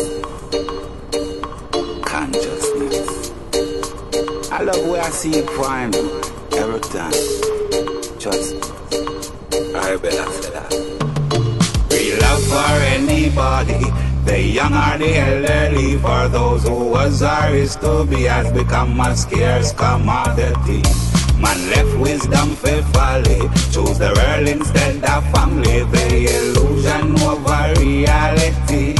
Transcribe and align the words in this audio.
Consciousness. 2.03 3.31
I 4.51 4.63
love 4.63 4.87
where 4.89 5.03
I 5.03 5.11
see 5.11 5.41
it 5.41 5.47
prime 5.47 5.93
every 6.55 6.81
time. 6.81 7.13
Just, 8.19 8.55
I 9.77 9.97
better 9.99 10.33
say 10.33 10.51
that. 10.53 10.73
Real 11.91 12.19
love 12.19 12.43
for 12.45 12.83
anybody. 12.83 13.90
The 14.31 14.41
young 14.41 14.73
or 14.73 14.97
the 14.97 15.19
elderly, 15.19 15.97
for 15.97 16.29
those 16.29 16.63
who 16.63 16.91
was 16.91 17.21
or 17.21 17.49
is 17.49 17.75
to 17.83 18.07
be, 18.09 18.23
has 18.31 18.53
become 18.53 19.01
a 19.01 19.17
scarce 19.17 19.73
commodity. 19.73 20.83
Man 21.37 21.59
left 21.71 21.99
wisdom 21.99 22.51
for 22.55 22.81
folly, 22.95 23.41
choose 23.73 23.99
the 23.99 24.15
world 24.15 24.47
instead 24.47 25.03
of 25.03 25.29
family, 25.33 25.83
the 25.83 26.07
illusion 26.39 27.19
over 27.27 27.75
reality. 27.81 28.95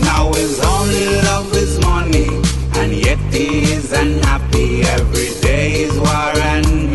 Now 0.00 0.32
his 0.32 0.58
only 0.58 1.22
love 1.22 1.54
is 1.54 1.78
money, 1.78 2.26
and 2.74 2.92
yet 2.92 3.20
he 3.32 3.72
is 3.72 3.92
unhappy. 3.92 4.82
Every 4.82 5.30
day 5.40 5.84
is 5.84 5.96
war 5.96 6.34
and 6.50 6.93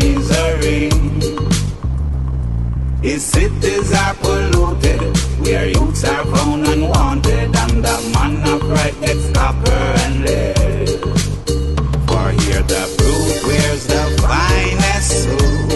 His 3.02 3.24
cities 3.24 3.92
are 3.94 4.14
polluted, 4.16 5.00
where 5.40 5.66
youths 5.68 6.04
are 6.04 6.24
found 6.26 6.66
unwanted, 6.66 7.56
and 7.56 7.82
the 7.82 8.10
man 8.12 8.46
of 8.46 8.62
right 8.68 8.94
gets 9.00 9.30
copper 9.30 9.70
and 10.04 10.20
lead. 10.20 10.88
For 12.06 12.30
here 12.42 12.62
the 12.62 12.84
brute 12.98 13.42
wears 13.46 13.86
the 13.86 14.04
finest 14.20 15.24
suits, 15.24 15.69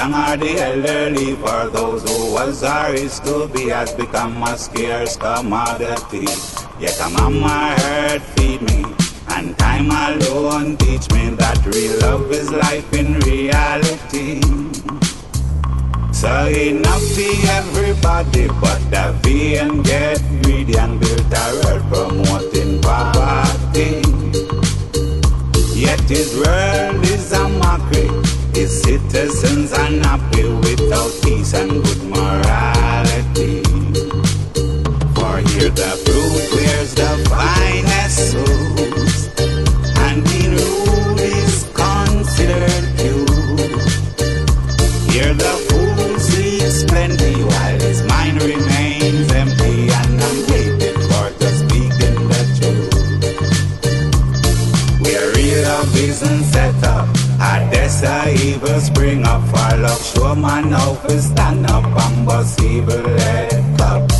young 0.00 0.14
are 0.14 0.36
the 0.36 0.52
elderly, 0.58 1.36
for 1.36 1.68
those 1.68 2.02
who 2.08 2.32
was 2.32 2.62
or 2.64 2.94
is 2.94 3.20
to 3.20 3.46
be, 3.48 3.68
has 3.68 3.92
become 3.92 4.42
a 4.44 4.56
scarce 4.56 5.14
commodity. 5.16 6.26
Yet 6.78 6.98
a 7.06 7.08
mama 7.10 7.74
heard 7.80 8.22
feed 8.32 8.62
me, 8.62 8.80
and 9.34 9.58
time 9.58 9.90
alone 9.90 10.78
teach 10.78 11.06
me 11.12 11.24
that 11.42 11.58
real 11.66 11.98
love 12.00 12.32
is 12.32 12.50
life 12.50 12.90
in 12.94 13.20
reality. 13.28 14.40
So 16.20 16.32
enough 16.46 17.06
for 17.16 17.34
everybody, 17.60 18.46
but 18.62 18.80
the 18.94 19.04
VN 19.20 19.84
get 19.84 20.20
greedy 20.42 20.78
and 20.78 20.98
build 20.98 21.34
a 21.42 21.46
world 21.60 21.84
promoting 21.92 22.80
poverty. 22.80 24.00
Yet 25.84 26.00
his 26.08 26.30
world 26.40 27.04
is 27.04 27.32
a 27.32 27.46
mockery. 27.48 28.39
His 28.54 28.82
citizens 28.82 29.72
are 29.72 29.92
happy 30.06 30.44
without 30.44 31.12
peace 31.22 31.54
and 31.54 31.82
good 31.84 32.02
morality. 32.04 33.62
For 35.14 35.38
here 35.48 35.70
the 35.70 35.90
brute 36.04 36.50
wears 36.54 36.94
the 36.94 37.10
finest 37.30 38.32
suits, 38.32 38.99
a 58.02 58.32
evil 58.34 58.80
spring 58.80 59.26
up 59.26 59.42
for 59.48 59.76
love. 59.76 60.02
Show 60.02 60.34
man 60.34 60.70
how 60.70 60.94
to 60.94 61.20
stand 61.20 61.66
up 61.66 61.84
and 61.84 62.26
bust 62.26 62.60
evil 62.62 63.08
head 63.18 63.80
up. 63.80 64.10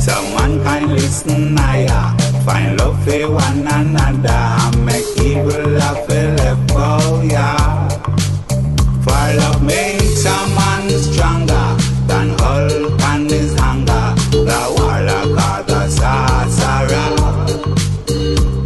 So 0.00 0.14
mankind 0.34 0.92
listen 0.92 1.56
higher, 1.56 1.88
uh, 1.90 2.16
find 2.44 2.78
love 2.78 3.02
for 3.04 3.30
one 3.32 3.66
another, 3.66 4.78
make 4.84 5.04
evil 5.18 5.68
love 5.70 6.08
left 6.08 6.72
oh, 6.74 7.20
for 7.20 7.24
ya. 7.24 7.88
For 9.04 9.24
love 9.40 9.62
makes 9.62 10.24
a 10.24 10.38
man 10.56 10.90
stronger 10.90 11.76
than 12.06 12.28
Hulk 12.38 13.00
and 13.12 13.30
his 13.30 13.54
hunger. 13.58 14.14
The 14.30 14.60
warlock 14.76 15.38
or 15.46 15.62
the 15.70 15.88
sorcerer. 15.88 17.08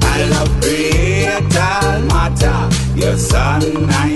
I 0.02 0.24
love 0.30 0.60
create 0.60 1.56
all 1.56 2.00
matter. 2.02 2.60
Your 2.94 3.16
son 3.16 3.62
and 3.64 4.11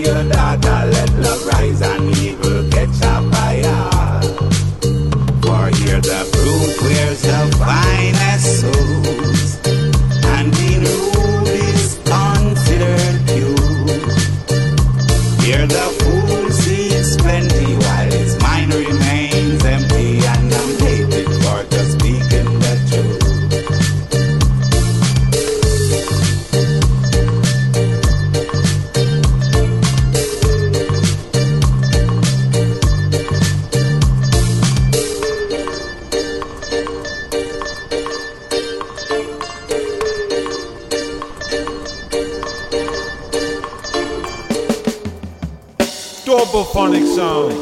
sound, 47.17 47.55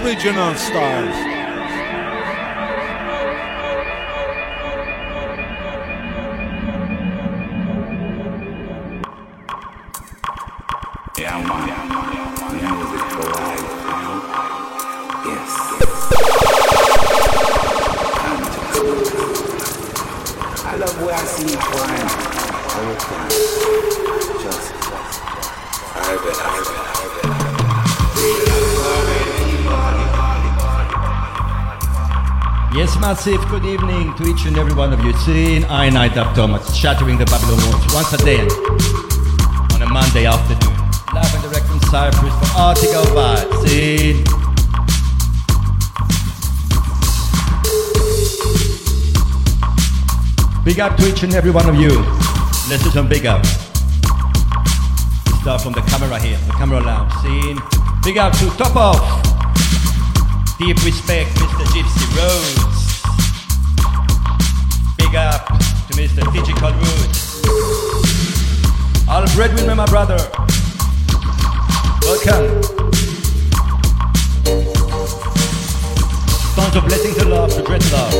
original 0.00 0.54
styles. 0.54 1.31
Massive 33.24 33.48
good 33.50 33.64
evening 33.64 34.12
to 34.16 34.24
each 34.26 34.46
and 34.46 34.58
every 34.58 34.74
one 34.74 34.92
of 34.92 34.98
you. 35.04 35.12
It's 35.14 35.70
I 35.70 35.88
Night 35.90 36.16
Up 36.16 36.34
Thomas, 36.34 36.74
shattering 36.74 37.18
the 37.18 37.24
Babylon 37.26 37.60
walls 37.70 37.94
once 37.94 38.12
again 38.14 38.50
on 39.74 39.80
a 39.80 39.88
Monday 39.88 40.26
afternoon. 40.26 40.74
Live 41.14 41.32
and 41.32 41.42
direct 41.44 41.66
from 41.66 41.80
Cyprus 41.82 42.34
for 42.34 42.58
Article 42.58 43.04
Vibes. 43.14 43.62
In 43.70 44.24
Big 50.64 50.80
up 50.80 50.96
to 50.96 51.08
each 51.08 51.22
and 51.22 51.32
every 51.34 51.52
one 51.52 51.68
of 51.68 51.76
you. 51.76 52.02
Let's 52.68 52.82
do 52.82 52.90
some 52.90 53.08
big 53.08 53.24
up. 53.26 53.46
Start 55.42 55.60
from 55.60 55.74
the 55.74 55.84
camera 55.86 56.18
here, 56.18 56.38
the 56.48 56.54
camera 56.54 56.80
lounge. 56.80 57.12
Scene. 57.22 57.60
Big 58.02 58.18
up 58.18 58.32
to 58.38 58.50
Top 58.56 58.74
Off. 58.74 59.22
Deep 60.58 60.76
respect, 60.84 61.30
Mr. 61.36 61.64
Gypsy 61.66 62.16
Rhodes. 62.18 62.71
To. 66.14 66.30
Digital 66.32 66.72
Roots. 66.72 67.42
All 69.08 69.24
breadwinner, 69.34 69.74
my 69.74 69.86
brother. 69.86 70.18
Welcome. 72.02 72.60
Tons 76.54 76.76
of 76.76 76.84
blessings 76.84 77.16
and 77.18 77.30
love 77.30 77.54
to 77.54 77.62
great 77.62 77.84
love. 77.92 78.12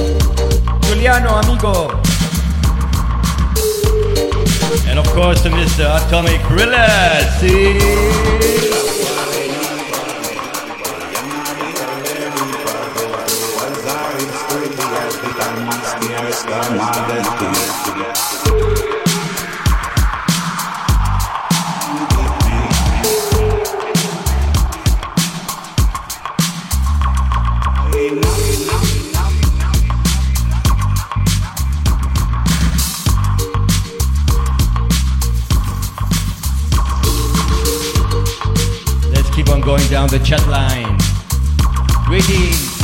Giuliano, 0.83 1.31
amigo. 1.41 1.91
And 4.89 4.99
of 4.99 5.06
course 5.09 5.43
to 5.43 5.50
Mr. 5.50 5.85
Atomic 6.06 6.41
Gorilla. 6.49 7.21
See? 7.41 8.92
Let's 39.11 39.29
keep 39.35 39.51
on 39.51 39.61
going 39.61 39.87
down 39.89 40.09
the 40.09 40.19
chat 40.25 40.47
line. 40.49 40.97
Greetings, 42.07 42.81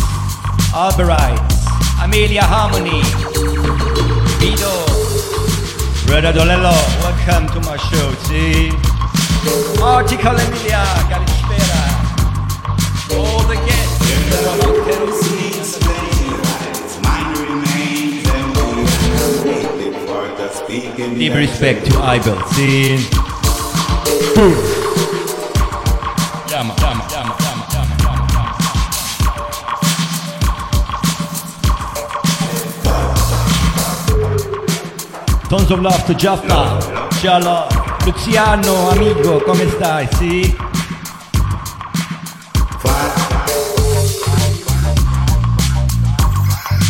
Alberites, 0.74 1.57
Amelia 2.00 2.42
Harmony, 2.42 3.02
Vido, 4.38 4.72
Brother 6.06 6.32
Dolello, 6.32 6.72
welcome 7.02 7.46
to 7.52 7.60
my 7.68 7.76
show. 7.76 8.14
See, 8.26 8.70
Article 9.82 10.36
Emilia, 10.36 10.84
Galispera, 11.10 11.82
all 13.18 13.42
the 13.48 13.56
guests. 13.66 13.98
Mine 17.02 17.34
remains 17.42 18.26
and 18.28 18.46
we 18.56 18.62
are 19.18 19.34
waiting 19.44 19.94
for 20.06 20.22
the 20.38 20.48
speaking. 20.50 21.14
Give 21.18 21.34
respect 21.34 21.84
to 21.86 21.92
Ibel. 21.92 22.38
See. 22.54 22.98
Llama, 24.38 24.77
Tons 35.48 35.70
of 35.70 35.80
love 35.80 36.04
to 36.04 36.14
Jaffa, 36.14 36.78
Shalom, 37.20 37.68
Luciano, 38.04 38.90
amigo, 38.90 39.40
come 39.40 39.66
stai? 39.70 40.06
Sì? 40.12 40.54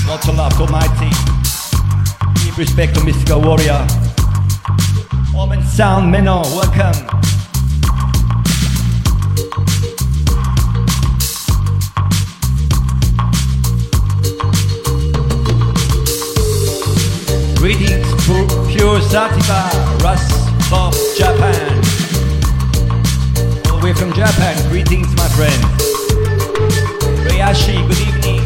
Lots 0.09 0.27
of 0.27 0.35
love 0.35 0.57
to 0.57 0.67
Mighty. 0.73 1.09
Give 2.45 2.59
respect 2.59 2.95
to 2.97 3.05
Mystical 3.05 3.41
Warrior. 3.43 3.87
Omen 5.37 5.63
Sound 5.63 6.13
Menno, 6.13 6.43
welcome. 6.57 7.18
Sativa, 19.03 19.71
Russ 20.03 20.25
of 20.73 20.95
Japan. 21.17 21.77
All 23.71 23.79
the 23.79 23.85
way 23.85 23.95
from 23.95 24.13
Japan, 24.13 24.57
greetings, 24.71 25.09
my 25.17 25.29
friend. 25.29 25.63
Reyashi, 27.25 27.77
good 27.87 28.01
evening. 28.09 28.43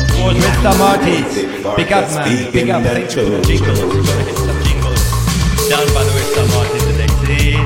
Of 0.00 0.08
course, 0.16 0.36
Red 0.40 0.54
Star 0.60 0.76
Martins, 0.78 1.34
big 1.76 1.92
up, 1.92 2.08
man, 2.14 2.52
big 2.52 2.70
up. 2.70 2.82
Thank 2.82 3.14
you 3.14 3.24
for 3.24 3.30
the 3.30 3.42
jingles. 3.44 3.78
Some 3.78 4.62
jingles 4.64 5.02
down 5.68 5.86
by 5.92 6.02
the 6.04 6.12
Red 6.14 6.28
Star 6.32 6.46
Martins 6.54 6.84
today. 6.88 7.60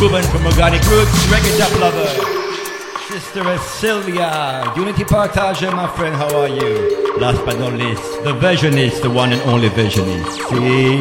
Ruben 0.00 0.24
from 0.32 0.46
Organic 0.46 0.82
Roots, 0.88 1.12
Reggae 1.28 1.58
Dub 1.58 1.72
Lover. 1.80 2.39
Sister 3.32 3.58
Sylvia, 3.58 4.72
Unity 4.74 5.04
Partage, 5.04 5.72
my 5.72 5.86
friend, 5.96 6.16
how 6.16 6.36
are 6.36 6.48
you? 6.48 7.16
Last 7.18 7.44
but 7.44 7.60
not 7.60 7.74
least, 7.74 8.02
the 8.24 8.32
versionist, 8.32 9.02
the 9.02 9.10
one 9.10 9.32
and 9.32 9.40
only 9.42 9.68
versionist. 9.68 10.34
See? 10.48 10.98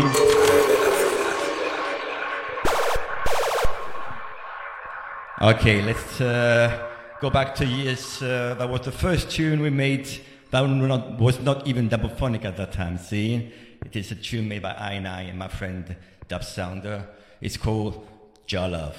Okay, 5.41 5.81
let's 5.81 6.21
uh, 6.21 6.91
go 7.19 7.31
back 7.31 7.55
to 7.55 7.65
years. 7.65 8.21
Uh, 8.21 8.55
that 8.59 8.69
was 8.69 8.81
the 8.81 8.91
first 8.91 9.31
tune 9.31 9.59
we 9.61 9.71
made. 9.71 10.07
That 10.51 10.69
not, 10.69 11.17
was 11.17 11.39
not 11.39 11.65
even 11.65 11.89
double 11.89 12.09
phonic 12.09 12.45
at 12.45 12.57
that 12.57 12.73
time. 12.73 12.99
See, 12.99 13.51
it 13.83 13.95
is 13.95 14.11
a 14.11 14.15
tune 14.15 14.47
made 14.47 14.61
by 14.61 14.73
I 14.73 14.91
and 14.91 15.07
I 15.07 15.21
and 15.21 15.39
my 15.39 15.47
friend 15.47 15.95
Dub 16.27 16.43
Sounder. 16.43 17.07
It's 17.41 17.57
called 17.57 18.07
Jah 18.45 18.67
Love. 18.67 18.97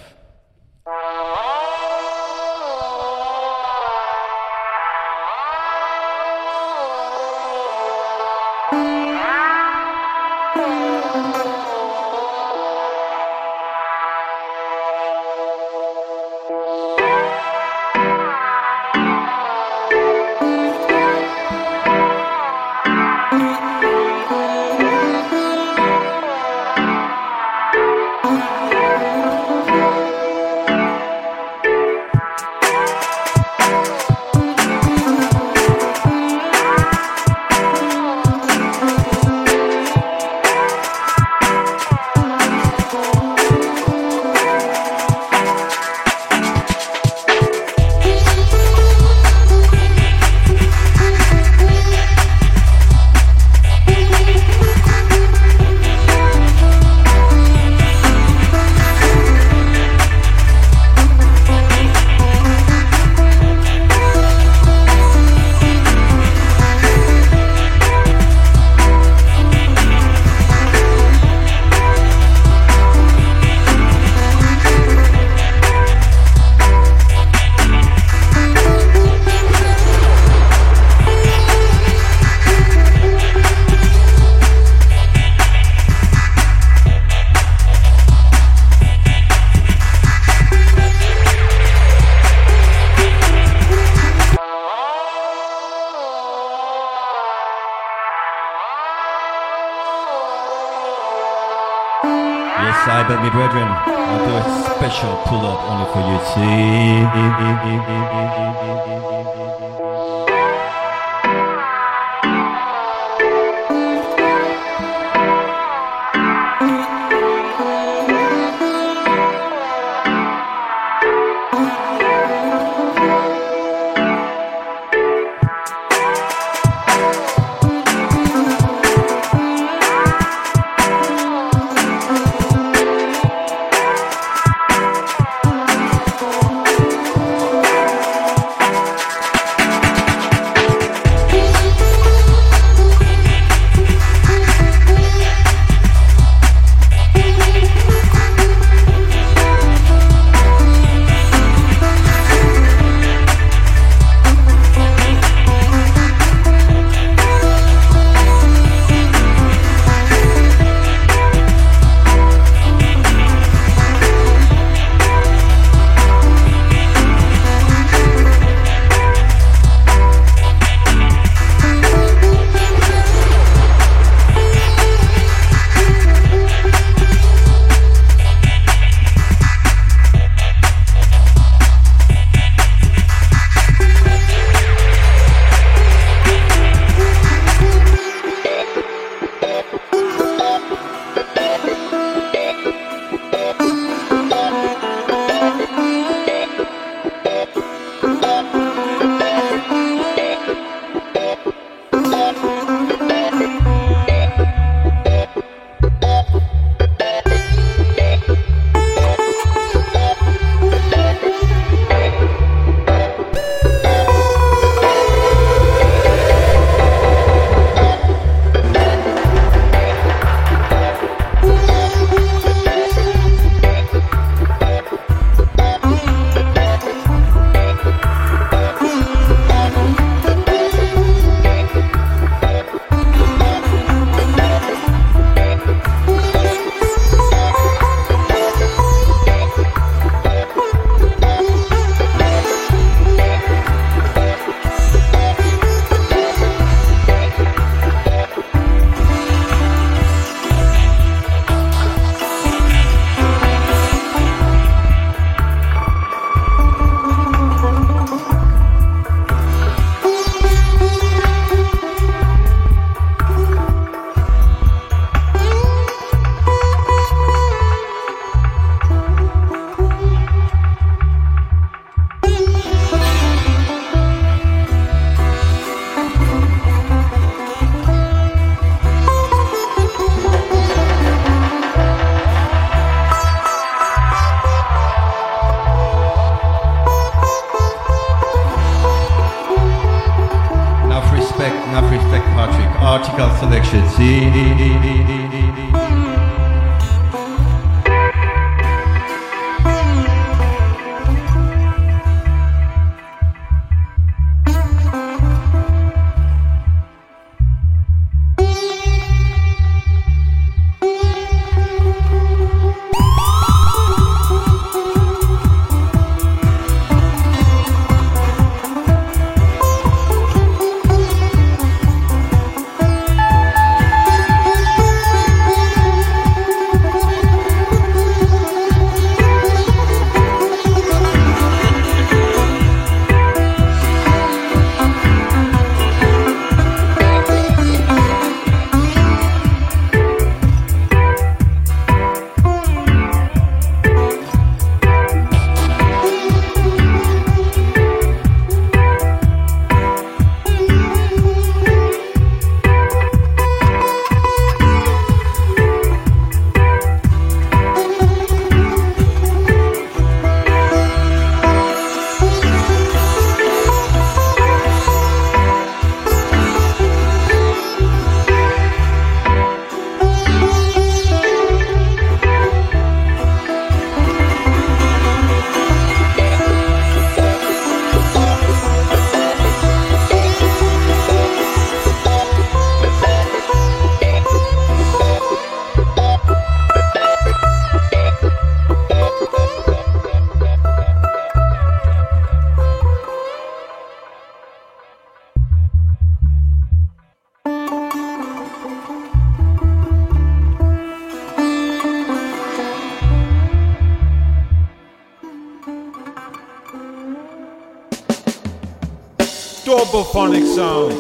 Phonic 410.13 410.45
sound, 410.45 410.93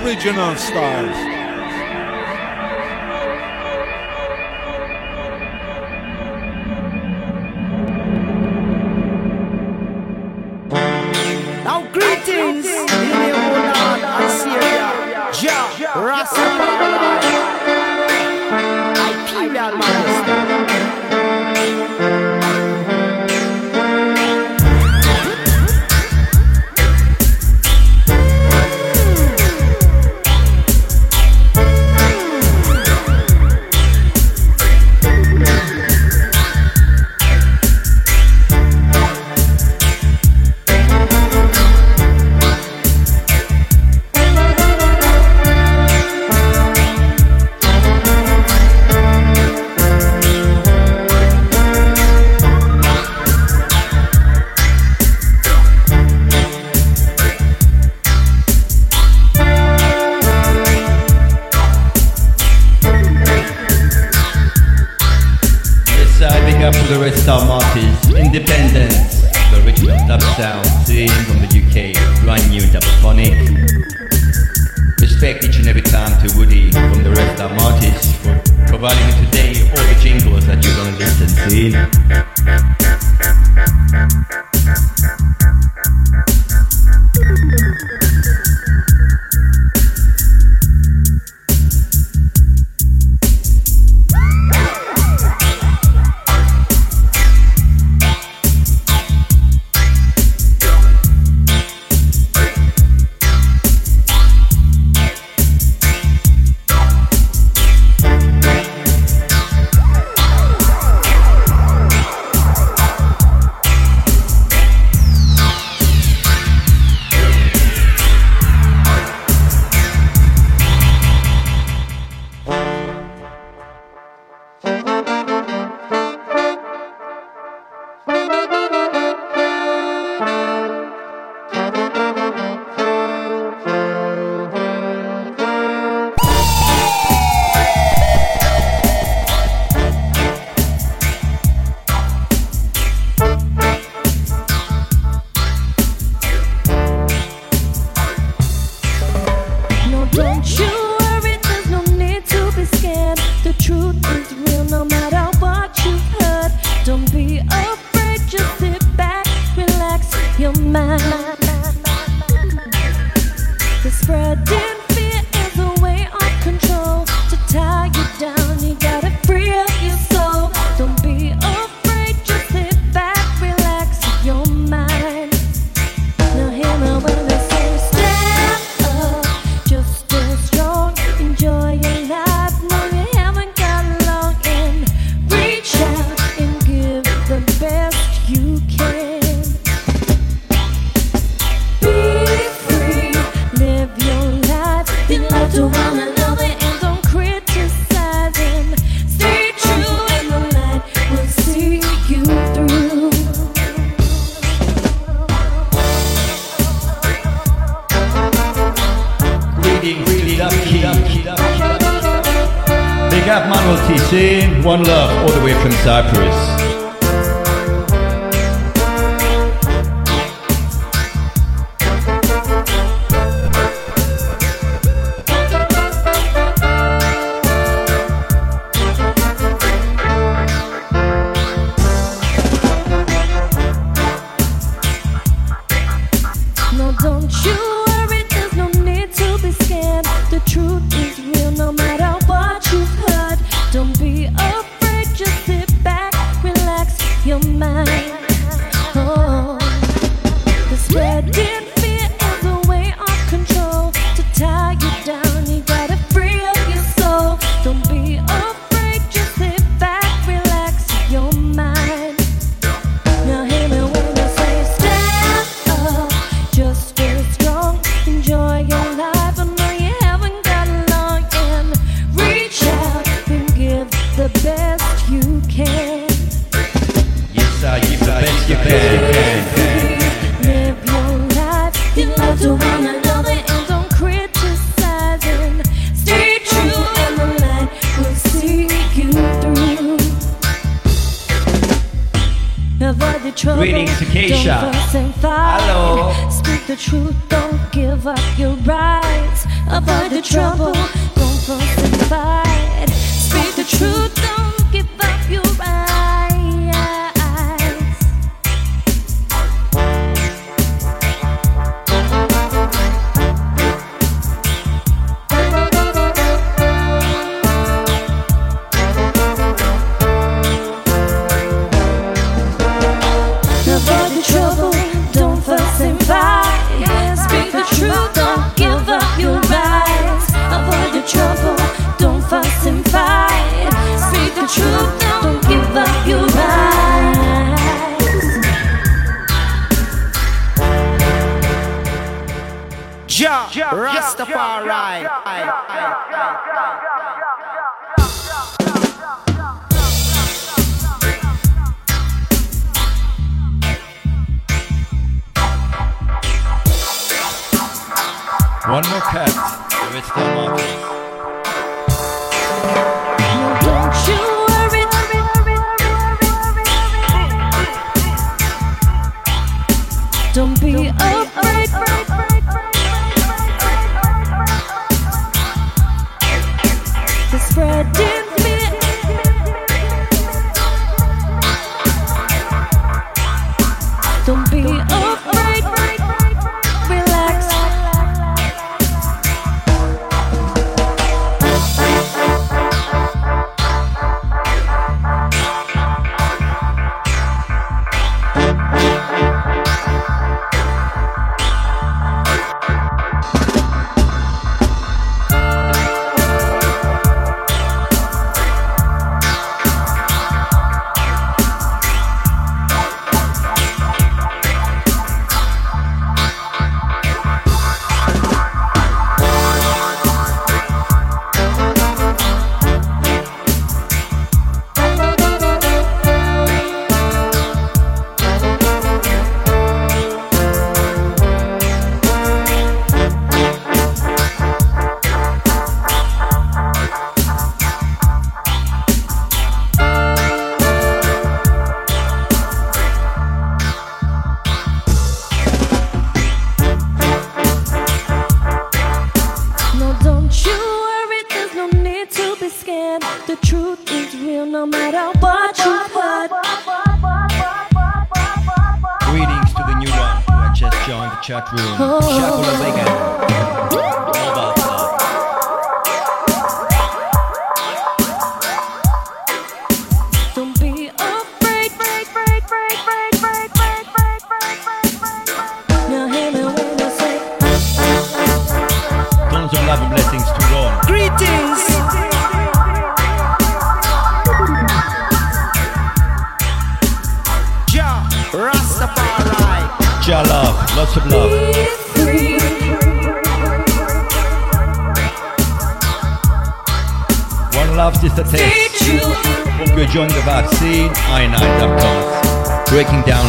original 0.00 0.56
styles. 0.56 1.25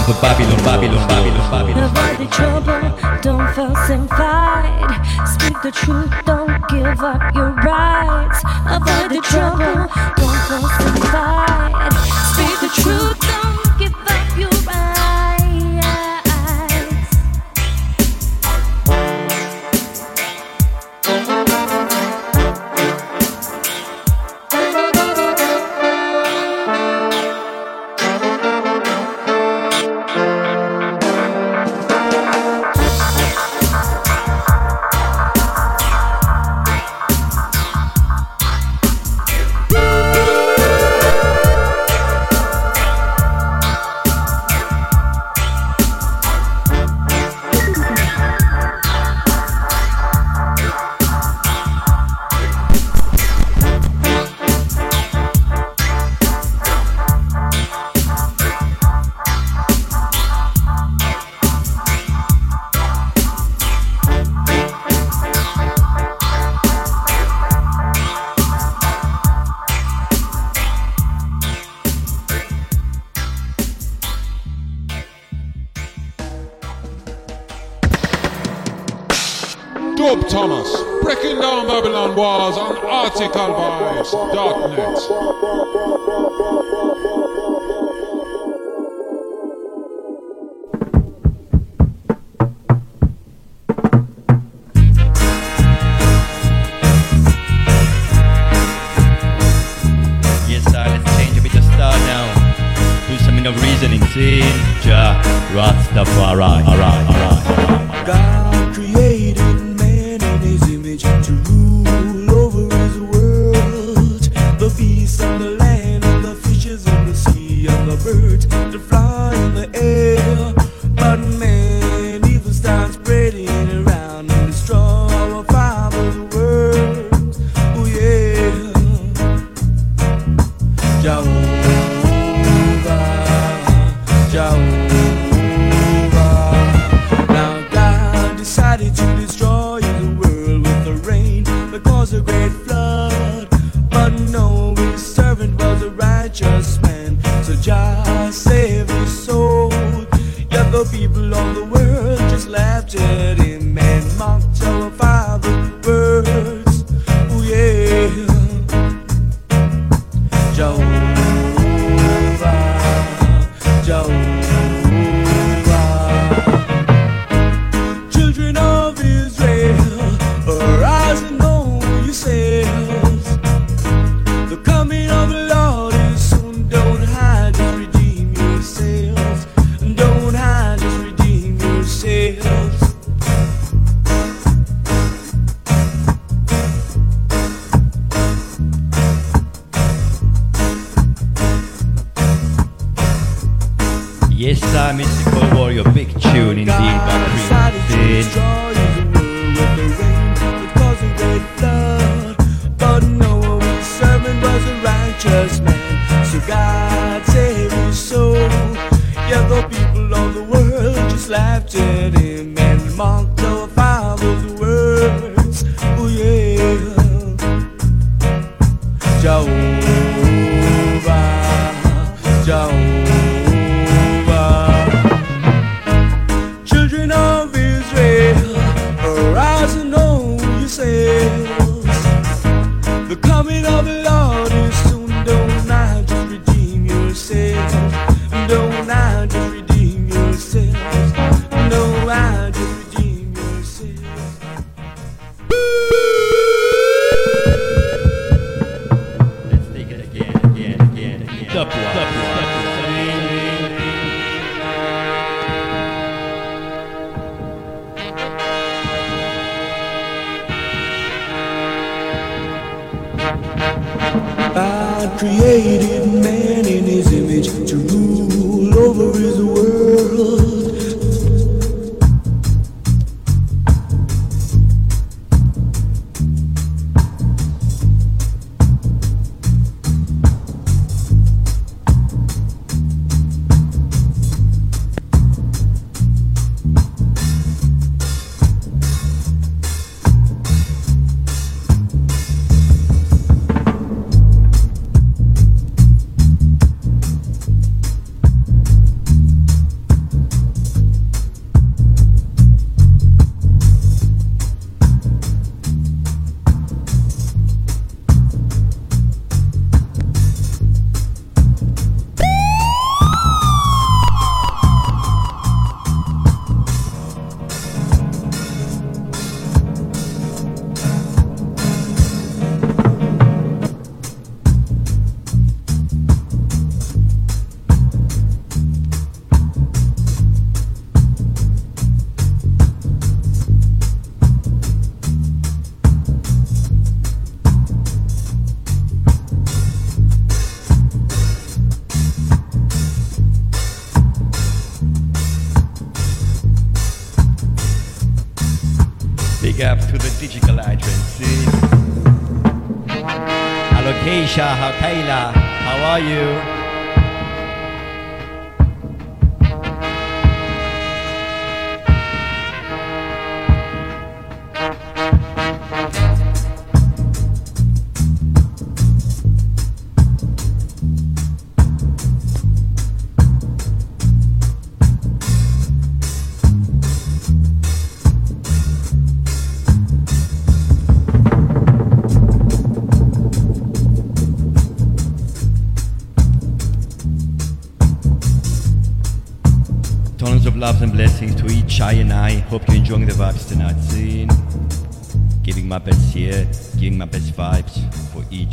the 0.08 0.14
Babylon, 0.22 0.56
Babylon, 0.64 1.08
Babylon, 1.10 1.52
Babylon. 1.52 1.84
Avoid 1.84 2.18
the 2.18 2.32
trouble, 2.32 3.20
don't 3.22 3.54
fuss 3.54 3.90
and 3.90 4.08
fight. 4.08 4.88
Speak 5.28 5.62
the 5.62 5.72
truth, 5.72 6.14
don't 6.26 6.64
give 6.70 7.02
up 7.02 7.36
your 7.36 7.52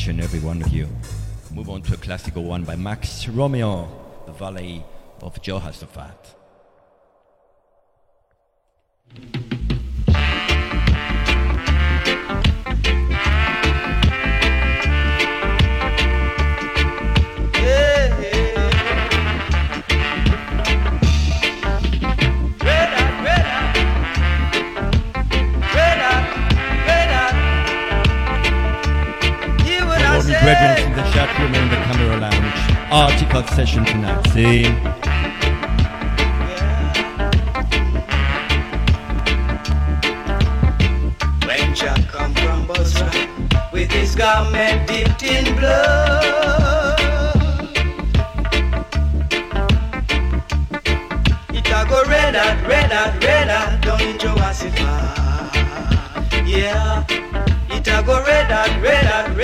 each 0.05 0.11
and 0.11 0.21
every 0.21 0.41
one 0.41 0.61
of 0.61 0.69
you. 0.69 0.87
Move 1.51 1.71
on 1.71 1.81
to 1.81 1.95
a 1.95 1.97
classical 1.97 2.45
one 2.45 2.63
by 2.63 2.77
Max 2.77 3.27
Romeo, 3.27 3.89
the 4.27 4.33
Valley 4.33 4.85
of 5.23 5.41
Jehoshaphat. 5.41 6.44
Reverend 30.45 30.79
in 30.85 30.93
the 30.95 31.03
chat 31.13 31.39
room 31.39 31.55
in 31.55 31.69
the 31.71 31.77
camera 31.77 32.17
lounge. 32.19 32.61
Article 32.93 33.43
session 33.57 33.83
tonight. 33.87 34.27
See? 34.35 34.65
When 41.47 41.75
Jack 41.75 42.07
come 42.09 42.35
from 42.35 42.67
Boston 42.67 43.49
with 43.73 43.91
his 43.91 44.15
garment 44.15 44.87
dipped 44.87 45.23
in 45.23 45.57
blood, 45.57 47.01
it 51.55 51.67
a 51.67 51.87
go 51.89 52.03
red 52.07 52.35
hot, 52.35 52.67
red 52.69 52.93
hot, 52.93 53.25
red 53.25 53.49
hot 53.49 53.81
down 53.81 54.01
in 54.03 54.19
Jehoshaphat. 54.19 54.85
Yeah, 56.47 57.03
it 57.71 57.89
a 57.89 58.03
go 58.05 58.23
red 58.27 58.51
hot, 58.51 58.83
red 58.83 59.07
hot, 59.07 59.35
red 59.35 59.44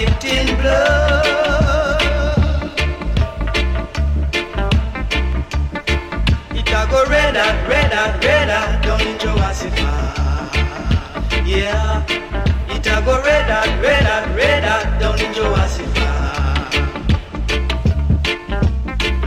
dipped 0.00 0.24
in 0.24 0.46
blood. 0.56 2.00
It 6.58 6.68
a 6.68 6.86
go 6.90 7.04
red 7.06 7.36
hot, 7.36 7.68
red 7.68 7.92
hot, 7.92 8.24
red 8.24 8.48
hot 8.48 8.82
down 8.82 9.00
in 9.02 9.18
Jehoshaphat. 9.18 9.92
Yeah, 11.46 12.04
it 12.74 12.86
a 12.86 13.02
go 13.04 13.14
red 13.22 13.50
hot, 13.50 13.70
red 13.82 14.06
hot, 14.10 14.36
red 14.36 14.64
hot 14.64 15.00
down 15.00 15.18
in 15.20 15.32
Jehoshaphat. 15.38 16.10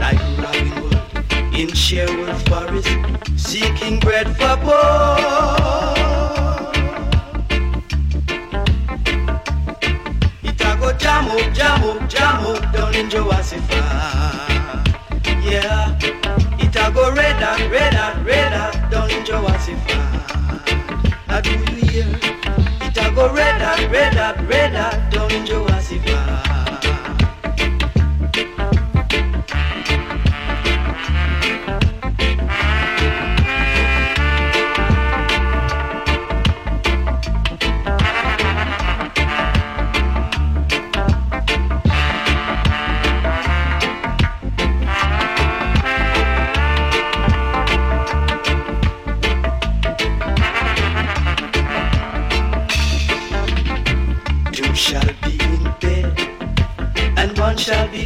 Like 0.02 0.22
Robin 0.42 0.68
Hood 0.76 1.54
in 1.54 1.68
Sherwood 1.72 2.36
Forest, 2.48 2.92
seeking 3.36 4.00
bread 4.00 4.28
for 4.36 4.56
poor. 4.64 6.13
It 11.04 11.10
a 11.10 11.10
go 11.10 11.20
jam 11.20 11.28
up, 11.28 11.52
jam 11.52 11.84
up, 11.84 12.08
jam 12.08 12.46
up 12.46 12.72
down 12.72 12.94
in 12.94 13.10
Jehoshaphat. 13.10 13.68
Yeah, 15.44 15.98
it 16.58 16.74
a 16.74 16.90
go 16.94 17.12
red 17.12 17.42
hot, 17.42 17.70
red 17.70 17.92
hot, 17.92 18.24
red 18.24 18.52
hot 18.54 18.90
down 18.90 19.10
in 19.10 19.22
Jehoshaphat. 19.22 19.98
Now 21.28 21.40
do 21.42 21.50
you 21.50 21.58
hear? 21.58 22.08
It 22.80 22.96
a 22.96 23.14
go 23.14 23.30
red 23.34 23.60
hot, 23.60 23.90
red 23.90 24.14
hot, 24.14 24.48
red 24.48 24.74
hot 24.74 25.12
down 25.12 25.30
in. 25.30 25.44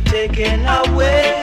Taken 0.09 0.65
away. 0.65 1.38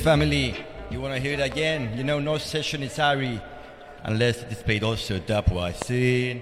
Family, 0.00 0.54
you 0.90 1.00
want 1.00 1.14
to 1.14 1.20
hear 1.20 1.34
it 1.34 1.40
again? 1.40 1.96
You 1.96 2.04
know, 2.04 2.18
no 2.18 2.38
session 2.38 2.82
is 2.82 2.96
Harry 2.96 3.40
unless 4.04 4.42
it 4.42 4.52
is 4.52 4.62
paid 4.62 4.82
also 4.82 5.18
dubwise. 5.18 5.82
See? 5.84 6.40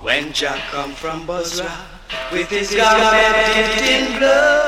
When 0.00 0.32
Jack 0.32 0.60
come 0.70 0.92
from 0.92 1.26
Bozrah 1.26 1.86
with 2.32 2.50
his 2.50 2.74
garment 2.74 3.54
dipped 3.54 3.82
in 3.82 4.18
blood. 4.18 4.63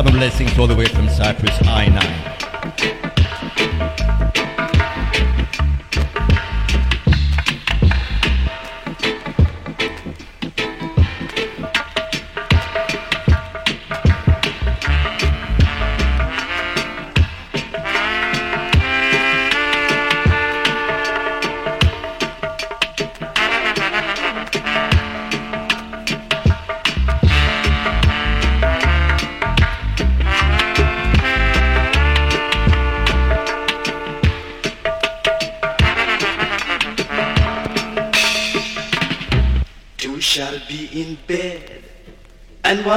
Love 0.00 0.06
and 0.06 0.16
blessings 0.16 0.58
all 0.58 0.66
the 0.66 0.74
way 0.74 0.86
from 0.86 1.06
Cyprus, 1.10 1.54
I 1.66 1.86
9. 1.88 2.39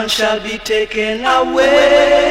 Shall 0.08 0.39
be 0.39 0.58
taken 0.58 1.26
away. 1.26 2.23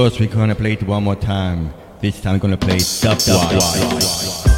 we're 0.00 0.26
gonna 0.28 0.54
play 0.54 0.72
it 0.72 0.82
one 0.84 1.04
more 1.04 1.14
time. 1.14 1.74
This 2.00 2.22
time 2.22 2.34
we're 2.34 2.38
gonna 2.38 2.56
play 2.56 2.78
Dub 3.02 3.18
Dub. 3.18 4.49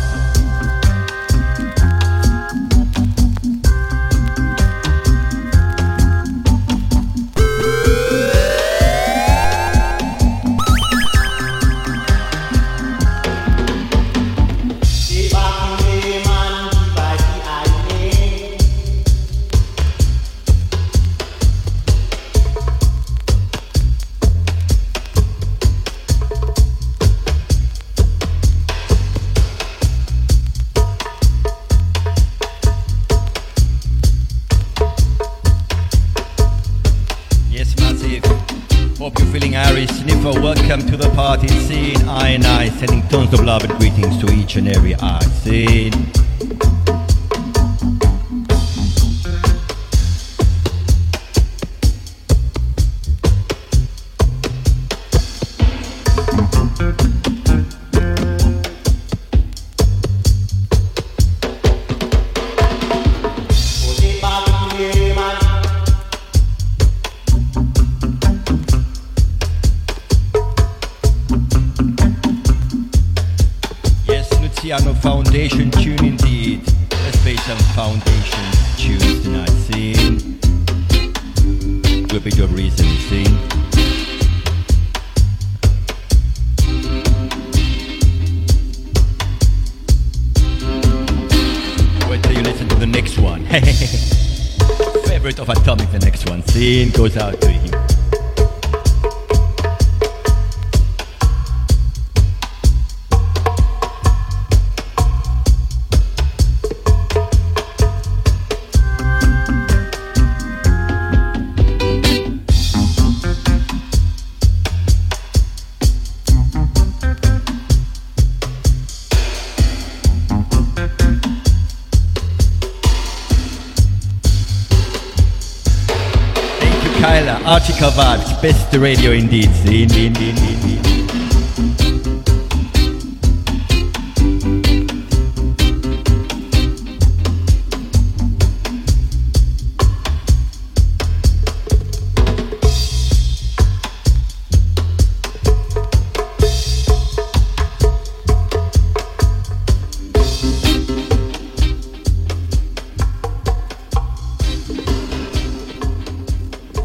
the 128.73 128.81
radio 128.81 129.13
indeed. 129.13 129.51
indeed, 129.67 129.95
indeed, 129.95 130.39
indeed. 130.39 130.79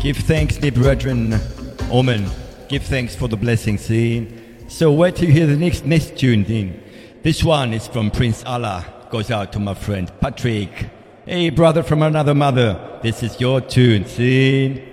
Give 0.02 0.18
thanks, 0.18 0.58
dear 0.58 0.72
brethren, 0.74 1.57
Omen. 1.90 2.26
Give 2.68 2.84
thanks 2.84 3.16
for 3.16 3.30
the 3.30 3.38
blessing 3.38 3.78
seen. 3.78 4.28
Eh? 4.28 4.70
So 4.70 4.92
where 4.92 5.12
to 5.12 5.26
hear 5.26 5.48
the 5.48 5.56
next 5.56 5.86
next 5.86 6.18
tune 6.18 6.44
then? 6.44 6.84
This 7.24 7.46
one 7.46 7.74
is 7.74 7.88
from 7.88 8.12
Prince 8.12 8.44
Allah. 8.46 8.86
Goes 9.10 9.32
out 9.32 9.54
to 9.54 9.60
my 9.60 9.74
friend 9.74 10.12
Patrick. 10.20 10.90
Hey 11.26 11.50
brother 11.50 11.84
from 11.84 12.04
another 12.04 12.36
mother. 12.36 13.00
This 13.02 13.24
is 13.24 13.40
your 13.40 13.62
tune 13.62 14.06
seen. 14.06 14.87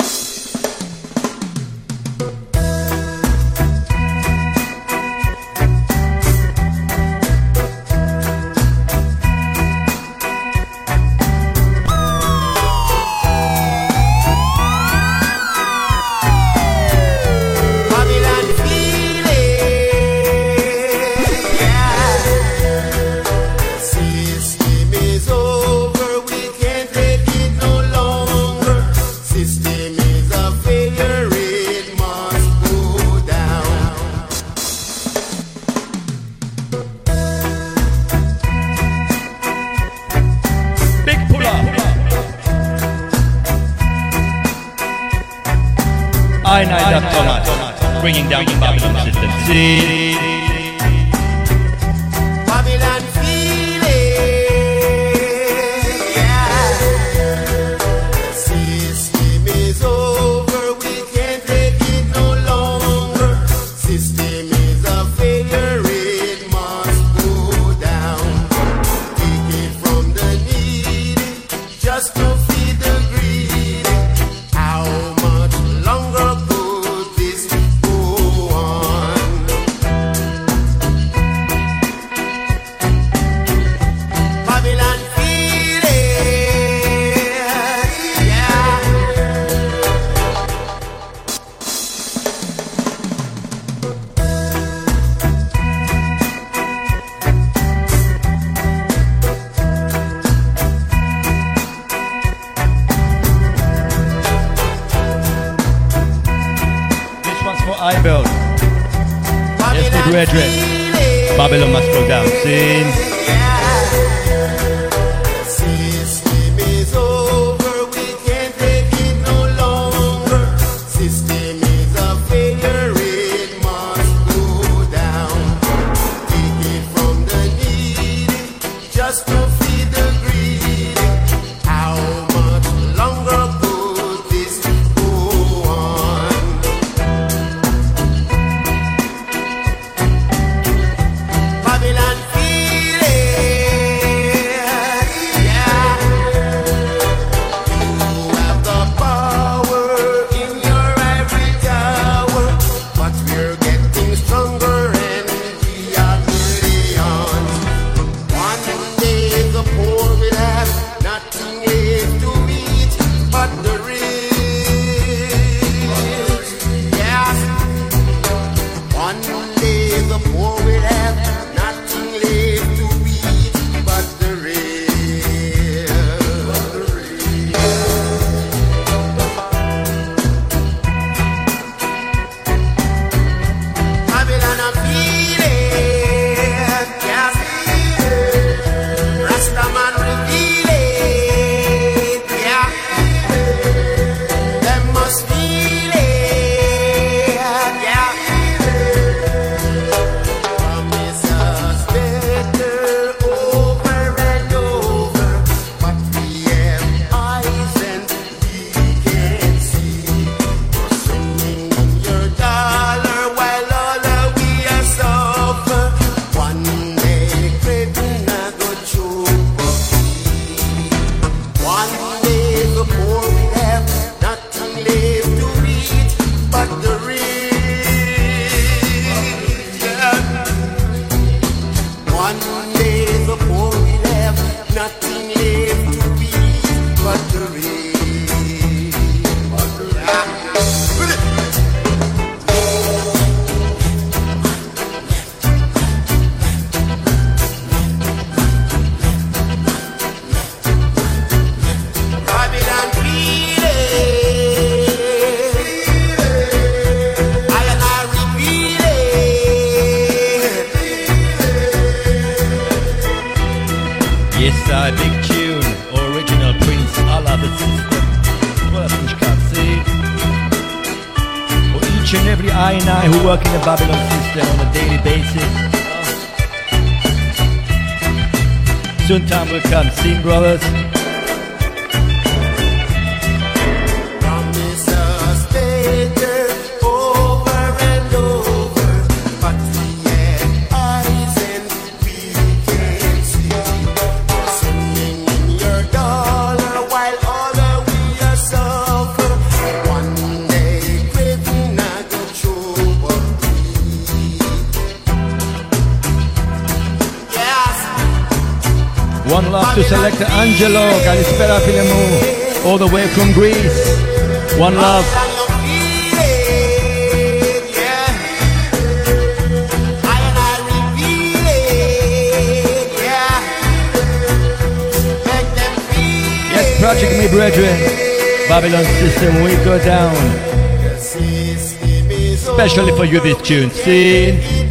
Tune, 333.45 333.71
see? 333.71 334.64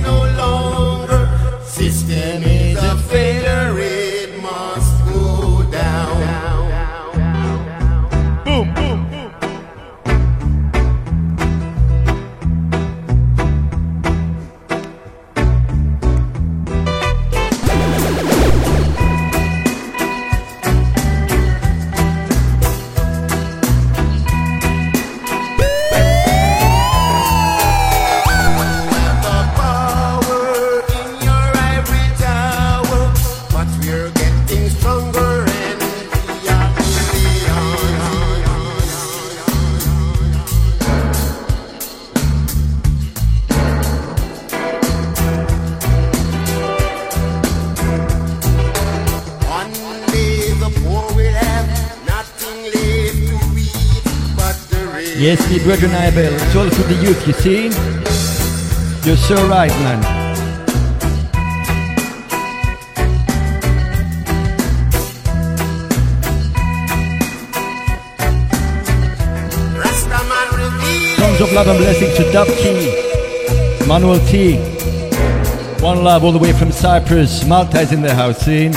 So 59.28 59.36
right, 59.48 59.70
man. 59.70 60.24
Of 71.40 71.52
love 71.52 71.68
and 71.68 71.78
blessing 71.78 72.16
to 72.16 72.32
Dub 72.32 72.48
Key, 72.48 73.86
Manuel 73.86 74.20
T. 74.28 74.58
One 75.82 76.04
love 76.04 76.24
all 76.24 76.32
the 76.32 76.40
way 76.40 76.54
from 76.54 76.72
Cyprus. 76.72 77.46
Malta 77.46 77.82
is 77.82 77.92
in 77.92 78.02
the 78.02 78.14
house, 78.16 78.38
see? 78.46 78.72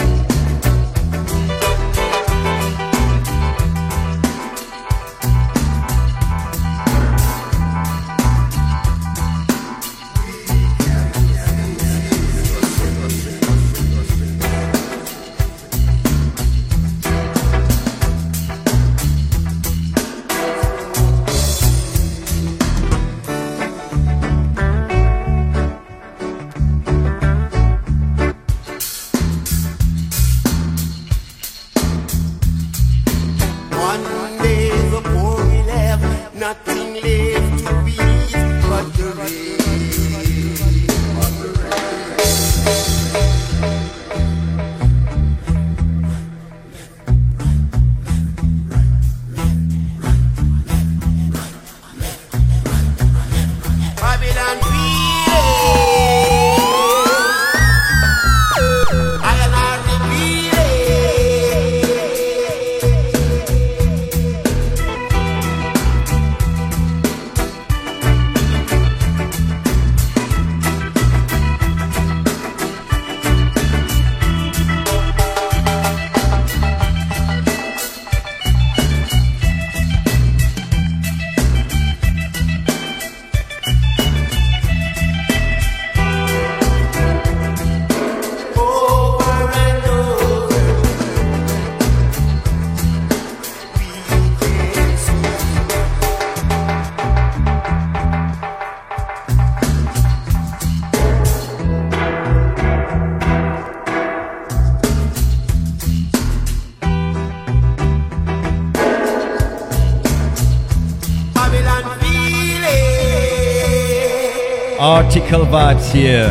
Here 115.92 116.30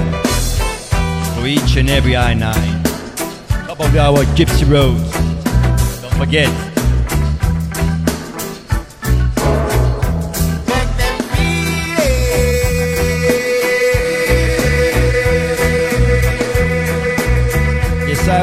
for 1.34 1.48
each 1.48 1.76
and 1.78 1.90
every 1.90 2.16
I 2.16 2.34
nine. 2.36 2.84
Top 3.66 3.80
of 3.80 3.96
our 3.96 4.24
Gypsy 4.36 4.70
Roads. 4.70 5.12
Don't 6.02 6.14
forget. 6.14 6.52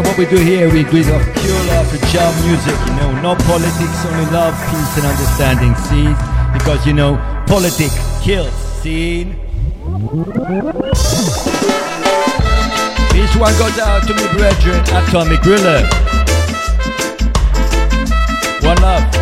What 0.02 0.18
we 0.18 0.26
do 0.26 0.36
here, 0.36 0.70
we 0.70 0.82
do 0.82 0.98
it 0.98 1.08
of 1.08 1.22
pure 1.36 1.62
love 1.68 1.88
for 1.88 1.96
jam 2.12 2.34
music, 2.44 2.76
you 2.86 2.94
know, 2.96 3.12
no 3.22 3.34
politics, 3.46 4.04
only 4.04 4.30
love, 4.30 4.52
peace 4.68 4.96
and 4.98 5.06
understanding, 5.06 5.74
see? 5.88 6.12
Because, 6.52 6.86
you 6.86 6.92
know, 6.92 7.16
politics 7.46 7.96
kills, 8.22 8.52
see? 8.82 9.34
This 13.12 13.34
one 13.36 13.56
goes 13.58 13.78
out 13.78 14.06
to 14.06 14.14
me 14.14 14.26
brethren, 14.36 14.80
Atomic 14.90 15.40
Griller. 15.40 15.82
One 18.62 18.80
love. 18.82 19.21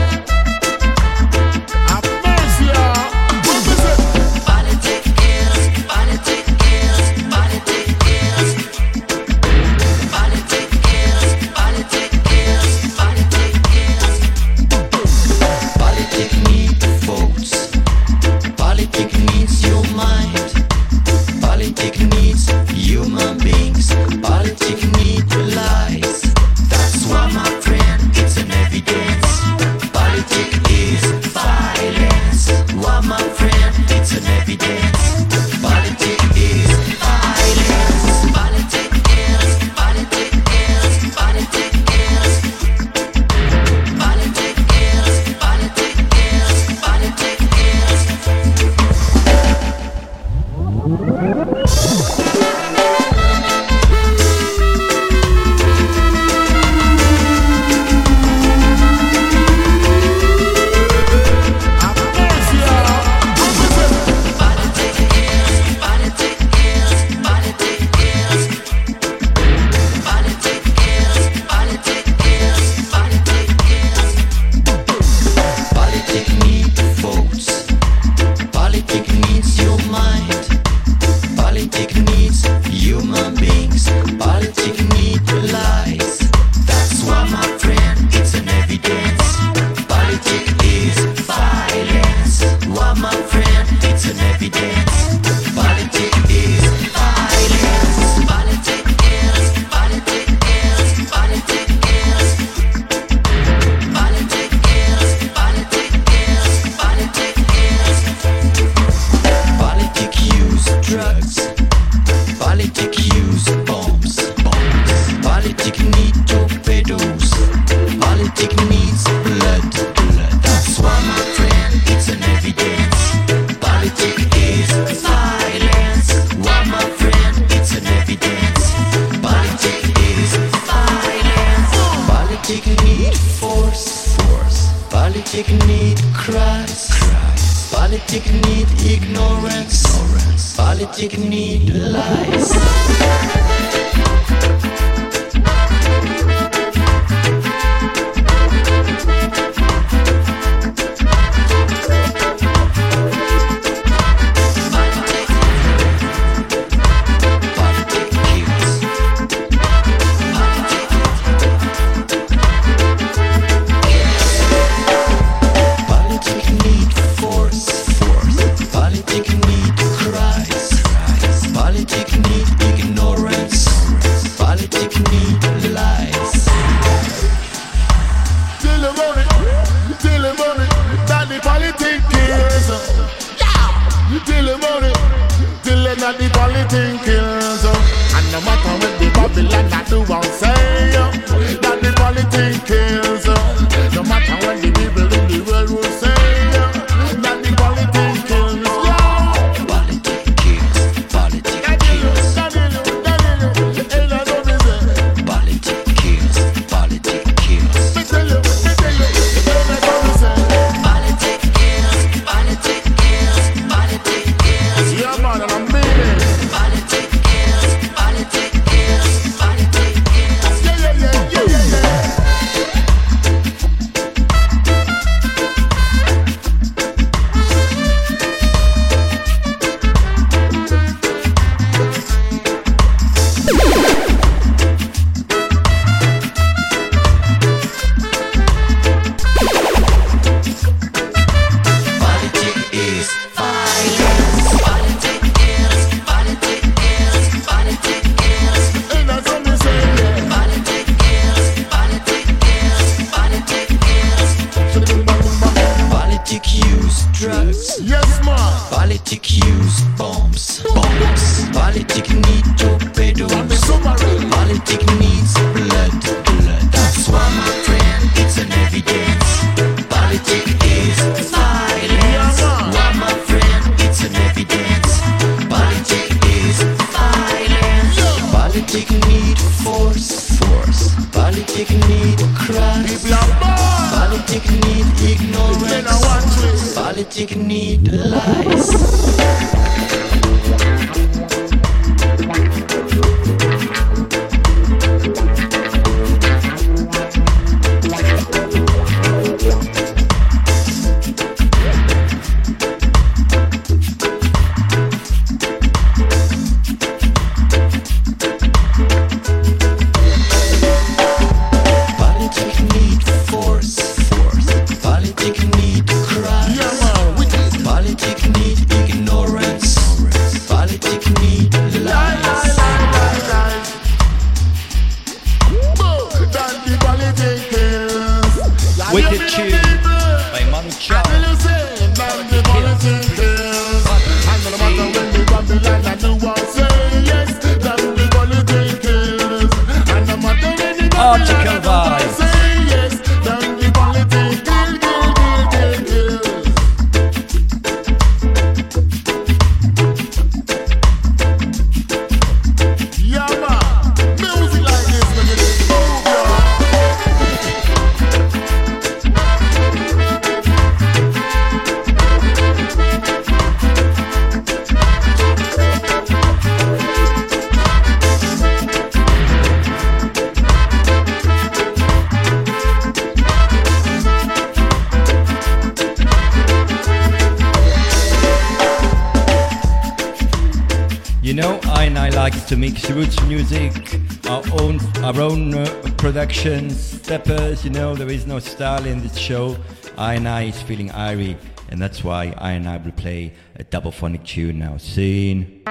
Style 388.40 388.86
in 388.86 389.02
this 389.02 389.16
show. 389.16 389.56
I 389.96 390.14
and 390.14 390.28
I 390.28 390.42
is 390.44 390.60
feeling 390.62 390.90
airy 390.92 391.36
and 391.70 391.80
that's 391.80 392.02
why 392.02 392.34
I 392.36 392.52
and 392.52 392.68
I 392.68 392.76
will 392.78 392.92
play 392.92 393.32
a 393.56 393.64
double 393.64 393.92
phonic 393.92 394.24
tune 394.24 394.58
now. 394.58 394.76
Scene. 394.76 395.62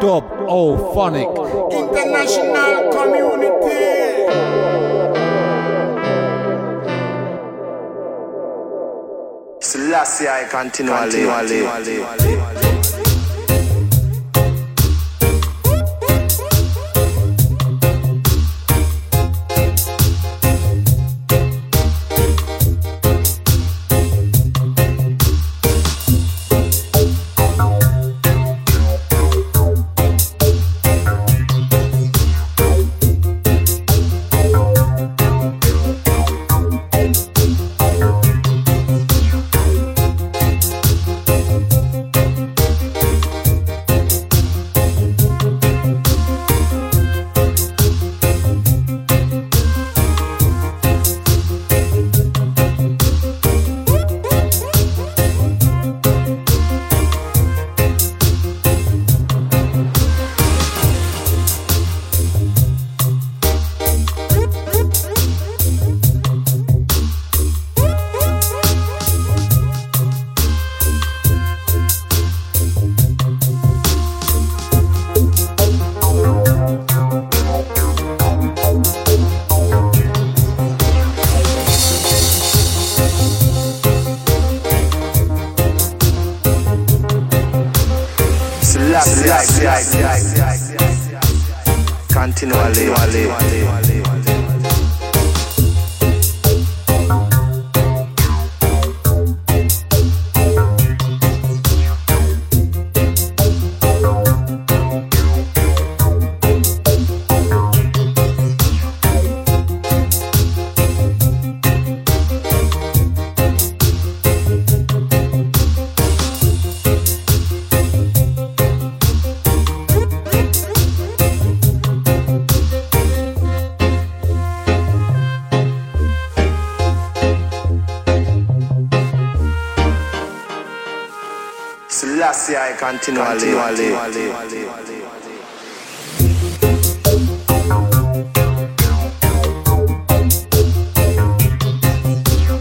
Dub 0.00 0.24
O 0.48 0.94
Phonic. 0.94 1.28
International 1.70 2.90
community. 2.92 3.52
Selassie 9.60 10.28
I 10.28 10.44
continually. 10.50 11.10
continually. 11.10 12.02
continually. 12.02 12.61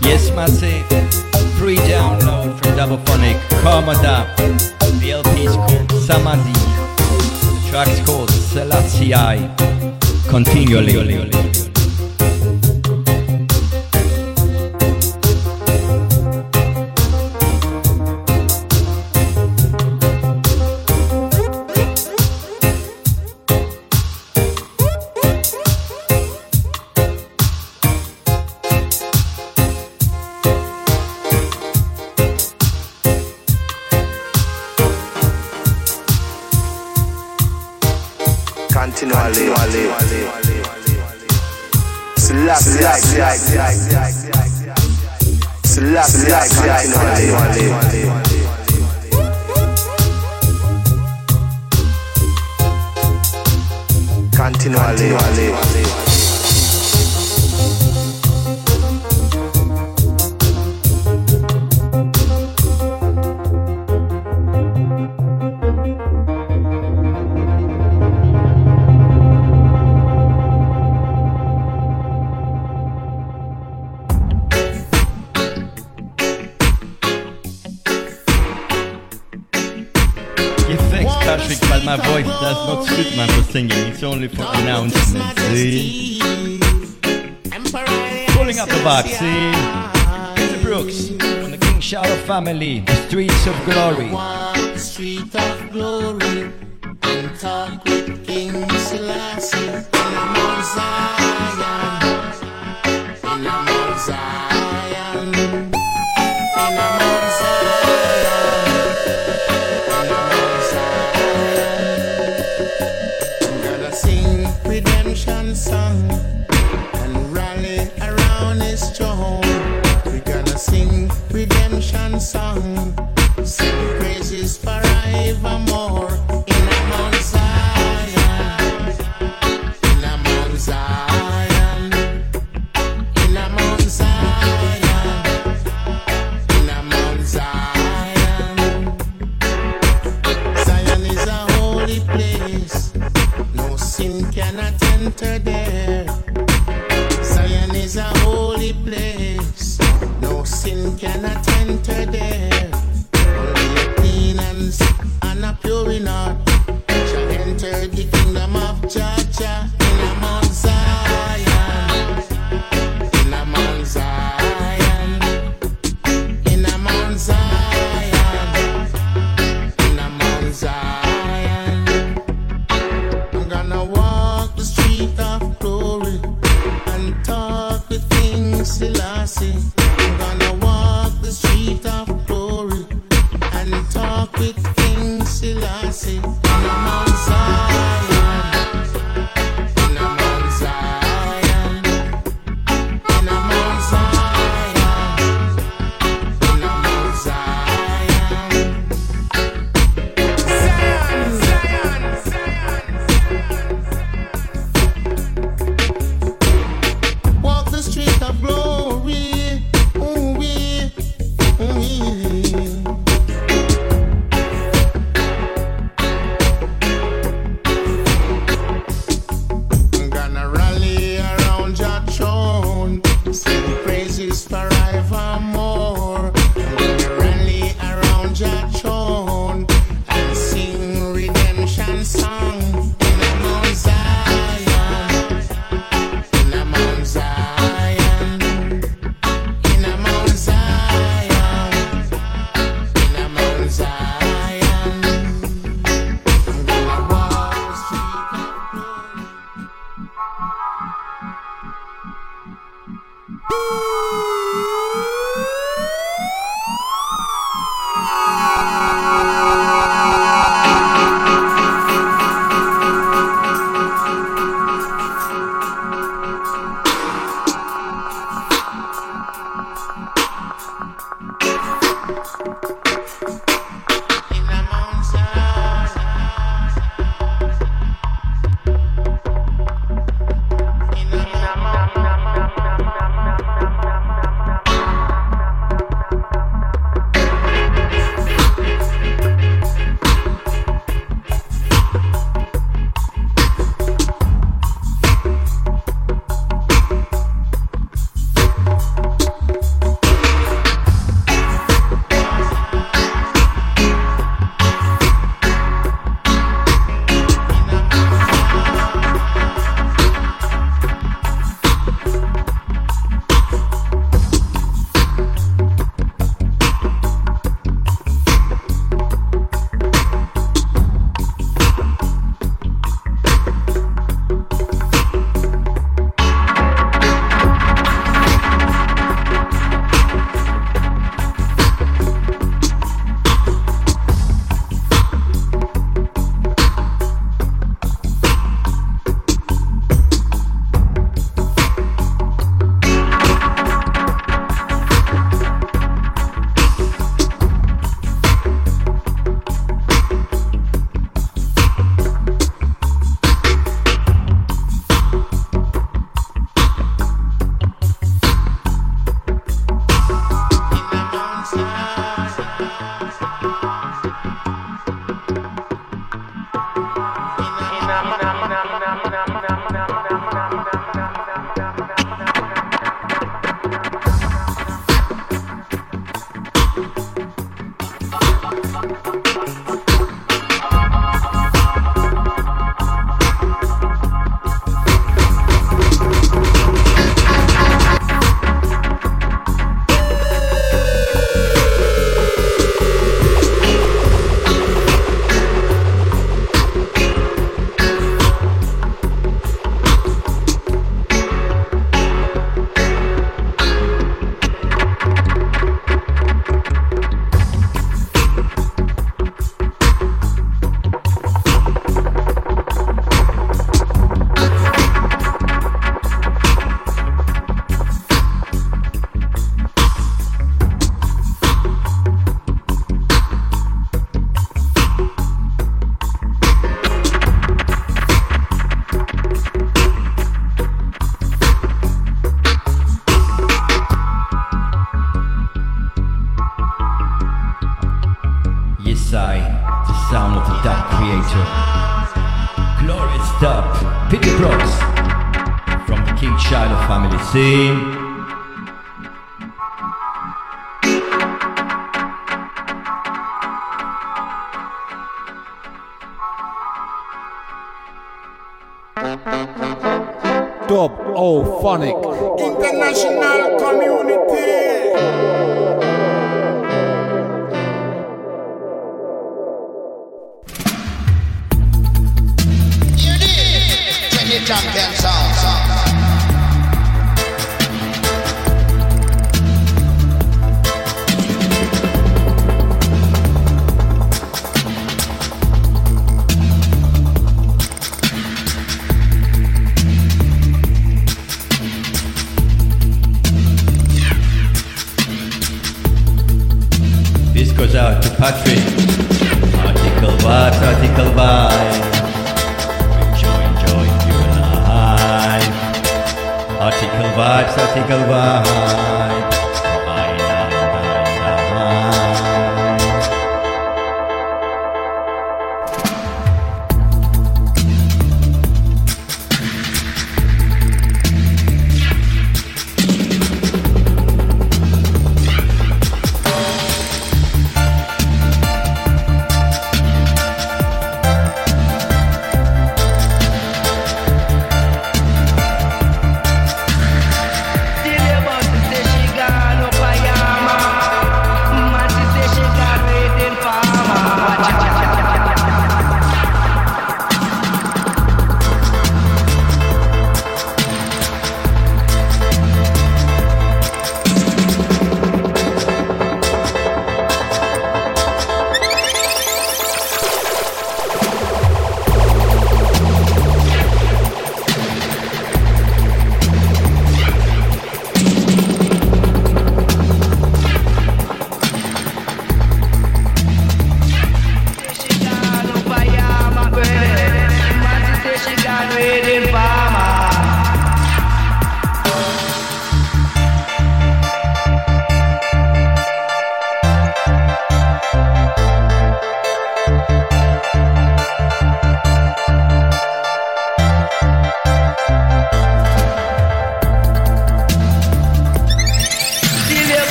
Yes, 0.00 0.30
massive. 0.34 0.86
Free 1.58 1.76
download 1.76 2.58
from 2.58 2.76
Double 2.76 2.96
Phonic. 3.04 3.36
Commodap. 3.60 4.34
The 5.00 5.12
LP 5.12 5.44
is 5.44 5.54
called 5.54 5.92
Samadhi. 6.00 6.52
The 7.52 7.68
track's 7.68 8.00
called 8.06 8.30
Selassie. 8.30 9.12
Continually. 10.30 11.75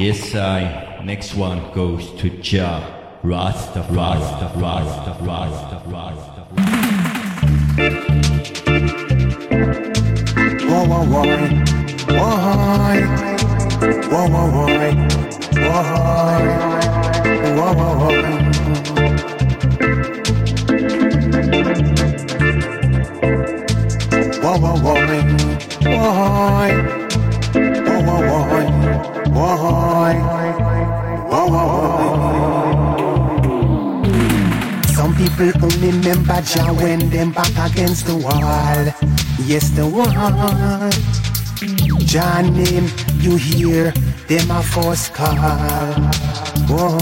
Yes, 0.00 0.34
I. 0.34 1.02
Next 1.04 1.34
one 1.34 1.60
goes 1.74 2.10
to 2.22 2.30
Jah. 2.40 2.80
Rastafari. 3.22 4.16
Rastafari. 4.16 4.86
Rastafari. 4.88 5.52
Rastafari. 6.00 6.70
Whoa, 10.70 10.84
whoa, 10.88 11.04
whoa. 11.04 11.28
Why? 12.16 12.96
Whoa, 14.08 14.24
whoa, 14.32 14.48
whoa. 14.56 14.72
Why? 15.68 16.40
Whoa, 17.58 17.76
whoa, 17.76 17.92
whoa. 18.00 18.16
Whoa, 24.40 24.56
whoa, 24.62 24.80
whoa. 24.80 25.04
Why? 25.84 26.72
Whoa, 27.84 28.24
whoa, 28.26 28.48
whoa. 28.48 29.89
Whoa, 30.18 31.46
whoa, 31.46 31.66
whoa. 32.12 32.80
Some 34.94 35.14
people 35.14 35.52
only 35.62 35.90
remember 35.90 36.40
Jah 36.42 36.72
when 36.72 37.10
them 37.10 37.32
back 37.32 37.70
against 37.70 38.06
the 38.06 38.16
wall. 38.16 38.42
Yes, 39.46 39.70
the 39.70 39.86
wall. 39.86 40.10
Jah 42.04 42.42
name 42.42 42.88
you 43.20 43.36
hear 43.36 43.92
them 44.26 44.50
a 44.50 44.62
first 44.62 45.14
call. 45.14 45.36
Boy. 46.66 46.98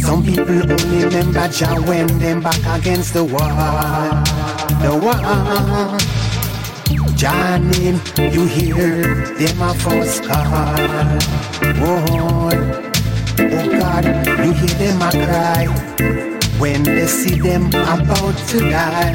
Some 0.00 0.22
people 0.24 0.72
only 0.72 1.04
remember 1.04 1.48
Jah 1.48 1.80
when 1.82 2.06
them 2.18 2.40
back 2.40 2.80
against 2.80 3.12
the 3.14 3.24
wall. 3.24 3.54
The 4.80 4.92
wall. 4.96 6.17
Name 7.20 8.00
you 8.32 8.46
hear 8.46 9.02
them 9.34 9.60
a 9.60 9.74
first 9.74 10.22
call. 10.22 10.44
Boy. 11.74 12.54
Oh 13.40 13.66
God, 13.80 14.04
you 14.38 14.52
hear 14.52 14.78
them 14.78 15.02
a 15.02 15.10
cry 15.10 15.66
when 16.60 16.84
they 16.84 17.06
see 17.08 17.34
them 17.34 17.66
about 17.70 18.38
to 18.50 18.60
die. 18.70 19.14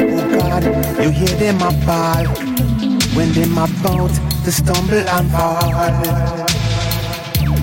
Oh 0.00 0.38
God, 0.38 0.64
you 1.00 1.10
hear 1.10 1.36
them 1.38 1.62
a 1.62 1.70
bawl 1.86 2.26
when 3.14 3.32
them 3.32 3.52
about 3.52 4.10
to 4.44 4.50
stumble 4.50 5.08
and 5.08 5.30
fall. 5.30 5.70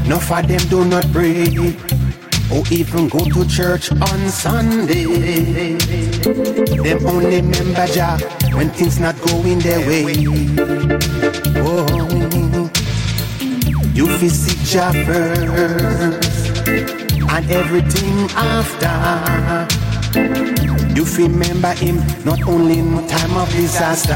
None 0.08 0.14
of 0.14 0.48
them 0.48 0.70
do 0.70 0.86
not 0.86 1.06
pray 1.12 1.44
or 2.52 2.64
even 2.72 3.08
go 3.08 3.20
to 3.20 3.46
church 3.48 3.92
on 3.92 4.30
Sunday. 4.30 5.06
Them 6.84 7.06
only 7.06 7.42
remember 7.42 7.88
Jah 7.88 8.18
when 8.54 8.70
things 8.70 9.00
not 9.00 9.20
going 9.22 9.60
their 9.60 9.80
way. 9.88 10.26
Oh, 11.58 11.86
you 13.94 14.30
see 14.30 14.58
Jah 14.66 14.92
first 15.06 16.58
and 17.30 17.52
everything 17.52 18.30
after. 18.36 19.68
You 20.96 21.06
remember 21.06 21.74
him 21.74 21.98
not 22.26 22.42
only 22.48 22.80
in 22.80 23.08
time 23.08 23.38
of 23.38 23.50
disaster. 23.52 24.16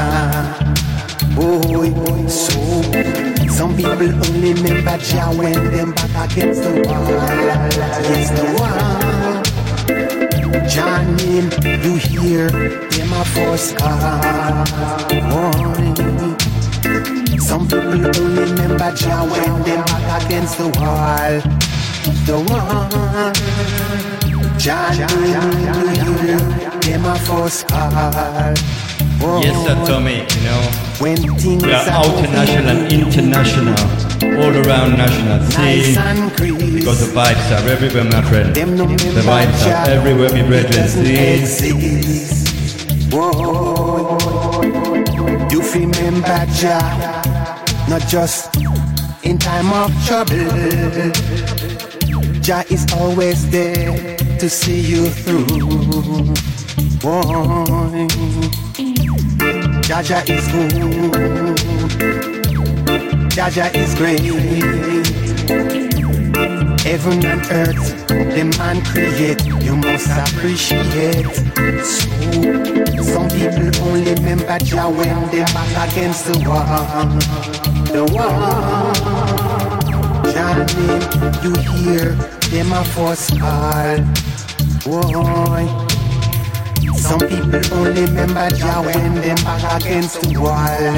Boy, 1.34 2.26
so 2.28 3.33
some 3.48 3.76
people 3.76 3.92
only 3.92 4.54
remember 4.54 4.98
Jah 4.98 5.30
when 5.32 5.70
them 5.72 5.92
back 5.92 6.32
against 6.32 6.62
the 6.62 6.70
wall. 6.86 7.06
against 8.00 8.34
the 8.36 8.44
wall. 8.58 9.04
Jah 10.68 11.02
name 11.18 11.50
you 11.84 11.96
hear 11.96 12.50
them 12.50 13.12
a 13.12 13.24
first 13.24 13.76
call. 13.76 14.00
Some 17.38 17.66
people 17.68 18.06
only 18.06 18.44
remember 18.44 18.90
Jah 18.94 19.24
when 19.24 19.62
them 19.62 19.84
back 19.84 20.24
against 20.26 20.58
the 20.58 20.68
wall. 20.78 21.40
The 22.26 22.36
wall. 22.48 23.32
Jah 24.58 24.90
name 25.20 25.52
you 25.94 26.12
hear 26.22 26.40
them 26.80 27.04
a 27.04 27.18
first 27.18 27.68
call. 27.68 28.83
Yes, 29.20 29.56
sir, 29.64 29.74
Tommy. 29.86 30.26
You 30.34 30.40
know, 30.44 30.60
When 30.98 31.16
things 31.16 31.64
we 31.64 31.72
are 31.72 31.84
international 31.84 32.68
and 32.68 32.92
international, 32.92 33.74
all 34.42 34.54
around 34.66 34.98
national. 34.98 35.40
See, 35.50 35.94
because 36.78 37.00
the 37.00 37.12
vibes 37.14 37.48
are 37.52 37.68
everywhere, 37.68 38.04
my 38.04 38.22
friend. 38.22 38.54
The 38.54 39.22
vibes 39.22 39.66
are 39.66 39.90
everywhere, 39.90 40.30
my 40.30 40.42
brethren. 40.46 40.88
See, 40.88 41.68
you 45.50 45.62
feel 45.62 45.88
remember 45.88 46.46
Jah 46.54 47.24
not 47.88 48.02
just 48.08 48.56
in 49.22 49.38
time 49.38 49.70
of 49.72 49.90
trouble. 50.06 50.34
Jah 52.40 52.64
is 52.70 52.86
always 52.92 53.48
there 53.50 54.16
to 54.38 54.48
see 54.48 54.80
you 54.80 55.08
through. 55.08 55.46
Boy, 57.00 58.06
Jah 59.86 60.00
is 60.26 60.48
good. 60.48 60.72
Jah 63.30 63.70
is 63.74 63.94
great. 63.94 64.20
Heaven 66.80 67.24
and 67.26 67.42
earth, 67.50 68.06
the 68.08 68.44
man 68.58 68.82
create, 68.82 69.44
you 69.44 69.76
must 69.76 70.08
appreciate. 70.08 71.26
So, 71.84 73.02
some 73.02 73.28
people 73.28 73.68
only 73.84 74.14
remember 74.14 74.58
Jah 74.60 74.88
when 74.88 75.28
they 75.30 75.44
back 75.52 75.92
against 75.92 76.24
the 76.26 76.38
wall. 76.48 76.64
The 77.92 78.04
wall. 78.14 79.34
Name, 80.34 80.66
you 81.44 81.52
hear 81.60 82.16
them 82.50 82.72
a 82.72 82.84
force 82.86 83.28
call. 83.38 83.98
Boy. 84.84 85.93
Some 86.92 87.20
people 87.20 87.60
only 87.72 88.02
remember 88.02 88.50
Jah 88.50 88.82
when 88.82 89.14
them 89.14 89.36
back 89.44 89.82
against 89.82 90.20
the 90.22 90.38
wall. 90.38 90.92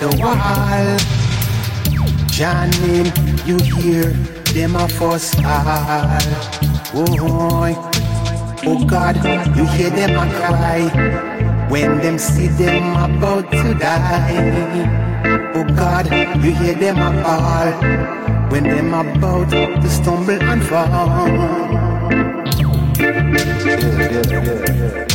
The 0.00 0.08
wall. 0.18 0.98
Jah 2.28 2.66
name, 2.82 3.12
you 3.46 3.56
hear 3.74 4.12
them 4.54 4.76
a 4.76 4.88
fuss 4.88 5.34
all. 5.44 6.18
Boy, 6.92 7.74
oh 8.66 8.84
God, 8.86 9.16
you 9.56 9.66
hear 9.66 9.90
them 9.90 10.16
a 10.16 10.26
cry 10.38 11.68
when 11.68 11.98
them 11.98 12.18
see 12.18 12.48
them 12.48 12.96
about 12.96 13.50
to 13.50 13.74
die. 13.74 15.08
Oh 15.54 15.64
God, 15.64 16.06
you 16.44 16.54
hear 16.54 16.74
them 16.74 16.98
a 16.98 17.22
call 17.22 17.72
when 18.50 18.64
them 18.64 18.94
about 18.94 19.50
to 19.50 19.88
stumble 19.90 20.42
and 20.42 20.62
fall. 20.64 21.87
Whoa, 23.18 25.07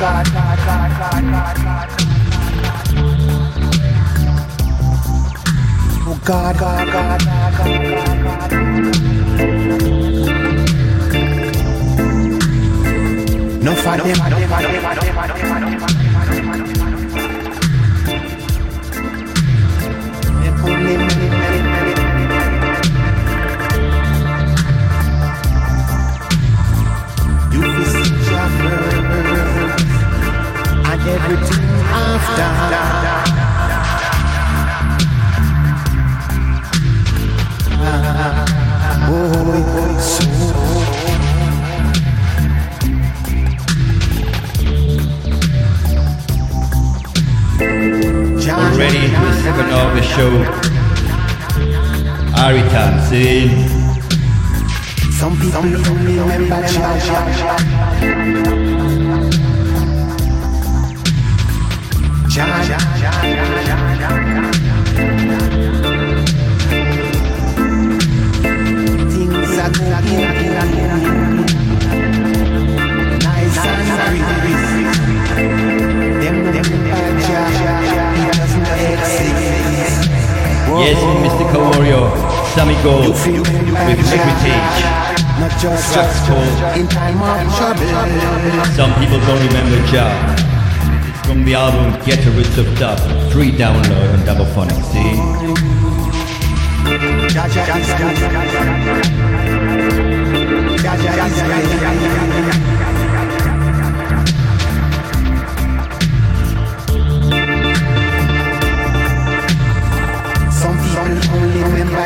God, 0.00 0.26
God, 0.32 0.58
God, 0.58 0.90
God, 0.98 1.22
God, 1.22 1.24
God, 1.32 1.56
God, 1.64 1.88
God. 1.88 2.12
Oh 6.04 6.18
God, 6.24 6.58
God, 6.58 6.86
God, 6.92 7.20
God, 7.24 7.52
God, 7.58 8.22
God, 8.24 8.50
God. 8.50 8.52
No 13.62 13.72
for 13.74 13.96
Some 55.22 55.38
people 55.38 55.58
only 55.58 56.18
remember 56.18 56.66
Jah 56.66 58.81
Yes, 62.32 62.48
Mr. 81.20 81.44
Kawario, 81.52 82.08
Sammy 82.54 82.76
Gold 82.82 83.10
with 83.10 83.26
Heritage. 84.08 84.80
Not 85.38 85.52
just 85.60 85.92
Track's 85.92 86.20
called 86.26 86.48
in 86.78 86.88
time 86.88 87.20
of 87.20 87.56
trouble. 87.58 87.84
Some 88.74 88.94
People 88.98 89.20
Don't 89.20 89.46
Remember 89.48 89.78
Jah. 89.86 90.41
From 91.24 91.44
the 91.44 91.54
album 91.54 91.92
Get 92.04 92.24
the 92.24 92.30
of 92.58 92.66
Dub. 92.78 92.98
Free 93.32 93.52
download 93.52 94.18
on 94.18 94.24
Double 94.26 94.44
Phonic. 94.46 94.74
See? 94.92 95.16
Some 110.52 110.76
people 110.82 111.06
only 111.34 111.62
remember 111.62 112.04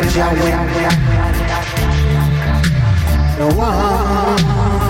the 3.38 3.54
one. 3.54 4.85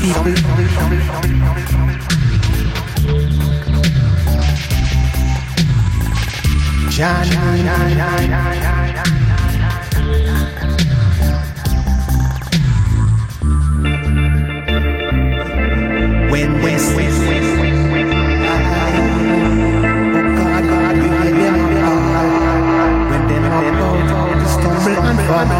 People. 0.00 0.32
Jah 6.96 7.22
When 16.30 16.62
Oh 24.88 25.02
them 25.02 25.16
call 25.26 25.44
when. 25.46 25.55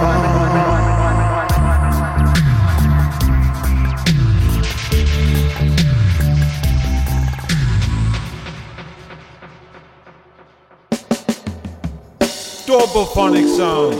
Double 12.97 13.12
phonic 13.12 13.47
sound, 13.47 13.94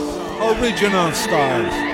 original 0.59 1.11
styles. 1.13 1.86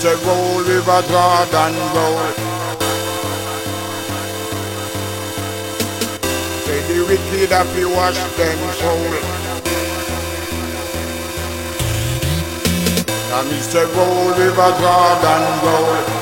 say 0.00 0.14
roll, 0.24 0.60
river 0.64 1.02
and 1.52 1.76
roll. 1.94 2.18
Say 6.64 6.80
the 6.88 7.04
wicked 7.06 7.50
have 7.50 7.70
to 7.74 7.84
wash 7.90 8.16
them 8.16 8.58
soul. 8.80 9.12
And 13.36 13.48
he 13.52 13.60
said 13.60 13.88
roll, 13.94 14.30
river 14.38 14.72
Jordan, 14.80 15.42
roll. 15.64 16.19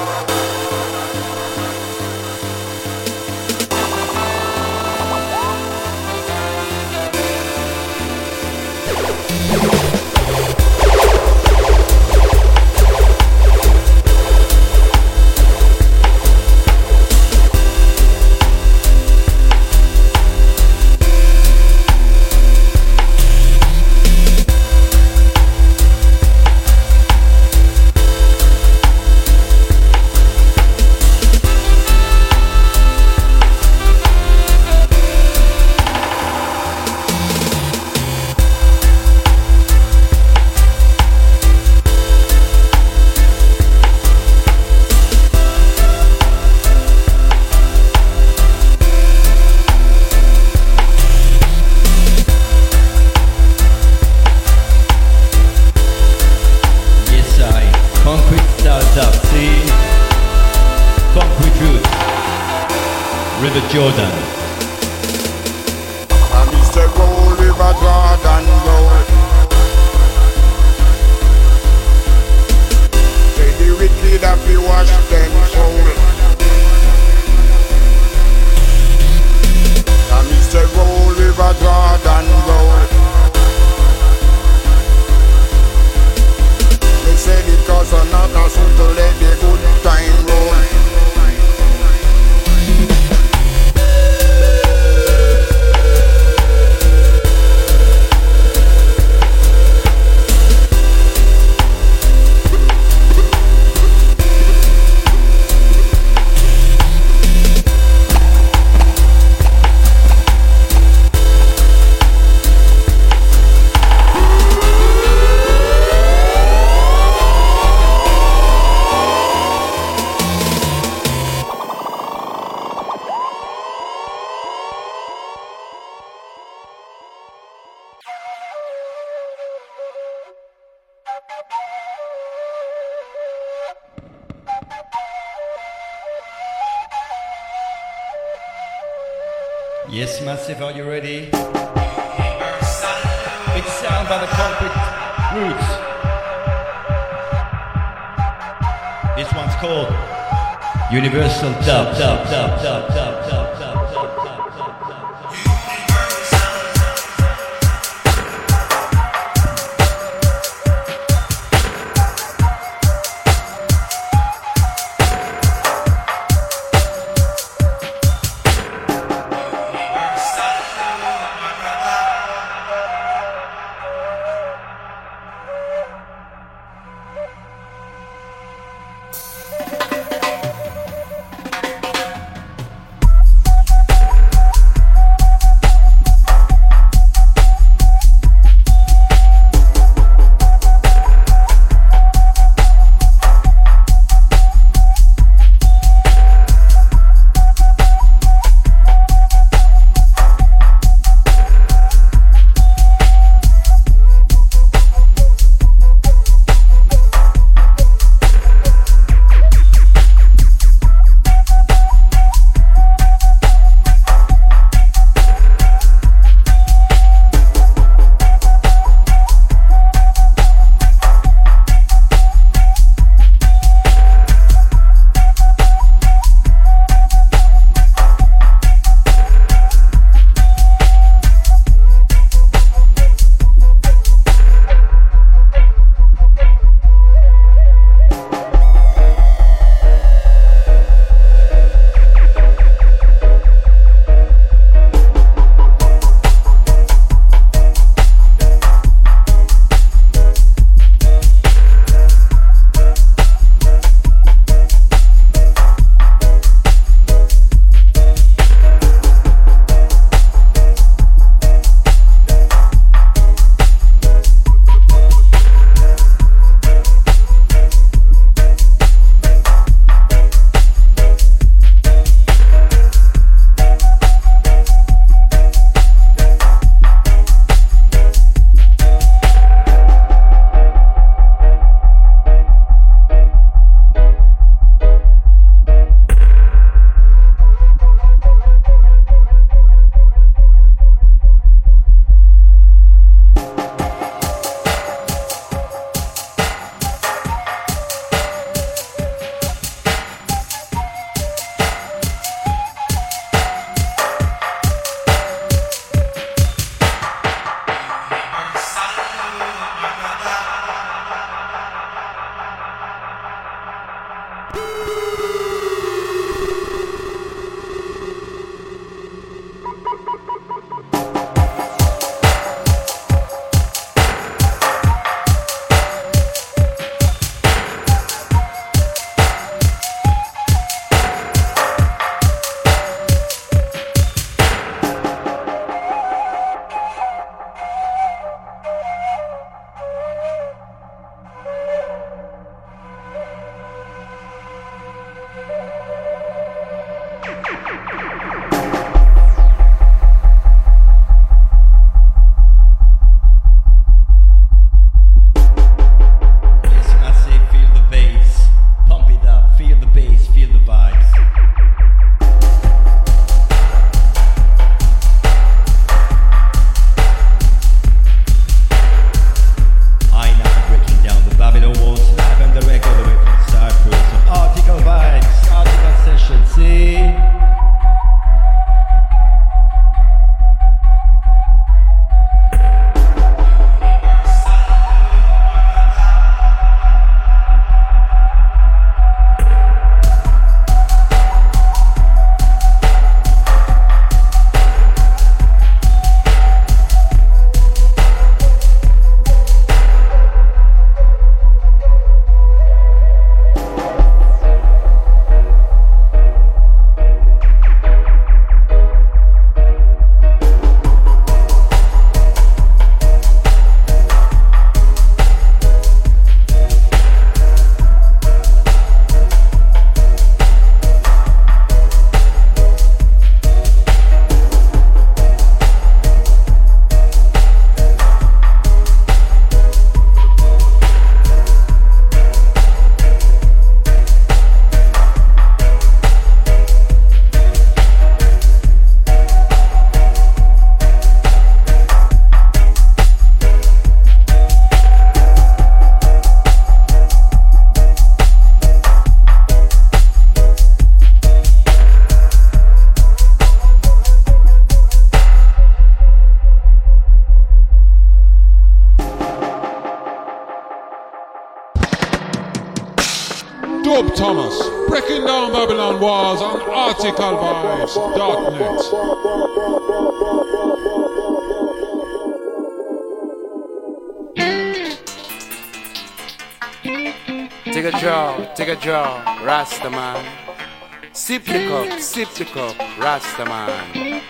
Rastaman. 483.39 484.21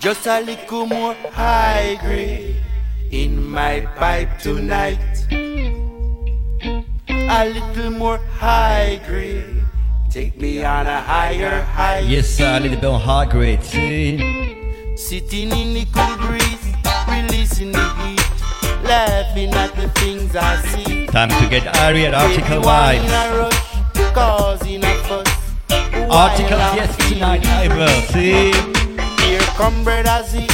Just 0.00 0.26
a 0.26 0.40
little 0.40 0.86
more 0.86 1.14
high 1.32 1.98
grade 2.00 2.56
in 3.10 3.48
my 3.48 3.80
pipe 3.96 4.38
tonight. 4.38 4.98
A 7.08 7.48
little 7.48 7.90
more 7.90 8.18
high 8.18 9.00
grade. 9.06 9.62
Take 10.10 10.38
me 10.40 10.64
on 10.64 10.86
a 10.86 11.00
higher 11.00 11.62
height. 11.62 12.04
Yes, 12.06 12.28
sir, 12.28 12.56
a 12.56 12.60
little 12.60 12.76
bit 12.76 12.84
on 12.84 13.00
heart 13.00 13.30
grade. 13.30 13.62
See. 13.62 14.18
Sitting 14.96 15.50
in 15.52 15.74
the 15.74 15.86
cool 15.94 16.16
breeze, 16.18 16.74
releasing 17.08 17.72
the 17.72 17.88
heat, 18.02 18.20
laughing 18.84 19.54
at 19.54 19.74
the 19.76 19.88
things 20.00 20.36
I 20.36 20.60
see. 20.62 21.06
Time 21.06 21.28
to 21.28 21.48
get 21.48 21.66
Ari 21.78 22.06
at 22.06 22.14
Article 22.14 22.68
Everyone 22.68 23.40
I'm 26.12 26.76
yes, 26.76 26.96
tonight 27.08 27.46
I 27.46 27.68
will. 27.68 28.00
See. 28.10 28.50
Here 29.24 29.40
come 29.56 29.84
Brother 29.84 30.24
Z 30.26 30.48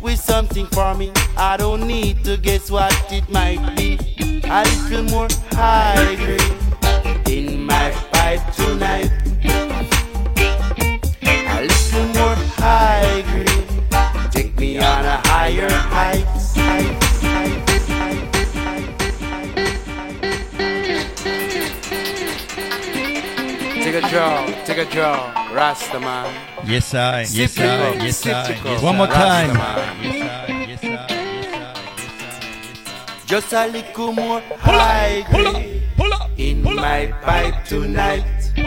with 0.00 0.20
something 0.20 0.66
for 0.66 0.94
me. 0.94 1.10
I 1.36 1.56
don't 1.56 1.88
need 1.88 2.22
to 2.24 2.36
guess 2.36 2.70
what 2.70 2.94
it 3.12 3.28
might 3.28 3.76
be. 3.76 3.98
A 4.44 4.62
little 4.62 5.02
more 5.04 5.28
high 5.50 6.14
grade 6.14 7.28
in 7.28 7.66
my 7.66 7.90
pipe 8.12 8.54
tonight. 8.54 9.10
A 11.24 11.62
little 11.62 12.06
more 12.14 12.36
high 12.62 13.22
grade. 13.32 14.30
Take 14.30 14.56
me 14.56 14.78
on 14.78 15.04
a 15.04 15.20
higher 15.26 15.68
height, 15.68 16.26
Take 23.92 24.04
a 24.04 24.08
draw, 24.08 24.46
take 24.64 24.78
a 24.78 24.86
draw, 24.86 25.34
Rastaman. 25.52 26.32
Yes, 26.64 26.94
I. 26.94 27.26
Yes, 27.28 27.52
Sip 27.52 27.62
the 27.62 27.62
I. 27.62 27.92
Yes, 28.02 28.26
I. 28.26 28.58
Yes, 28.64 28.82
One 28.82 28.96
more 28.96 29.06
time. 29.06 29.50
Rastaman. 29.50 30.02
Yes, 30.02 30.22
I. 30.24 30.26
Yes, 30.66 30.82
I. 30.82 30.86
Just 33.26 33.52
a 33.52 33.66
little 33.66 34.12
more 34.14 34.40
high 34.56 35.26
grade 35.30 35.82
in 36.38 36.62
my 36.62 37.12
pipe 37.20 37.66
tonight. 37.66 38.24
A 38.56 38.62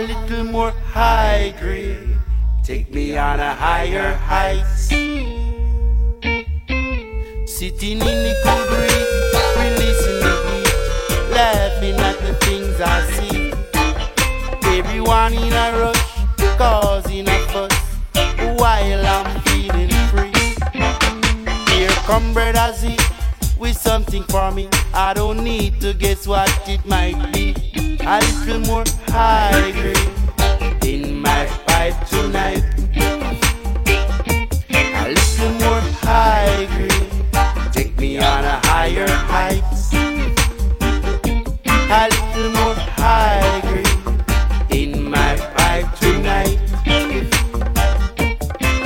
little 0.00 0.44
more 0.44 0.70
high 0.70 1.52
grade. 1.60 2.16
Take 2.64 2.90
me 2.90 3.18
on 3.18 3.38
a 3.38 3.54
higher 3.54 4.14
height. 4.14 4.64
Sitting 7.46 8.00
in 8.00 8.00
the 8.00 8.34
cool 8.44 8.64
laughing 11.40 11.98
at 12.08 12.18
the 12.26 12.34
things 12.44 12.76
I 12.80 12.98
see. 13.14 13.52
Everyone 14.78 15.32
in 15.32 15.52
a 15.64 15.68
rush, 15.80 16.06
causing 16.58 17.26
a 17.28 17.38
fuss, 17.50 17.76
while 18.60 19.04
I'm 19.14 19.28
feeling 19.48 19.94
free. 20.10 20.36
Here 21.70 21.94
come 22.08 22.34
Brother 22.34 22.72
Z 22.74 22.96
with 23.58 23.76
something 23.76 24.24
for 24.24 24.50
me. 24.52 24.68
I 24.92 25.14
don't 25.14 25.42
need 25.42 25.80
to 25.80 25.94
guess 25.94 26.26
what 26.26 26.50
it 26.68 26.84
might 26.84 27.18
be. 27.32 27.46
A 28.14 28.18
little 28.20 28.60
more 28.70 28.84
high 29.08 29.72
grade 29.80 30.84
in 30.92 31.20
my 31.22 31.46
pipe 31.66 31.98
tonight. 32.08 32.64
A 35.02 35.08
little 35.18 35.52
more 35.64 35.82
high 36.04 36.66
grade. 36.74 37.72
Take 37.72 37.96
me 37.98 38.18
on 38.18 38.44
a 38.44 38.56
higher 38.66 39.08
height. 39.32 39.79
A 41.92 42.08
little 42.08 42.52
more 42.52 42.74
high 43.02 43.60
grade 43.62 44.80
in 44.80 45.10
my 45.10 45.34
pipe 45.56 45.92
tonight. 45.98 46.60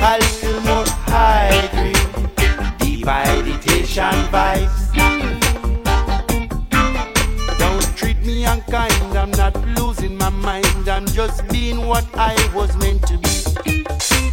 A 0.01 0.17
little 0.17 0.61
more 0.61 0.85
high 1.05 1.69
grade 1.71 2.79
deep 2.79 3.05
meditation 3.05 4.15
vibes. 4.33 4.89
A 7.47 9.17
I'm 9.17 9.31
not 9.31 9.55
losing 9.77 10.17
my 10.17 10.29
mind. 10.29 10.89
I'm 10.89 11.05
just 11.05 11.47
being 11.49 11.85
what 11.85 12.05
I 12.15 12.33
was 12.55 12.75
meant 12.77 13.05
to 13.07 13.19
be. 13.19 13.85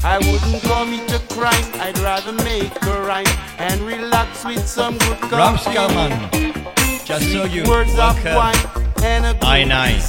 I 0.03 0.16
wouldn't 0.16 0.62
commit 0.62 1.12
a 1.12 1.19
crime. 1.35 1.69
I'd 1.74 1.99
rather 1.99 2.32
make 2.32 2.73
a 2.85 3.03
rhyme 3.03 3.27
and 3.59 3.82
relax 3.82 4.47
with 4.47 4.66
some 4.66 4.97
good 4.97 5.19
company. 5.19 6.81
Just 7.04 7.32
so 7.32 7.44
you 7.44 7.64
Words 7.64 7.92
of 7.92 7.98
welcome 7.98 8.34
wine 8.34 8.54
and 9.02 9.26
a 9.26 9.34
I9, 9.34 10.00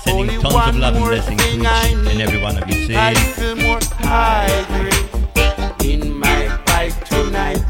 sending 0.00 0.30
Only 0.30 0.42
tons 0.42 0.54
of 0.54 0.76
love 0.76 0.96
and 0.96 1.04
blessings 1.04 1.42
to 1.42 1.48
each 1.50 1.62
and 2.08 2.20
every 2.20 2.40
one 2.40 2.60
of 2.60 2.68
you. 2.68 2.86
See? 2.86 2.94
A 2.94 3.12
little 3.12 3.56
more 3.56 3.80
high 4.00 4.48
in 5.84 6.12
my 6.18 6.48
pipe 6.66 7.04
tonight. 7.04 7.62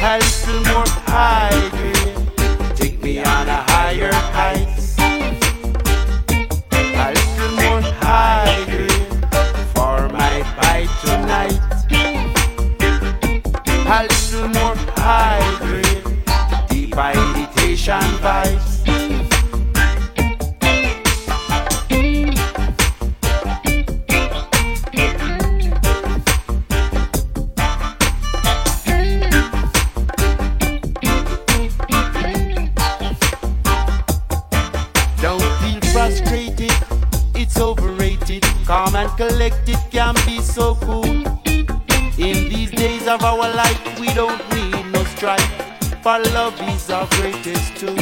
A 0.00 0.18
little 0.18 0.62
more 0.72 0.88
high 1.06 1.70
take 2.76 3.02
me 3.02 3.18
on 3.18 3.48
a 3.48 3.62
higher 3.72 4.12
little 7.14 7.56
more 7.56 7.80
high 8.00 8.64
grade 8.66 8.90
for 9.74 10.08
my 10.10 10.42
pipe 10.58 10.90
tonight. 11.02 11.58
A 13.90 14.02
little 14.02 14.48
more 14.48 14.76
high 14.96 15.56
grade, 15.60 15.84
deep 15.84 15.87
meditation 16.98 18.00
vibes. 18.18 18.82
Don't 35.22 35.40
feel 35.60 35.80
frustrated, 35.92 36.72
it's 37.36 37.60
overrated. 37.60 38.42
Calm 38.66 38.96
and 38.96 39.10
collected 39.16 39.78
can 39.92 40.14
be 40.26 40.40
so 40.40 40.74
cool. 40.74 41.04
In 42.18 42.48
these 42.48 42.72
days 42.72 43.06
of 43.06 43.22
our 43.22 43.48
life, 43.54 44.00
we 44.00 44.12
don't 44.14 44.42
need 44.52 44.84
no 44.90 45.04
strife. 45.04 45.67
For 46.02 46.18
love 46.32 46.60
is 46.70 46.90
our 46.90 47.06
greatest 47.10 47.76
tool. 47.76 47.96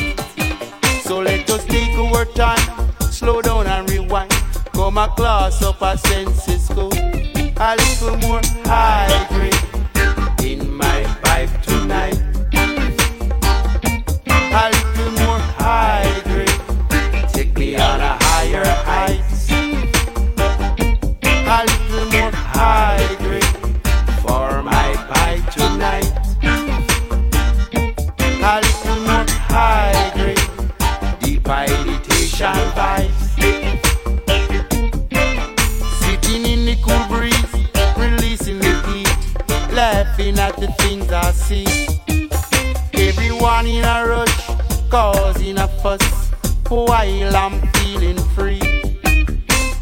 So 1.02 1.20
let 1.20 1.48
us 1.50 1.64
take 1.64 1.96
our 1.96 2.24
time, 2.24 2.92
slow 3.00 3.40
down 3.40 3.66
and 3.66 3.88
rewind. 3.90 4.32
Come 4.72 4.98
a 4.98 5.08
class 5.08 5.62
up 5.62 5.80
our 5.82 5.96
senses 5.96 6.68
go. 6.68 6.88
A 7.58 7.74
little 7.76 8.16
more 8.18 8.40
high 8.64 9.26
grade 9.30 10.50
in 10.50 10.72
my 10.74 11.04
pipe 11.22 11.50
tonight. 11.62 12.20
A 14.52 14.70
things 40.86 41.12
I 41.12 41.32
see. 41.32 41.66
Everyone 42.94 43.66
in 43.66 43.84
a 43.84 44.06
rush, 44.06 44.38
causing 44.88 45.58
a 45.58 45.68
fuss, 45.82 46.30
while 46.68 47.36
I'm 47.36 47.60
feeling 47.76 48.18
free. 48.34 48.60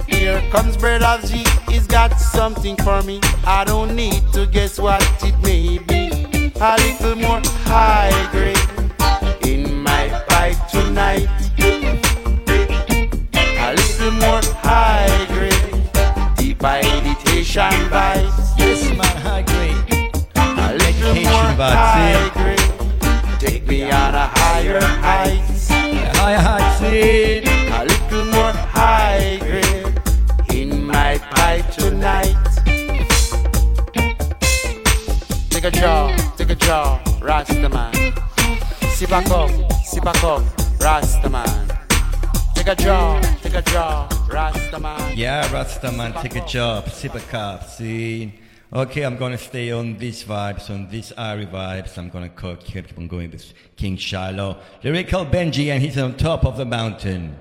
Here 0.09 0.41
comes 0.51 0.77
Brother 0.77 1.19
G, 1.27 1.45
he's 1.69 1.87
got 1.87 2.19
something 2.19 2.77
for 2.77 3.03
me. 3.03 3.21
I 3.45 3.65
don't 3.65 3.95
need 3.95 4.23
to 4.33 4.47
guess 4.47 4.79
what 4.79 5.03
it 5.23 5.37
may 5.43 5.79
be. 5.79 6.03
A 6.61 6.77
little 6.85 7.17
more 7.17 7.43
high 7.69 8.17
grade 8.33 8.69
in 9.45 9.83
my 9.83 10.05
pipe 10.29 10.61
tonight. 10.71 11.29
A 13.67 13.71
little 13.81 14.13
more 14.25 14.45
high 14.69 15.27
grade, 15.35 16.37
deep 16.37 16.63
meditation 16.63 17.75
vibes. 17.93 18.44
Little 21.57 21.67
Meditation 21.67 21.67
more 21.67 21.71
high 21.77 22.25
see? 22.25 22.41
grade, 22.41 23.41
take 23.41 23.67
me 23.67 23.83
on 23.85 24.15
a 24.15 24.27
higher 24.27 24.81
heights. 24.81 25.69
Higher 26.19 26.39
heights? 26.39 26.81
A 26.83 27.85
little 27.85 28.25
more 28.27 28.53
high 28.53 29.39
grade 29.41 30.01
in 30.53 30.85
my 30.85 31.19
pipe 31.31 31.71
tonight. 31.71 32.37
Take 35.51 35.65
a 35.65 35.71
draw, 35.71 36.17
take 36.37 36.51
a 36.51 36.55
draw, 36.55 37.01
Rastaman. 37.21 37.95
Sip 38.91 39.11
a 39.11 39.23
cup, 39.23 39.51
sip 39.85 40.07
a 40.07 40.13
cup, 40.13 40.43
Rasta 40.81 41.29
man. 41.29 41.69
Take 42.55 42.69
a 42.69 42.75
draw, 42.75 43.21
take 43.43 43.55
a 43.55 43.63
draw, 43.63 44.09
Rastaman. 44.29 45.17
Yeah, 45.17 45.49
Rastaman, 45.49 46.21
take 46.23 46.37
a 46.37 46.47
job, 46.47 46.89
sip 46.91 47.15
a 47.15 47.21
cup, 47.21 47.69
see? 47.69 48.44
Okay, 48.77 49.03
I'm 49.03 49.17
gonna 49.17 49.39
stay 49.39 49.71
on 49.71 49.99
these 49.99 50.25
vibes, 50.25 50.69
on 50.69 50.89
these 50.89 51.13
Ari 51.13 51.47
vibes. 51.47 51.97
I'm 51.97 52.09
gonna 52.09 52.29
keep 52.29 52.99
on 52.99 53.07
going 53.07 53.31
with 53.31 53.53
King 53.77 53.97
Shiloh. 53.97 54.59
Lyrical 54.83 55.25
Benji, 55.27 55.69
and 55.69 55.81
he's 55.81 55.97
on 55.97 56.17
top 56.17 56.45
of 56.45 56.57
the 56.57 56.65
mountain. 56.65 57.37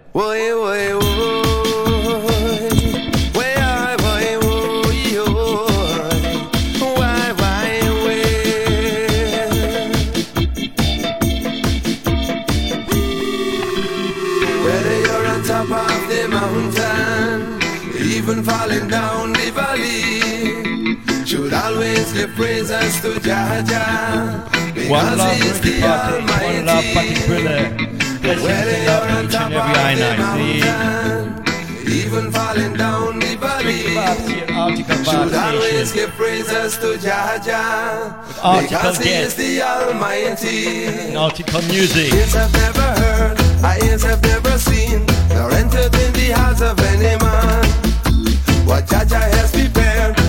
Always 21.53 22.11
give 22.13 22.33
praises 22.35 22.99
to 23.01 23.19
Jah 23.19 23.63
Jah. 23.67 24.49
One 24.89 25.17
love, 25.17 25.39
Ricky 25.39 25.79
the 25.79 25.87
Party. 25.87 26.45
One 26.45 26.65
love, 26.65 26.83
Patrick 26.93 27.17
Briller. 27.27 27.65
Blessings 28.21 28.49
and 28.49 28.87
love 28.87 29.25
each 29.25 29.35
and 29.35 29.53
every 29.53 29.73
I 29.73 29.95
night. 29.95 31.37
See? 31.37 31.43
even 31.93 32.31
falling 32.31 32.73
down 32.73 33.19
the 33.19 33.35
valley. 33.35 33.83
Should 35.03 35.33
always 35.33 35.91
give 35.91 36.09
praises 36.11 36.77
to 36.77 36.97
Jah 36.97 37.39
Jah 37.43 38.15
because 38.61 38.97
He 38.99 39.09
is 39.09 39.35
the 39.35 39.61
Almighty. 39.61 41.15
Article 41.15 41.61
Music. 41.63 42.13
Ears 42.13 42.33
have 42.33 42.53
never 42.53 42.87
heard, 43.01 43.39
eyes 43.63 44.03
have 44.03 44.21
never 44.23 44.57
seen, 44.57 45.05
nor 45.29 45.51
entered 45.51 45.93
in 45.95 46.13
the 46.13 46.33
hearts 46.35 46.61
of 46.61 46.79
any 46.79 47.15
man. 47.23 47.65
What 48.65 48.87
Jah 48.87 49.05
Jah 49.05 49.19
has 49.19 49.51
prepared 49.51 50.22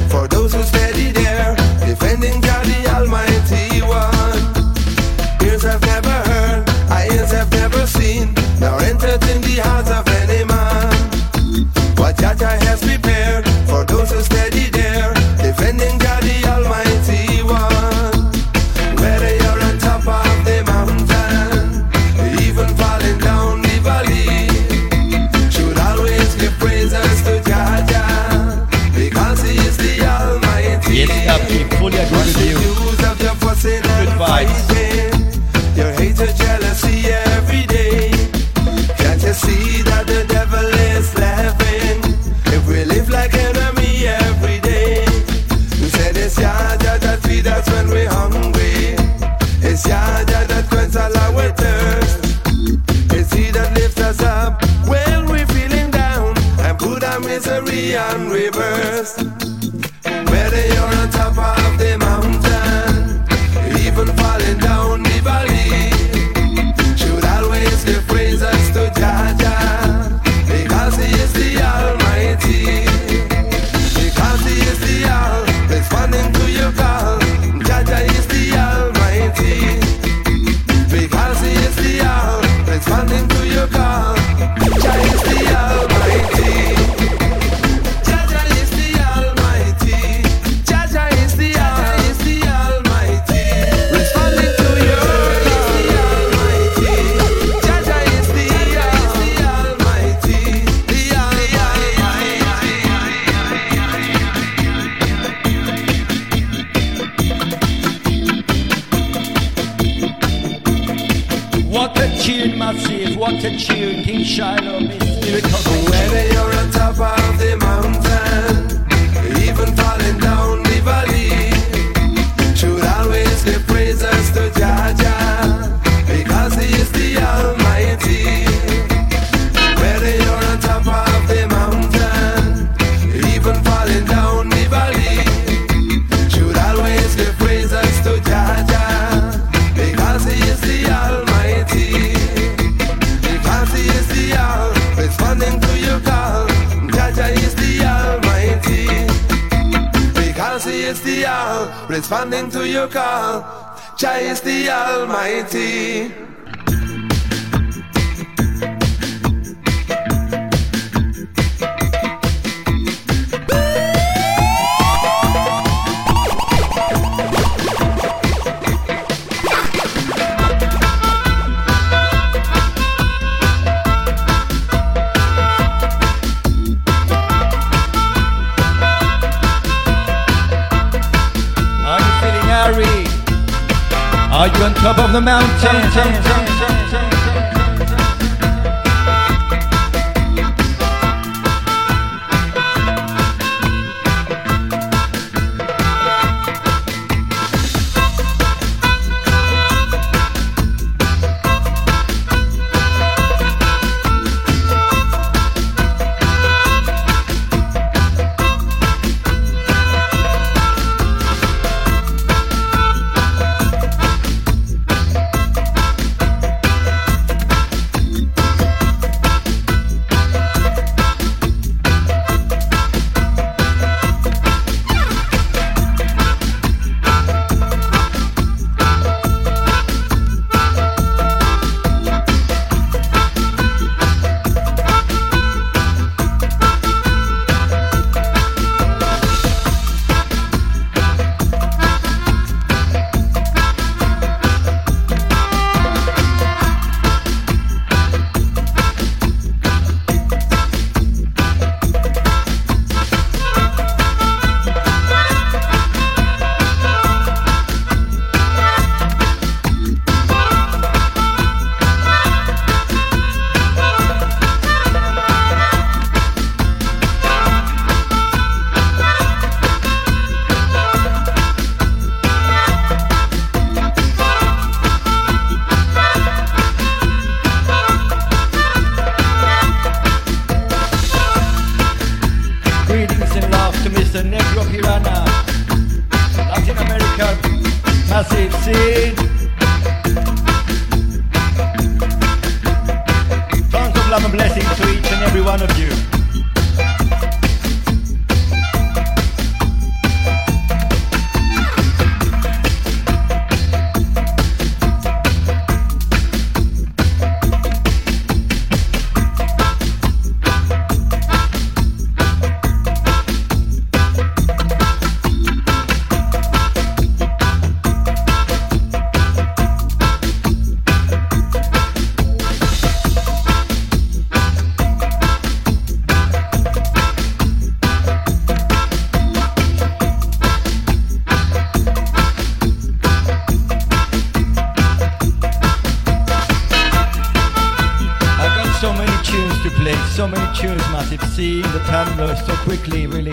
to 339.64 339.70
play 339.70 339.96
so 340.12 340.28
many 340.28 340.44
tunes, 340.54 340.82
Massive 340.92 341.22
C, 341.22 341.62
the 341.62 341.78
time 341.86 342.14
goes 342.18 342.38
so 342.44 342.54
quickly, 342.68 343.06
really. 343.06 343.32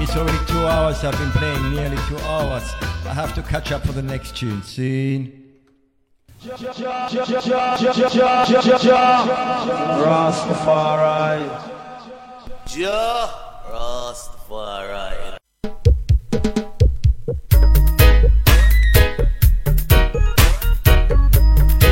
It's 0.00 0.14
already 0.16 0.38
two 0.46 0.64
hours 0.64 1.02
I've 1.02 1.18
been 1.18 1.32
playing, 1.32 1.72
nearly 1.72 1.96
two 2.06 2.18
hours. 2.18 2.62
I 3.04 3.12
have 3.12 3.34
to 3.34 3.42
catch 3.42 3.72
up 3.72 3.84
for 3.84 3.90
the 3.90 4.02
next 4.02 4.36
tune. 4.36 4.62
Scene. 4.62 5.32
Rastafari. 10.04 11.42
Jah 12.66 13.30
Rastafari. 13.68 15.38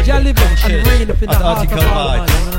Ja, 0.07 0.19
live 0.19 0.41
on 0.41 0.57
shit. 0.57 0.87
At 1.29 1.43
Article 1.43 1.79
5. 1.81 2.52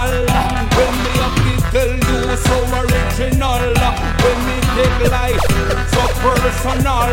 General. 0.00 0.24
When 0.76 0.94
me 1.04 1.12
have 1.20 1.36
to 1.36 1.52
tell 1.72 1.92
you 1.92 2.36
so 2.36 2.56
original. 2.80 3.62
When 4.22 4.38
me 4.46 4.56
take 4.76 5.10
life 5.10 5.44
so 5.92 6.02
personal. 6.22 7.10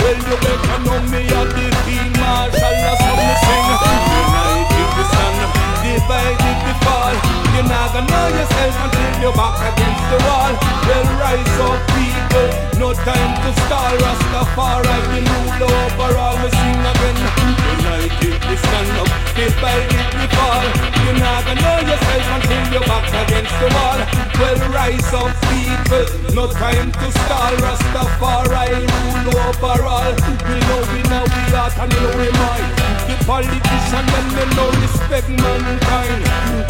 Well, 0.00 0.16
you 0.16 0.36
better 0.40 0.78
know 0.84 0.98
me 1.12 1.22
a 1.28 1.42
the 1.44 1.66
field 1.84 2.12
marshal. 2.18 2.76
So 3.00 3.12
me 3.20 3.34
sing. 3.44 3.68
United 4.12 4.90
we 4.96 5.04
stand, 5.12 5.38
divided 5.84 6.58
we 6.64 6.72
fall. 6.84 7.14
You're 7.54 7.68
not 7.68 7.92
gonna 7.92 8.08
know 8.08 8.26
yourself 8.36 8.76
until 8.84 9.12
you're 9.22 9.36
back 9.36 9.58
against 9.70 10.04
the 10.10 10.18
wall. 10.24 10.52
Well, 10.88 11.04
rise 11.20 11.58
up, 11.68 11.80
people. 11.92 12.48
No 12.80 12.88
time 12.92 13.32
to 13.42 13.50
stall. 13.62 13.92
Rastafari, 14.02 14.98
we 15.12 15.20
rule 15.20 15.68
over 15.68 16.16
all. 16.18 16.36
We 16.42 16.50
sing 16.50 16.80
again. 16.80 17.71
United 17.92 18.40
we 18.48 18.56
stand 18.56 18.90
up, 18.96 19.08
divided 19.36 20.08
we 20.16 20.26
fall. 20.32 20.64
You're 21.04 21.18
not 21.20 21.44
gonna 21.44 21.60
know 21.60 21.78
yourself 21.84 22.26
until 22.36 22.72
you're 22.72 22.88
back 22.88 23.04
against 23.22 23.52
the 23.60 23.68
wall. 23.68 24.00
Well, 24.40 24.58
rise 24.72 25.12
up, 25.12 25.32
people. 25.52 26.06
No 26.32 26.48
time 26.50 26.90
to 26.90 27.08
stall. 27.20 27.52
Rastafari, 27.60 28.88
rule 28.88 29.36
over 29.44 29.82
all. 29.84 30.12
We 30.48 30.56
know 30.68 30.80
we 30.88 31.00
know 31.10 31.24
we 31.24 31.42
heart 31.52 31.76
and 31.78 31.92
we 31.92 32.00
know 32.00 32.16
we 32.16 32.30
mind. 32.32 32.92
The 33.08 33.16
politician 33.26 34.06
them 34.08 34.28
they 34.36 34.48
no 34.56 34.66
respect 34.80 35.28
mankind. 35.28 36.22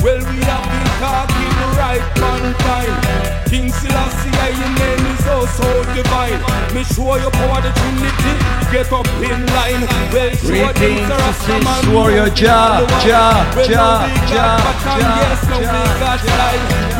Well, 0.02 0.18
we 0.18 0.38
have 0.42 0.66
been 0.66 0.90
talking 0.98 1.54
right 1.78 2.04
mankind. 2.18 3.22
King 3.46 3.70
Selassie, 3.70 4.32
I, 4.42 4.48
your 4.58 4.72
name 4.80 5.06
is 5.12 5.24
oh 5.28 5.46
so 5.46 5.68
divine. 5.94 6.40
Me 6.74 6.82
show 6.84 7.16
you 7.16 7.30
power 7.30 7.60
the 7.62 7.70
Trinity. 7.70 8.32
Get 8.72 8.90
up 8.92 9.06
in 9.20 9.44
line. 9.52 9.84
Well, 10.12 10.32
show 10.36 10.72
them 10.72 11.11
Is 11.12 11.88
Warrior 11.88 12.30
Jah, 12.30 12.80
now 12.80 13.44
we 13.52 13.64
got 13.66 14.08
Jah, 14.30 14.56
yes, 14.96 15.44
we. 15.50 15.66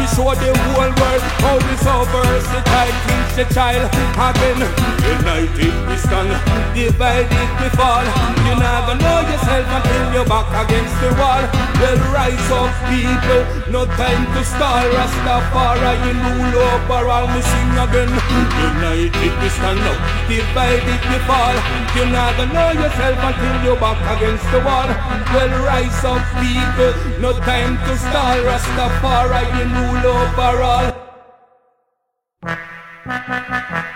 We 0.02 0.08
show 0.10 0.34
the 0.34 0.50
whole 0.50 0.92
world 0.98 1.22
how 1.40 1.56
we 1.56 1.74
so 1.78 2.04
versatile. 2.10 2.92
Teach 3.06 3.32
the 3.38 3.44
child 3.54 3.88
again. 4.18 4.60
United 5.06 5.74
we 5.88 5.96
stand, 5.96 6.32
divided 6.74 7.50
we 7.60 7.68
fall. 7.78 8.04
You 8.44 8.54
never 8.58 8.94
know 8.98 9.18
yourself 9.30 9.66
until 9.68 10.04
you're 10.12 10.26
back 10.26 10.50
against 10.66 10.96
the 11.00 11.10
wall. 11.16 11.44
Well, 11.80 11.98
rise 12.12 12.50
up, 12.50 12.72
people. 12.90 13.42
No 13.70 13.86
time 13.96 14.26
to 14.34 14.42
stall. 14.44 14.84
Rastafari, 14.92 15.92
you 16.04 16.12
rule 16.18 16.60
over 16.60 17.08
all. 17.08 17.26
Me 17.30 17.40
sing 17.40 17.74
again. 17.78 18.12
United 18.58 19.32
we 19.40 19.48
stand 19.48 19.80
up, 19.86 19.98
divided 20.28 21.02
we 21.08 21.18
fall. 21.24 21.56
You 21.94 22.04
never 22.10 22.46
know 22.50 22.70
yourself 22.74 23.18
until 23.22 23.56
you're 23.64 23.80
back 23.80 23.91
against 24.14 24.44
the 24.52 24.60
wall. 24.60 24.88
Well, 25.34 25.52
rise 25.64 26.04
up, 26.04 26.22
people. 26.40 26.92
No 27.20 27.32
time 27.40 27.76
to 27.86 27.96
stall. 27.98 28.36
Rastafari, 28.46 29.44
you 29.58 29.66
rule 29.74 30.06
over 30.16 30.62
all. 30.62 30.88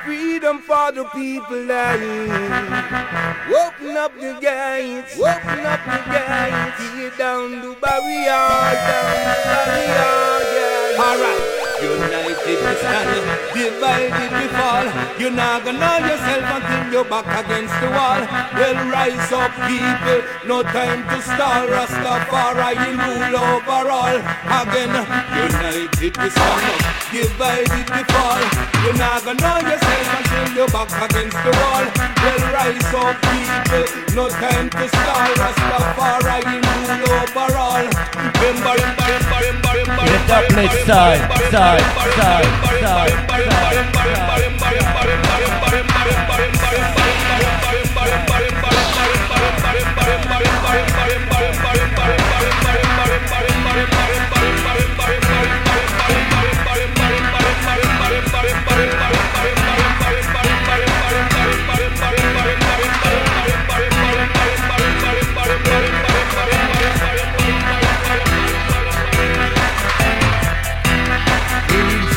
Freedom 0.05 0.59
for 0.61 0.93
the 0.93 1.05
people 1.15 1.67
dying. 1.67 2.31
Open 3.63 3.97
up 3.97 4.13
the 4.21 4.39
gates. 4.41 5.17
Open 5.19 5.61
up 5.65 5.83
the 5.85 6.01
gates. 6.11 6.79
Tear 6.95 7.11
down 7.17 7.61
the 7.63 7.77
barrier. 7.81 8.47
Down 8.87 9.17
the 9.27 9.39
barrier. 9.47 10.27
Yeah. 10.57 11.07
Alright. 11.07 11.57
United 11.83 12.39
we 12.47 12.57
stand, 12.79 13.46
divided 13.57 14.31
we 14.37 14.47
fall. 14.53 14.87
You're 15.19 15.33
not 15.33 15.65
gonna 15.65 15.81
know 15.81 15.97
yourself 16.05 16.45
until 16.57 16.93
you're 16.93 17.09
back 17.09 17.27
against 17.41 17.75
the 17.81 17.89
wall. 17.97 18.21
Well, 18.53 18.77
rise 18.93 19.33
up, 19.33 19.53
people. 19.65 20.21
No 20.45 20.63
time 20.63 21.01
to 21.09 21.19
stall. 21.25 21.65
Rastafari, 21.73 22.77
you 22.85 22.93
rule 23.01 23.37
over 23.41 23.89
all. 23.89 24.19
Again, 24.61 24.93
united 25.41 26.15
we 26.21 26.29
stand, 26.37 26.81
divided 27.13 27.89
we 27.95 28.03
fall. 28.13 28.43
You're 28.85 29.01
not 29.01 29.25
gonna 29.25 29.41
know 29.41 29.59
yourself 29.65 30.09
until 30.19 30.47
you're 30.57 30.73
back 30.77 30.93
against 31.09 31.39
the 31.45 31.53
wall. 31.61 31.85
Well, 32.23 32.43
rise 32.53 32.93
up, 33.01 33.17
people. 33.25 33.87
No 34.17 34.25
time 34.29 34.69
to 34.69 34.85
stall. 34.89 35.29
Rastafari, 35.41 36.39
you 36.53 36.61
rule 36.61 37.09
over 37.21 37.51
all. 37.57 37.87
Remember, 38.37 38.75
remember, 38.77 39.09
remember, 39.17 39.41
remember, 39.49 39.73
remember. 39.73 40.17
Up, 40.27 40.45
side, 40.87 41.37
side. 43.51 43.87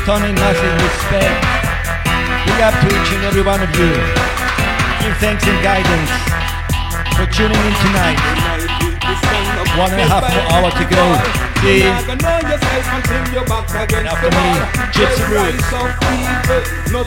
Stunning 0.10 0.34
massive 0.41 0.73
respect. 0.73 1.38
Big 2.49 2.57
up 2.65 2.73
to 2.81 2.88
each 2.90 3.14
and 3.14 3.30
every 3.30 3.44
one 3.44 3.61
of 3.61 3.69
you. 3.77 3.94
Give 5.06 5.14
thanks 5.22 5.45
and 5.45 5.61
guidance 5.61 6.10
for 7.14 7.30
tuning 7.30 7.53
in 7.53 7.76
tonight. 7.86 8.18
One 9.77 9.94
and 9.94 10.02
a 10.02 10.10
half 10.10 10.26
more 10.34 10.49
hour 10.49 10.73
to 10.73 10.86
go. 10.90 11.06
See, 11.61 11.86
And 11.86 12.26
after 14.10 14.34
me, 14.34 14.49
Gypsy 14.98 15.30
Roots. 15.30 15.61
Look 16.91 17.06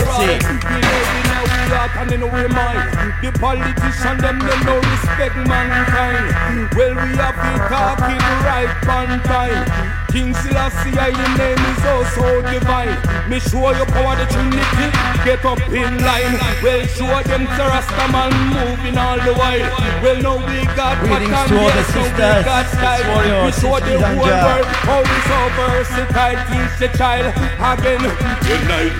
at 0.00 1.23
Gypsy. 1.44 1.64
we 1.64 1.74
heart 1.74 1.92
and 1.96 2.12
in 2.12 2.20
we 2.22 2.44
mind. 2.48 2.88
The 3.22 3.30
politician 3.38 4.16
them 4.18 4.38
them 4.38 4.60
no 4.64 4.76
respect 4.80 5.36
mankind. 5.36 6.68
Well 6.76 6.94
we 6.94 7.10
have 7.16 7.36
been 7.36 7.60
talking 7.68 8.20
right 8.44 8.72
on 8.88 9.20
time. 9.24 9.94
King 10.14 10.32
Selassie, 10.32 10.94
I 10.94 11.10
the 11.10 11.28
name 11.34 11.58
is 11.74 11.84
also 11.90 12.40
divine. 12.46 12.94
Me 13.28 13.40
show 13.40 13.74
you 13.74 13.84
power 13.90 14.14
the 14.14 14.26
Trinity, 14.30 14.86
get 15.24 15.42
up 15.44 15.58
in 15.74 15.98
line. 16.04 16.38
Well 16.62 16.86
show 16.86 17.10
them 17.26 17.44
the 17.50 17.64
Rastaman 17.66 18.30
moving 18.54 18.96
all 18.98 19.18
the 19.18 19.34
while. 19.34 19.66
Well 20.02 20.18
now 20.22 20.36
we 20.38 20.62
got 20.78 20.98
Greetings 21.02 21.30
pattern, 21.34 21.48
to 21.50 21.58
all 21.58 21.70
the 21.70 21.82
yes, 21.82 21.88
we 21.90 22.02
sisters, 22.04 22.44
got 22.44 22.66
style. 22.70 23.04
warriors, 23.10 23.42
We 23.44 23.50
show 23.60 23.74
the 23.80 23.86
sisters 23.86 24.02
and 24.04 24.18
whole 24.18 24.28
ja. 24.28 24.44
world 24.46 24.66
how 24.86 25.00
we 25.02 25.18
so 25.26 25.38
versatile. 25.58 26.38
Teach 26.46 26.74
the 26.78 26.88
child 26.96 27.26
again. 27.58 28.02
Unite. 28.44 28.94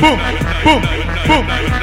Boom, 0.00 0.18
boom, 0.64 0.80
boom, 1.26 1.46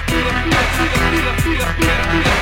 pira, 0.00 0.32
pira, 0.32 0.94
pira, 1.10 1.32
pira, 1.42 1.74
pira, 1.74 2.22
pira. 2.22 2.33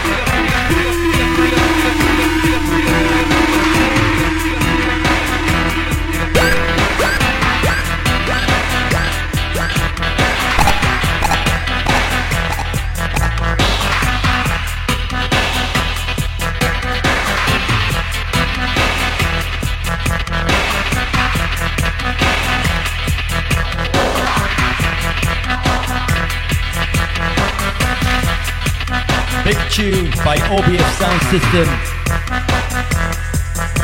Big 29.44 29.56
tune 29.70 30.10
by 30.24 30.36
OBF 30.36 30.98
Sound 30.98 31.20
System. 31.22 31.66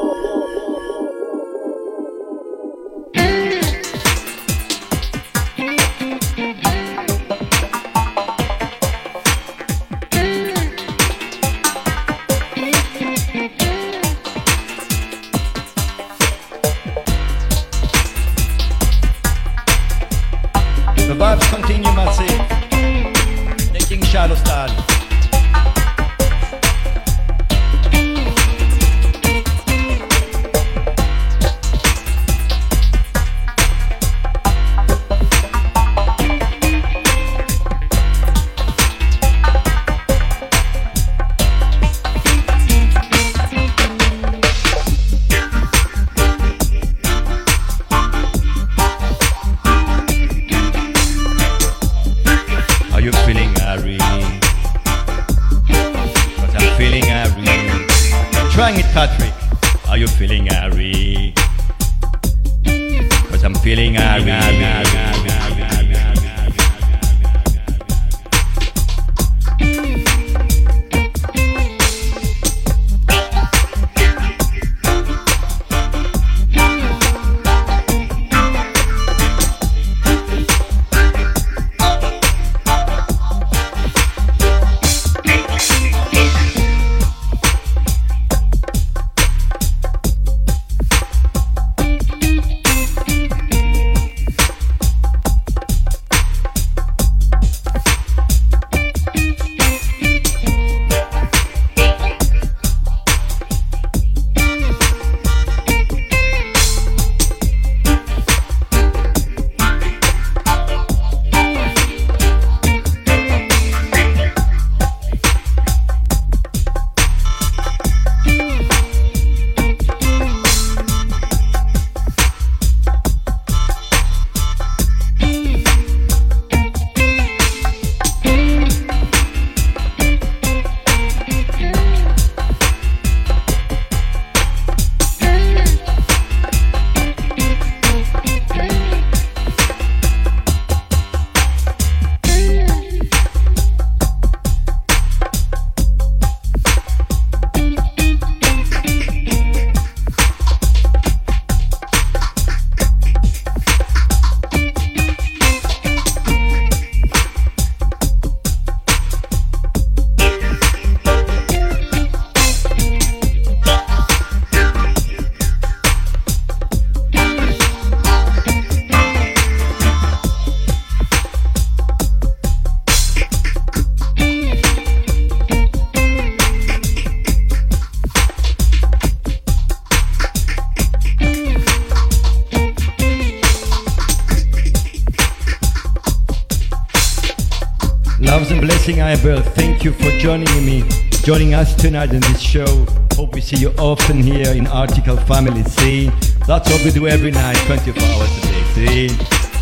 joining 191.28 191.52
us 191.52 191.74
tonight 191.74 192.10
in 192.14 192.20
this 192.20 192.40
show. 192.40 192.86
Hope 193.12 193.34
we 193.34 193.42
see 193.42 193.59
you 193.59 193.68
often 193.78 194.22
here 194.22 194.50
in 194.55 194.66
Article 194.66 195.14
Family 195.14 195.62
Scene. 195.62 196.10
That's 196.46 196.70
what 196.70 196.82
we 196.82 196.90
do 196.90 197.06
every 197.06 197.30
night, 197.30 197.55
24 197.66 198.02
hours 198.02 198.38
a 198.38 198.40
day. 198.40 199.09
See? 199.09 199.09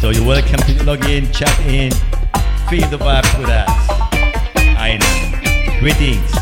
So 0.00 0.10
you're 0.10 0.24
welcome 0.24 0.60
to 0.60 0.84
log 0.84 1.04
in, 1.06 1.28
chat 1.32 1.58
in, 1.66 1.90
feel 2.70 2.88
the 2.88 2.98
vibes 2.98 3.36
with 3.36 3.48
us. 3.48 3.68
I 4.78 4.96
know. 5.00 5.80
Greetings. 5.80 6.35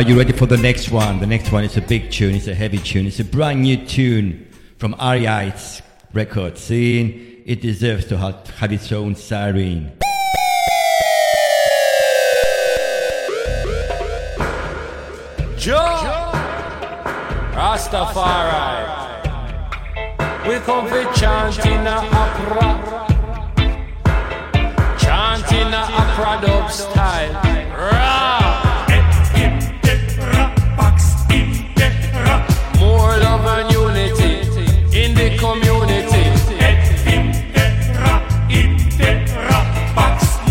Are 0.00 0.02
you 0.02 0.16
ready 0.16 0.32
for 0.32 0.46
the 0.46 0.56
next 0.56 0.90
one? 0.90 1.20
The 1.20 1.26
next 1.26 1.52
one 1.52 1.62
is 1.62 1.76
a 1.76 1.82
big 1.82 2.10
tune. 2.10 2.34
It's 2.34 2.46
a 2.46 2.54
heavy 2.54 2.78
tune. 2.78 3.04
It's 3.04 3.20
a 3.20 3.24
brand 3.24 3.60
new 3.60 3.76
tune 3.84 4.48
from 4.78 4.94
Irie 4.94 5.28
Ites 5.28 5.82
record 6.14 6.56
scene. 6.56 7.42
It 7.44 7.60
deserves 7.60 8.06
to 8.06 8.16
have, 8.16 8.48
have 8.48 8.72
its 8.72 8.90
own 8.92 9.14
siren. 9.14 9.92
Jah 15.58 16.32
Rastafari. 17.52 18.88
We 20.48 20.54
come 20.60 20.88
for 20.88 21.04
chanting 21.12 21.86
a 21.86 22.08
opera. 22.10 23.04
Chanting 24.98 25.74
a 25.74 25.84
opera 25.92 26.40
dub 26.46 26.70
style. 26.70 27.34
Rah! 27.76 28.19
In 35.40 35.46
community. 35.46 36.10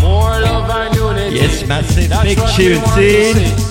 More 0.00 0.40
love 0.40 0.70
and 0.70 0.94
unity. 0.94 1.36
Yes, 1.36 1.66
massive. 1.66 2.08
That's 2.08 2.24
Big 2.24 2.38
tune 2.56 3.69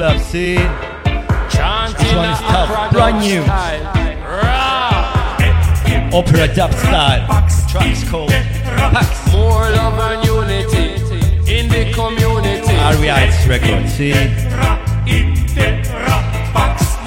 man. 0.00 0.16
Big 0.16 0.16
pull 0.16 0.16
up 0.16 0.18
scene. 0.20 0.58
Chanting 1.50 2.06
This 2.06 2.14
one 2.14 2.30
is 2.30 2.40
a 2.40 2.42
tough. 2.42 2.92
Brand 2.92 3.20
new. 3.20 3.42
style. 3.42 3.86
Opera 6.12 6.54
dub 6.54 6.72
style. 6.74 7.26
The 7.26 7.66
track's 7.70 8.08
called 8.08 8.30
Pax. 8.30 9.32
More 9.32 9.70
love 9.70 9.98
and 9.98 10.26
unity 10.26 10.88
in 11.52 11.68
the 11.68 11.92
community. 11.92 12.74
Irie 12.74 13.12
Ites 13.12 13.46
record 13.46 13.88
scene. 13.88 14.30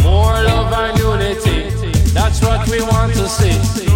More 0.04 0.34
love 0.44 0.74
and 0.74 0.98
unity. 0.98 1.70
That's 2.14 2.42
what 2.42 2.70
we 2.70 2.82
want 2.82 3.14
to 3.14 3.28
see. 3.28 3.93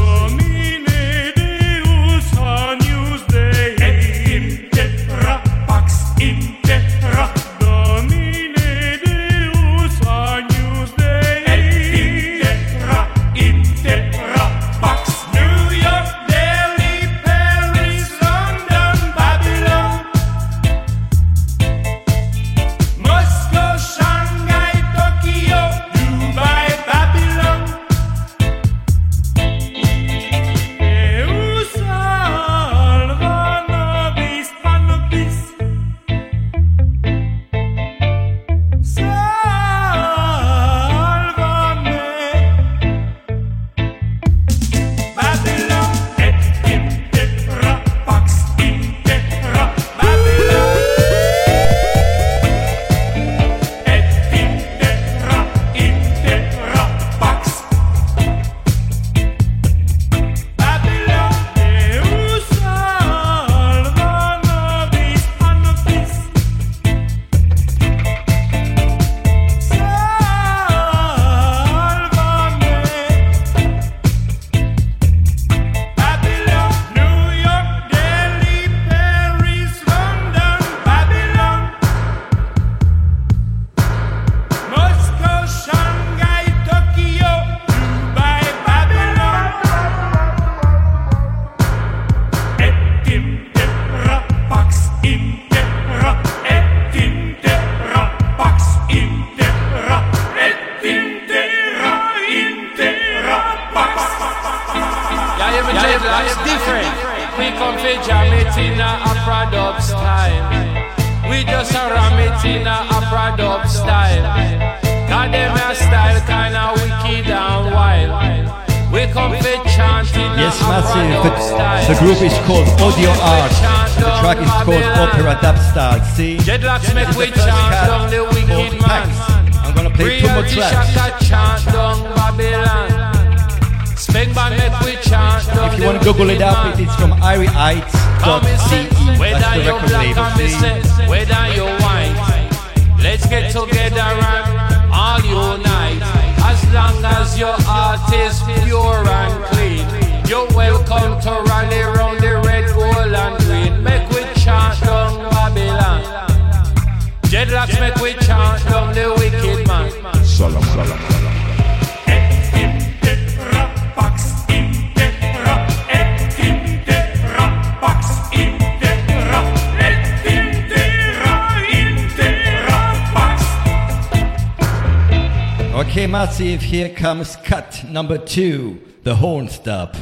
Here 176.68 176.89
comes 176.89 177.38
cut 177.38 177.85
number 177.89 178.18
two, 178.18 178.81
the 179.03 179.15
horn 179.15 179.48
stop. 179.48 179.95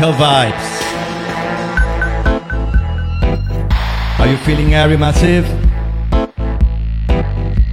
Vibes. 0.00 0.80
Are 4.18 4.26
you 4.26 4.36
feeling 4.38 4.68
irie, 4.70 4.98
massive? 4.98 5.44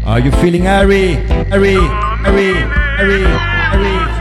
Are 0.05 0.19
you 0.19 0.31
feeling 0.33 0.63
irie, 0.63 1.15
irie, 1.55 1.79
irie, 2.27 2.67
irie, 2.99 3.31
irie? 3.71 4.16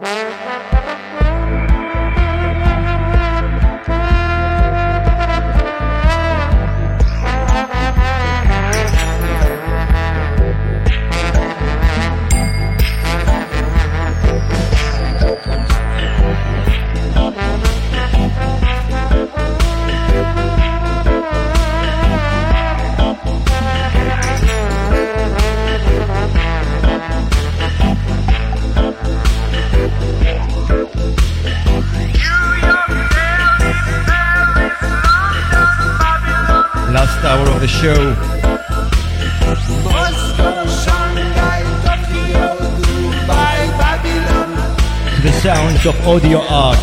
Last 0.00 0.54
audio 46.08 46.40
art, 46.48 46.77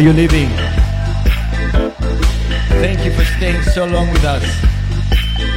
Are 0.00 0.02
you 0.02 0.14
living? 0.14 0.48
Thank 2.80 3.04
you 3.04 3.12
for 3.12 3.22
staying 3.22 3.60
so 3.60 3.84
long 3.84 4.08
with 4.10 4.24
us. 4.24 4.42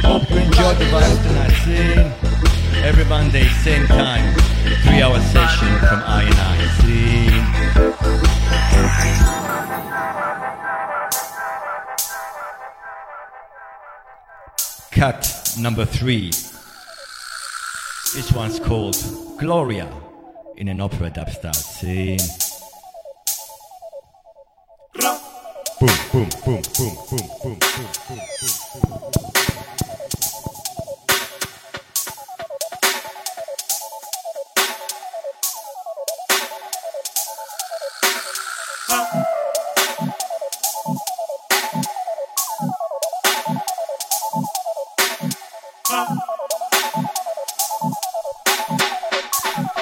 Hope 0.04 0.28
you 0.28 0.36
enjoyed 0.36 0.76
the 0.76 0.84
vibes 0.84 1.22
tonight. 1.26 1.54
See? 1.64 1.96
Every 2.82 3.06
Monday, 3.06 3.44
same 3.64 3.86
time. 3.86 4.34
Three 4.82 5.00
hour 5.00 5.18
session 5.18 5.78
from 5.78 6.02
I 6.04 6.24
and 6.24 6.34
I. 6.34 6.66
See? 6.82 7.30
Cut 14.90 15.56
number 15.58 15.86
three. 15.86 16.28
This 18.14 18.30
one's 18.30 18.60
called 18.60 18.98
Gloria 19.38 19.88
in 20.58 20.68
an 20.68 20.82
opera 20.82 21.08
dub 21.08 21.30
style. 21.30 21.54
See? 21.54 22.18
boom, 26.14 26.28
boom, 26.44 26.62
boom, 26.78 26.94
boom, 27.10 27.26
boom, 27.42 27.58
boom, 27.58 27.58
boom, 27.76 27.90
boom, 28.08 28.20
boom. 28.72 29.00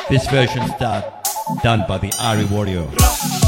This 0.09 0.27
version's 0.29 0.73
done, 0.79 1.05
done 1.63 1.85
by 1.87 1.99
the 1.99 2.11
Ari 2.19 2.47
Warrior. 2.47 3.42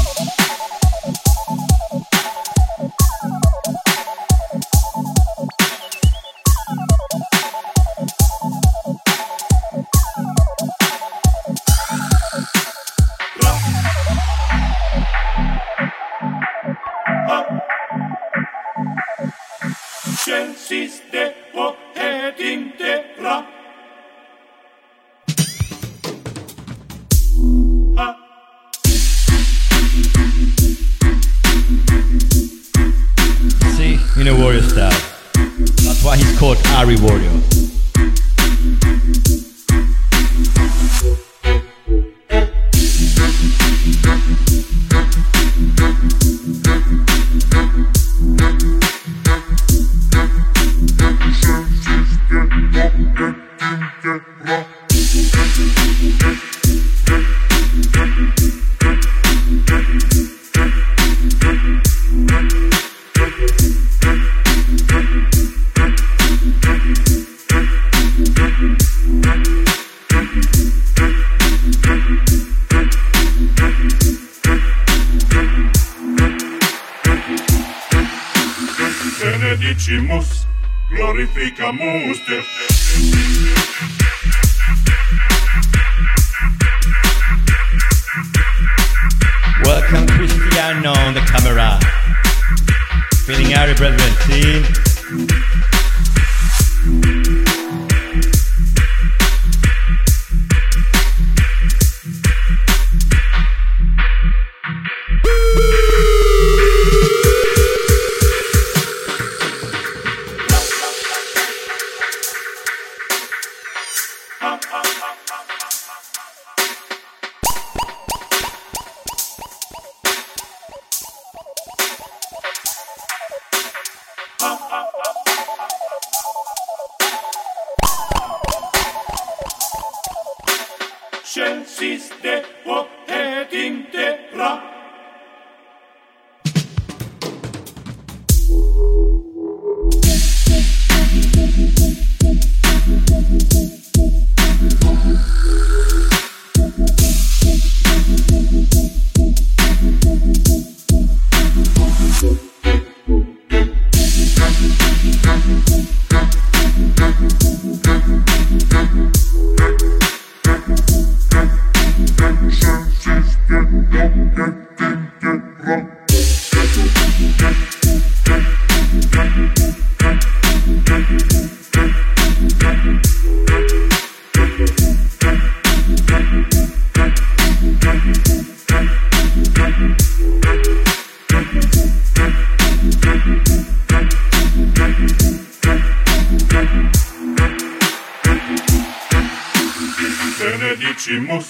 benedicimus, 190.75 191.47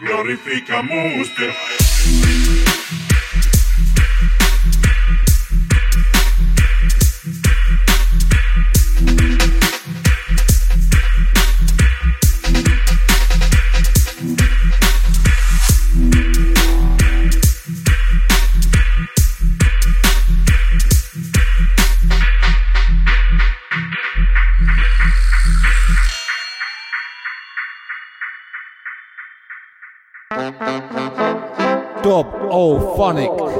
glorificamos 0.00 1.34
te. 1.36 1.85
Phonic. 32.96 33.55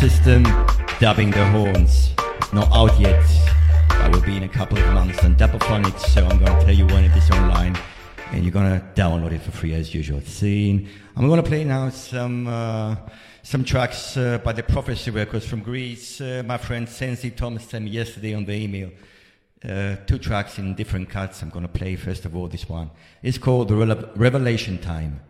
System 0.00 0.42
dubbing 1.00 1.30
the 1.30 1.48
horns. 1.48 2.10
Not 2.52 2.70
out 2.70 3.00
yet. 3.00 3.24
That 3.88 4.12
will 4.12 4.20
be 4.20 4.36
in 4.36 4.42
a 4.42 4.48
couple 4.48 4.76
of 4.76 4.92
months 4.92 5.24
on 5.24 5.36
Double 5.36 5.58
so 5.58 6.26
I'm 6.26 6.38
going 6.38 6.58
to 6.58 6.64
tell 6.66 6.74
you 6.74 6.86
when 6.88 7.04
it 7.04 7.16
is 7.16 7.30
online. 7.30 7.74
And 8.30 8.44
you're 8.44 8.52
going 8.52 8.78
to 8.78 8.86
download 8.94 9.32
it 9.32 9.40
for 9.40 9.52
free 9.52 9.72
as 9.72 9.94
usual. 9.94 10.20
Scene. 10.20 10.90
I'm 11.16 11.26
going 11.26 11.42
to 11.42 11.48
play 11.48 11.64
now 11.64 11.88
some 11.88 12.46
uh, 12.46 12.96
some 13.42 13.64
tracks 13.64 14.18
uh, 14.18 14.36
by 14.44 14.52
the 14.52 14.62
Prophecy 14.62 15.10
Records 15.10 15.46
from 15.46 15.62
Greece. 15.62 16.20
Uh, 16.20 16.42
my 16.44 16.58
friend 16.58 16.86
Sensi 16.86 17.30
Thomas 17.30 17.64
sent 17.64 17.86
me 17.86 17.92
yesterday 17.92 18.34
on 18.34 18.44
the 18.44 18.52
email. 18.52 18.90
Uh, 19.66 19.96
two 20.06 20.18
tracks 20.18 20.58
in 20.58 20.74
different 20.74 21.08
cuts. 21.08 21.40
I'm 21.40 21.48
going 21.48 21.66
to 21.66 21.72
play 21.72 21.96
first 21.96 22.26
of 22.26 22.36
all 22.36 22.48
this 22.48 22.68
one. 22.68 22.90
It's 23.22 23.38
called 23.38 23.68
the 23.68 23.74
Rele- 23.74 24.10
Revelation 24.14 24.76
Time. 24.76 25.20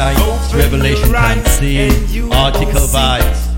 It's 0.00 0.54
Revelation 0.54 1.10
Time. 1.10 1.44
See 1.46 1.88
article 2.30 2.86
vibes. 2.86 3.50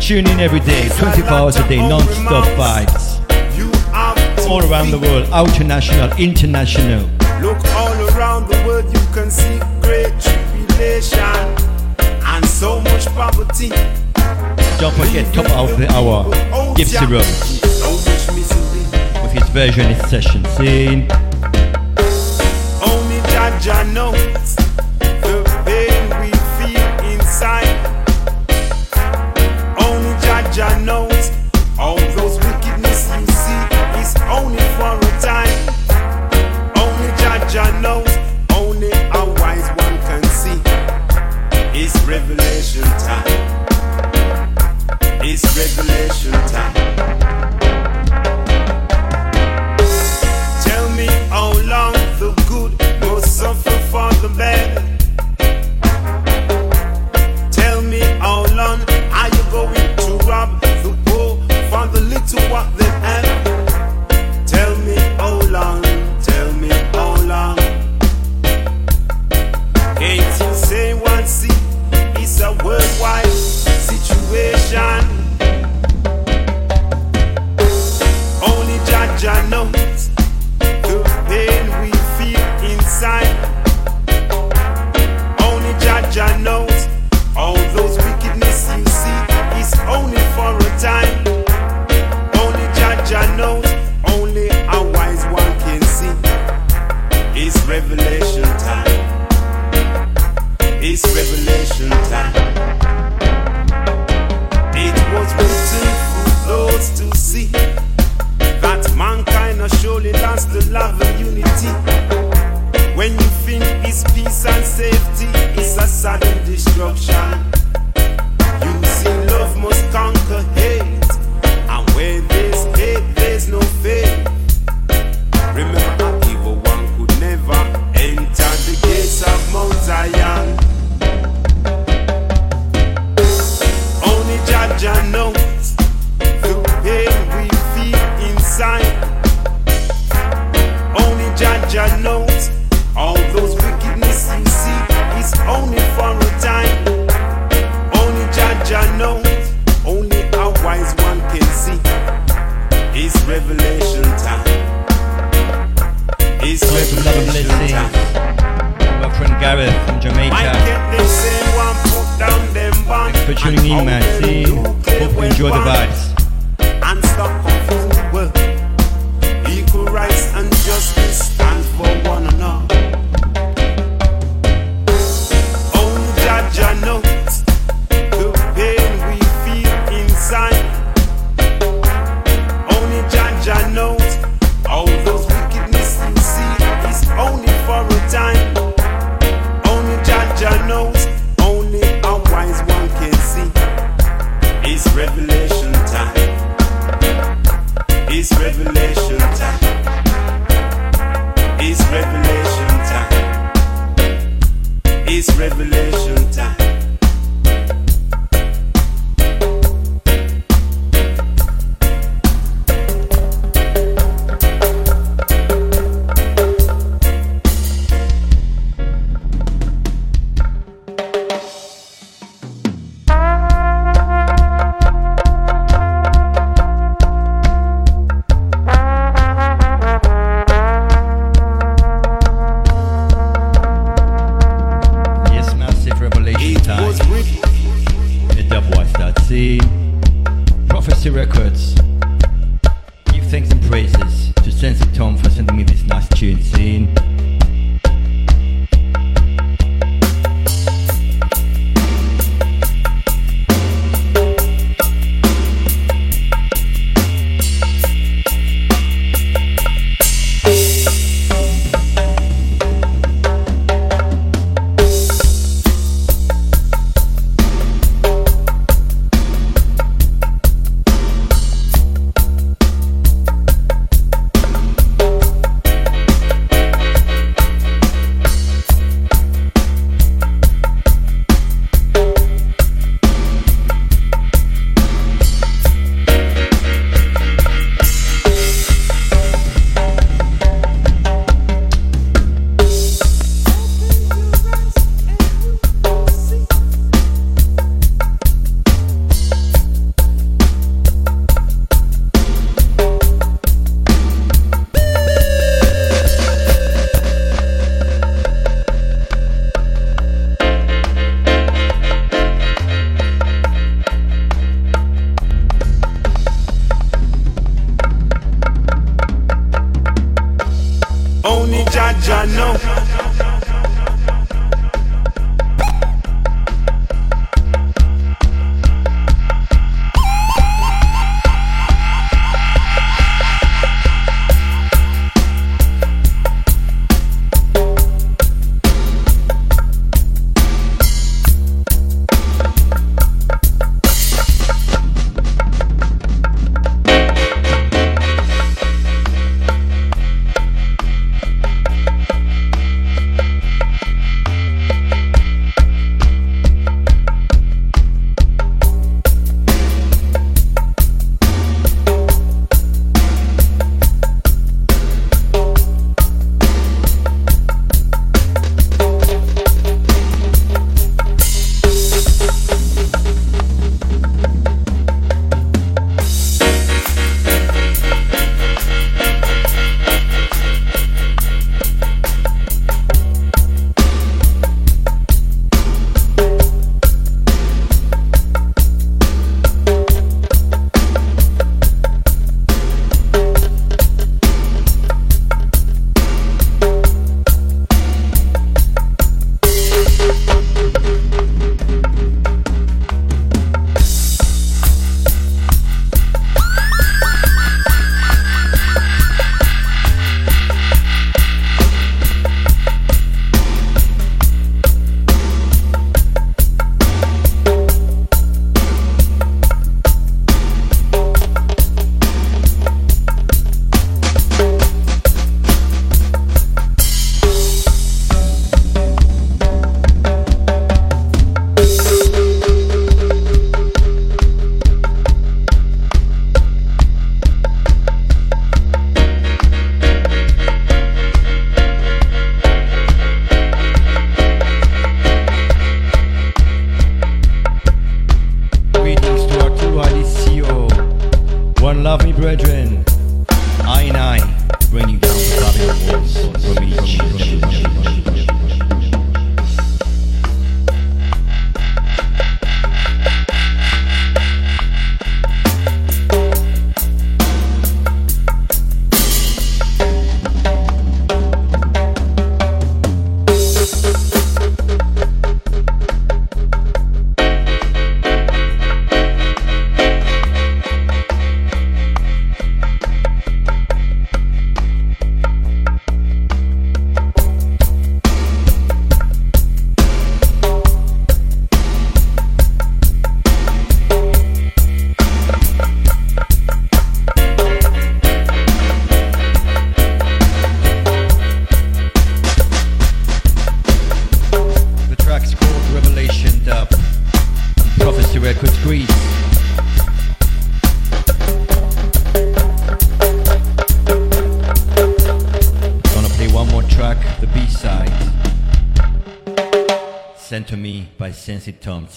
Tune 0.00 0.26
in 0.26 0.40
every 0.40 0.60
day, 0.60 0.88
24 0.96 1.30
hours 1.30 1.56
a 1.56 1.68
day, 1.68 1.86
non-stop 1.86 2.46
vibes. 2.56 3.18
All 4.48 4.64
around 4.70 4.90
the 4.90 4.98
world, 4.98 5.26
international, 5.46 6.10
international. 6.18 7.02
Look 7.42 7.62
all 7.74 7.92
around 8.16 8.48
the 8.48 8.56
world, 8.66 8.86
you 8.86 9.06
can 9.12 9.30
see 9.30 9.58
great 9.82 10.18
tribulation 10.22 11.20
and 12.24 12.46
so 12.46 12.80
much 12.80 13.04
poverty. 13.08 13.68
Don't 14.80 14.94
forget, 14.94 15.30
top 15.34 15.50
of 15.50 15.78
the 15.78 15.86
hour, 15.90 16.24
Gypsy 16.76 17.06
Rose. 17.10 17.60
With 19.22 19.32
his 19.32 19.48
version, 19.50 19.92
his 19.92 20.08
session. 20.08 20.42
Scene. 20.56 21.08
Only 22.80 23.20
Jah 23.28 23.58
Jah 23.60 23.84
knows 23.92 24.67
Jah 30.58 30.76
Jah 30.76 30.80
knows 30.80 31.30
all 31.78 32.00
those 32.16 32.36
wickedness 32.38 33.08
you 33.20 33.26
see 33.28 33.62
is 34.00 34.16
only 34.26 34.58
for 34.74 34.98
a 34.98 35.20
time. 35.20 35.54
Only 36.76 37.10
Jah 37.16 37.46
Jah 37.48 37.80
knows, 37.80 38.12
only 38.52 38.90
a 38.90 39.24
wise 39.38 39.68
one 39.78 39.98
can 40.08 40.24
see. 40.24 40.60
It's 41.78 41.94
revelation 42.08 42.82
time. 42.82 43.38
It's 45.22 45.44
revelation 45.56 46.32
time. 46.48 46.77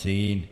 Sensi 0.01 0.50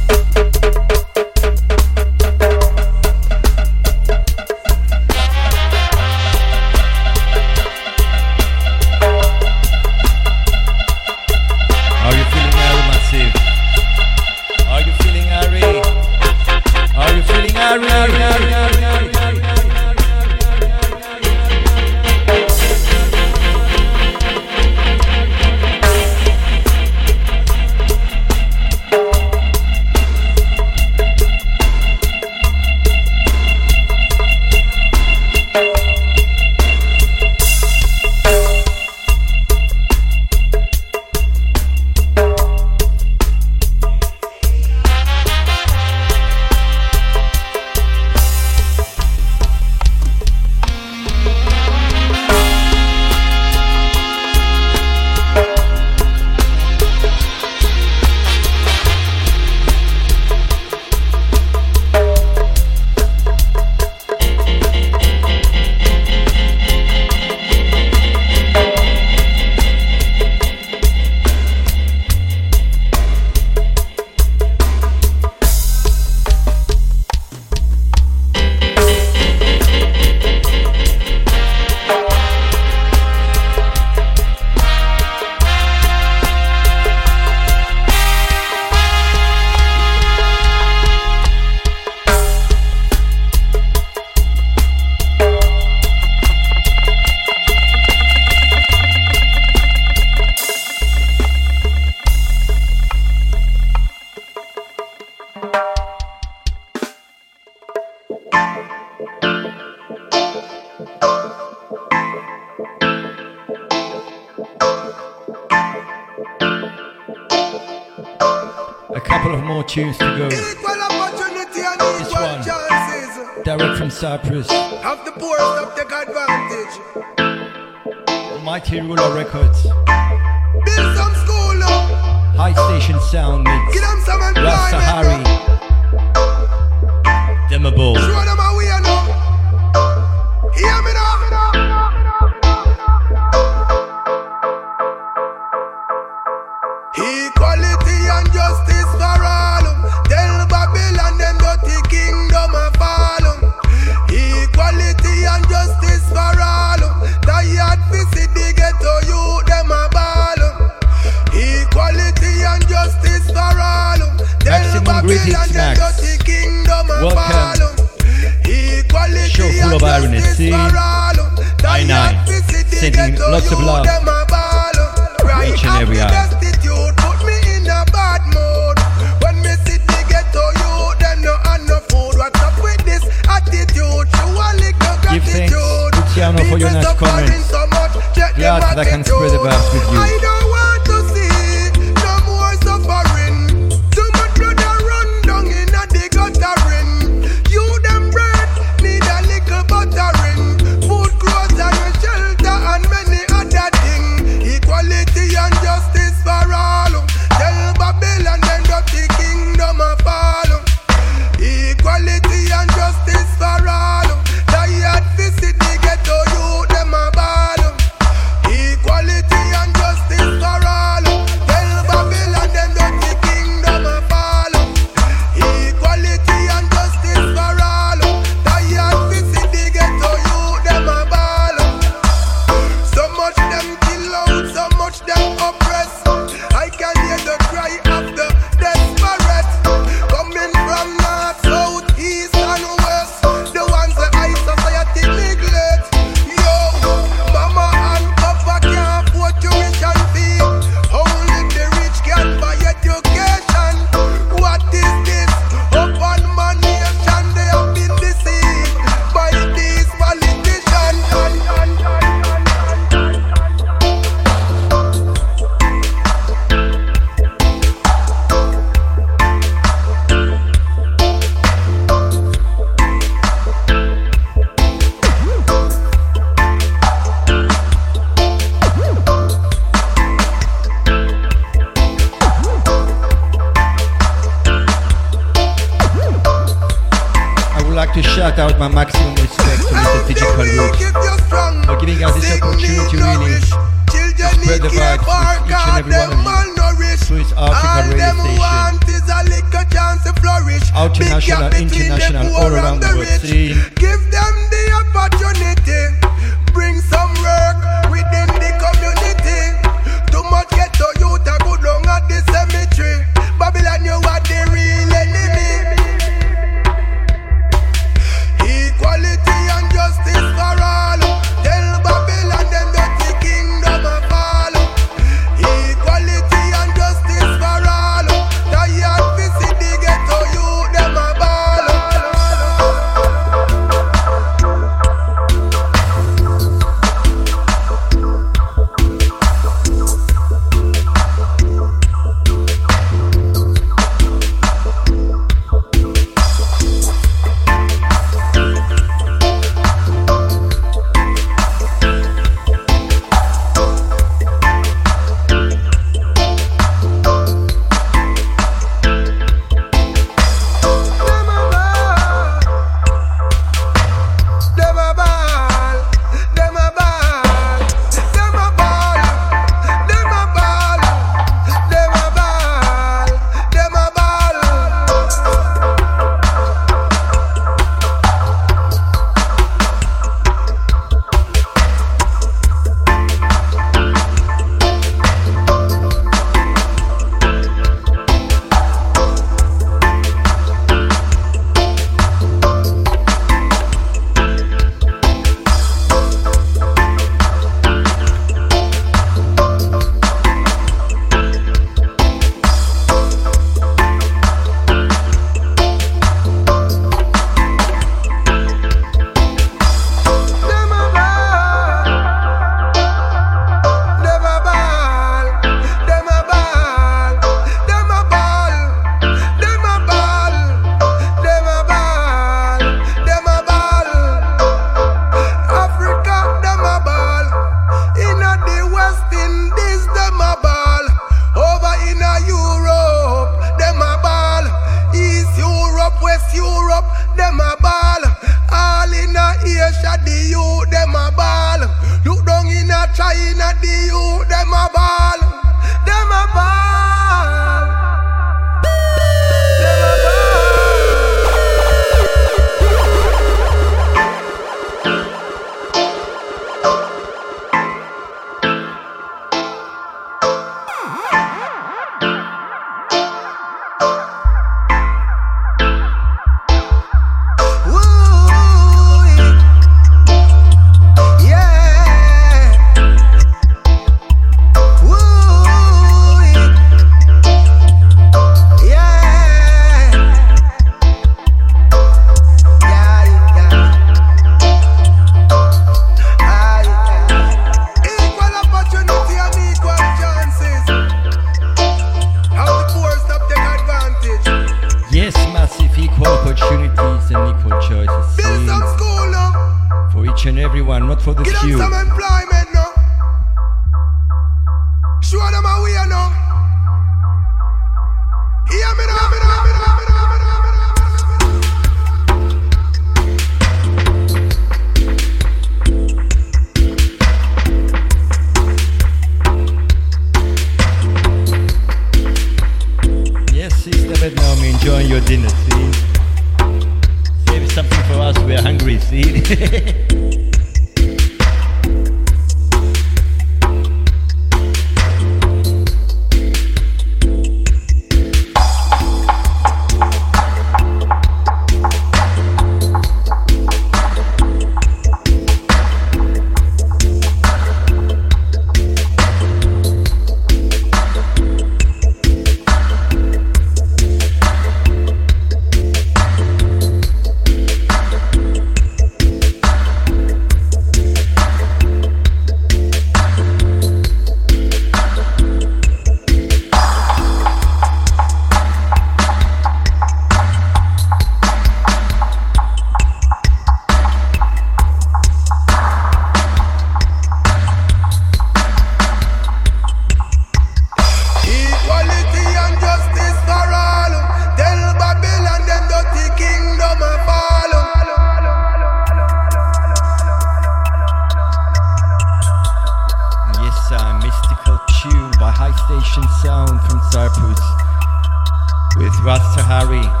with 599.03 600.00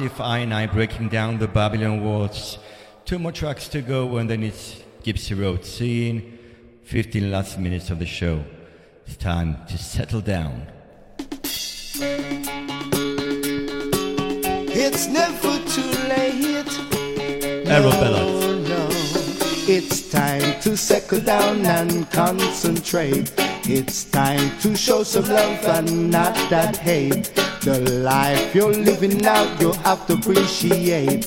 massive 0.00 0.20
I 0.20 0.38
and 0.38 0.54
I 0.54 0.66
breaking 0.66 1.08
down 1.08 1.38
the 1.38 1.48
Babylon 1.48 2.04
walls. 2.04 2.58
Two 3.04 3.18
more 3.18 3.32
tracks 3.32 3.66
to 3.68 3.82
go 3.82 4.18
and 4.18 4.30
then 4.30 4.44
it's 4.44 4.80
Gypsy 5.02 5.36
Road 5.36 5.64
scene. 5.64 6.38
15 6.84 7.32
last 7.32 7.58
minutes 7.58 7.90
of 7.90 7.98
the 7.98 8.06
show. 8.06 8.44
It's 9.06 9.16
time 9.16 9.56
to 9.68 9.76
settle 9.76 10.20
down. 10.20 10.68
It's 14.70 15.08
never 15.08 15.58
too 15.66 15.90
late. 16.06 16.68
Arabella. 17.66 18.20
No, 18.24 18.58
no. 18.60 18.88
It's 19.66 20.10
time 20.10 20.60
to 20.60 20.76
settle 20.76 21.20
down 21.20 21.66
and 21.66 22.08
concentrate. 22.12 23.32
It's 23.64 24.04
time 24.04 24.58
to 24.60 24.76
show 24.76 25.02
some 25.02 25.24
love 25.24 25.64
and 25.64 26.10
not 26.10 26.36
that 26.50 26.76
hate. 26.76 27.37
The 27.68 28.00
life 28.00 28.54
you're 28.54 28.72
living 28.72 29.18
now, 29.18 29.44
you 29.60 29.72
have 29.84 30.06
to 30.06 30.14
appreciate. 30.14 31.24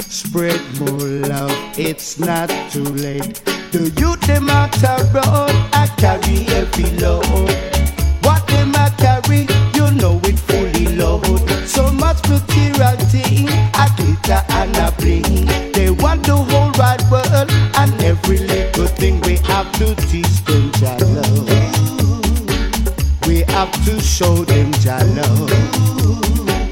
Spread 0.00 0.58
more 0.80 1.28
love, 1.28 1.52
it's 1.78 2.18
not 2.18 2.48
too 2.70 2.88
late. 3.04 3.44
The 3.70 3.92
youth 4.00 4.22
them 4.22 4.48
out 4.48 4.72
road, 5.12 5.52
I 5.76 5.86
carry 5.98 6.48
every 6.56 6.88
load. 7.04 7.26
What 8.24 8.46
them 8.48 8.74
a 8.74 8.88
carry, 8.96 9.44
you 9.76 9.90
know 10.00 10.18
it 10.24 10.38
fully 10.38 10.96
load. 10.96 11.46
So 11.68 11.92
much 11.92 12.26
material 12.30 12.96
thing, 13.12 13.48
a 13.76 13.86
glitter 13.94 14.40
and 14.56 14.74
a 14.78 14.90
bling. 14.96 15.44
They 15.72 15.90
want 15.90 16.24
the 16.24 16.36
whole 16.36 16.72
wide 16.80 17.04
world 17.10 17.50
and 17.76 17.92
every 18.02 18.38
little 18.38 18.86
thing 18.86 19.20
we 19.20 19.36
have 19.52 19.70
to 19.72 19.94
teach 20.08 20.44
them 20.46 20.63
have 23.64 23.84
to 23.84 23.98
show 24.00 24.34
them 24.44 24.70
Jah 24.72 25.02
love 25.16 25.50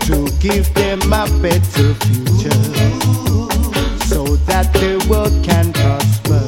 to 0.00 0.28
give 0.40 0.72
them 0.74 1.00
a 1.12 1.24
better 1.40 1.94
future 2.04 2.62
so 4.04 4.36
that 4.48 4.68
the 4.74 4.92
world 5.08 5.32
can 5.42 5.72
prosper. 5.72 6.44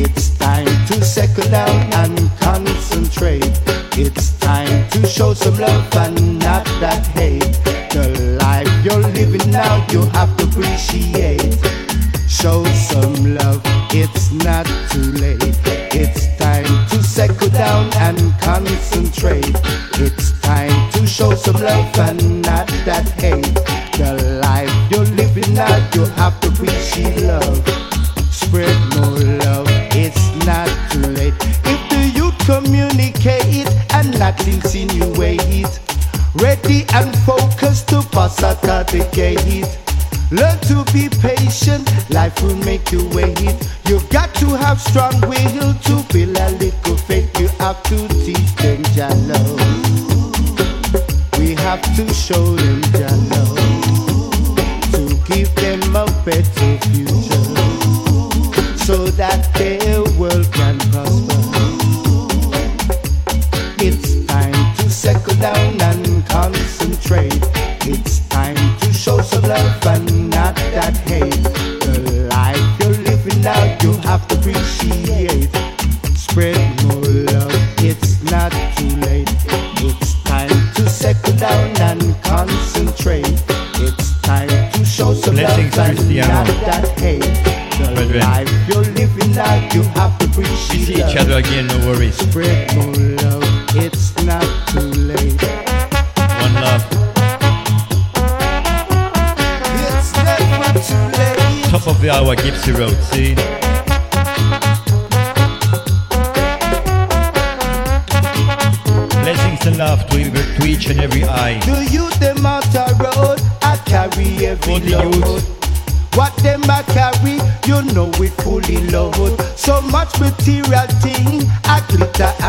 It's 0.00 0.30
time 0.38 0.66
to 0.86 1.04
settle 1.04 1.50
down 1.50 1.76
and 2.00 2.30
concentrate. 2.40 3.60
It's 3.98 4.32
time 4.38 4.88
to 4.90 5.06
show 5.06 5.34
some 5.34 5.58
love 5.58 5.96
and 5.96 6.33
make 42.74 42.90
you 42.90 43.08
wait. 43.10 43.38
You've 43.86 44.08
got 44.10 44.34
to 44.36 44.46
have 44.56 44.80
strong 44.80 45.20
will. 45.28 45.53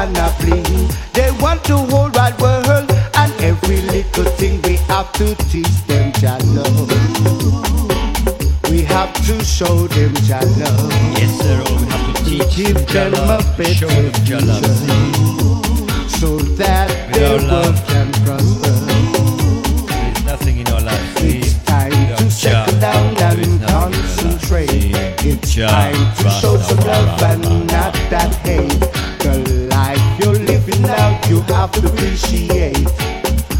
They 0.05 1.31
want 1.41 1.63
to 1.65 1.77
hold 1.77 2.15
our 2.15 2.31
world, 2.37 2.91
and 3.15 3.33
every 3.41 3.81
little 3.81 4.25
thing 4.37 4.61
we 4.61 4.75
have 4.87 5.11
to 5.13 5.33
teach 5.49 5.67
them 5.87 6.13
love. 6.53 6.89
We 8.69 8.83
have 8.83 9.13
to 9.25 9.43
show 9.43 9.87
them 9.87 10.13
love. 10.13 10.91
Yes, 11.17 11.39
sir. 11.41 11.63
We 11.79 11.85
have 11.89 12.15
to 12.17 12.23
teach 12.23 12.55
Give 12.55 12.87
them 12.87 13.13
a 13.15 13.41
bit 13.57 13.77
show 13.77 13.87
them 13.87 14.47
love, 14.47 16.09
so 16.09 16.37
that 16.59 16.87
their 17.11 17.39
world 17.39 17.75
can 17.87 18.11
prosper. 18.23 18.75
There 19.87 20.11
is 20.11 20.23
nothing 20.23 20.57
in 20.59 20.67
our 20.67 20.81
life. 20.81 21.23
It's 21.23 21.53
time 21.63 21.91
to 22.17 22.29
settle 22.29 22.79
down 22.79 23.39
and 23.39 23.61
concentrate. 23.63 24.93
It's 25.25 25.55
time 25.55 26.15
to 26.17 26.29
show 26.29 26.57
some 26.57 26.77
love 26.85 27.23
and 27.23 27.67
not 27.67 27.93
that 28.11 28.35
hate 28.43 28.94
have 31.53 31.71
to 31.73 31.87
appreciate. 31.87 32.87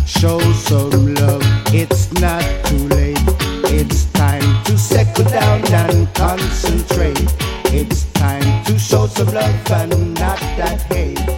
Show 0.06 0.40
some 0.54 1.14
love, 1.16 1.44
it's 1.74 2.12
not 2.22 2.44
too 2.66 2.88
late. 2.90 3.18
It's 3.66 4.06
time 4.14 4.64
to 4.66 4.78
settle 4.78 5.26
down 5.26 5.66
and 5.74 6.14
concentrate. 6.14 7.34
It's 7.74 8.06
time 8.14 8.64
to 8.66 8.80
show 8.80 9.08
some 9.08 9.34
love 9.34 9.72
and 9.72 10.14
not 10.16 10.40
that 10.58 10.82
hate. 10.94 11.36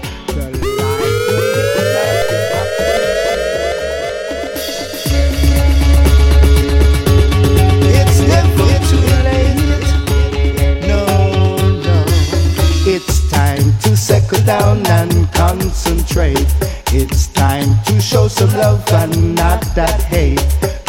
it's 12.90 13.30
time 13.30 13.77
to 13.80 13.98
settle 13.98 14.42
down 14.45 14.77
and 14.88 15.32
concentrate. 15.34 15.86
It's 16.10 17.27
time 17.27 17.84
to 17.86 18.02
show 18.02 18.27
some 18.27 18.50
love 18.58 18.88
and 18.92 19.36
not 19.36 19.61
that 19.76 20.02
hate. 20.03 20.40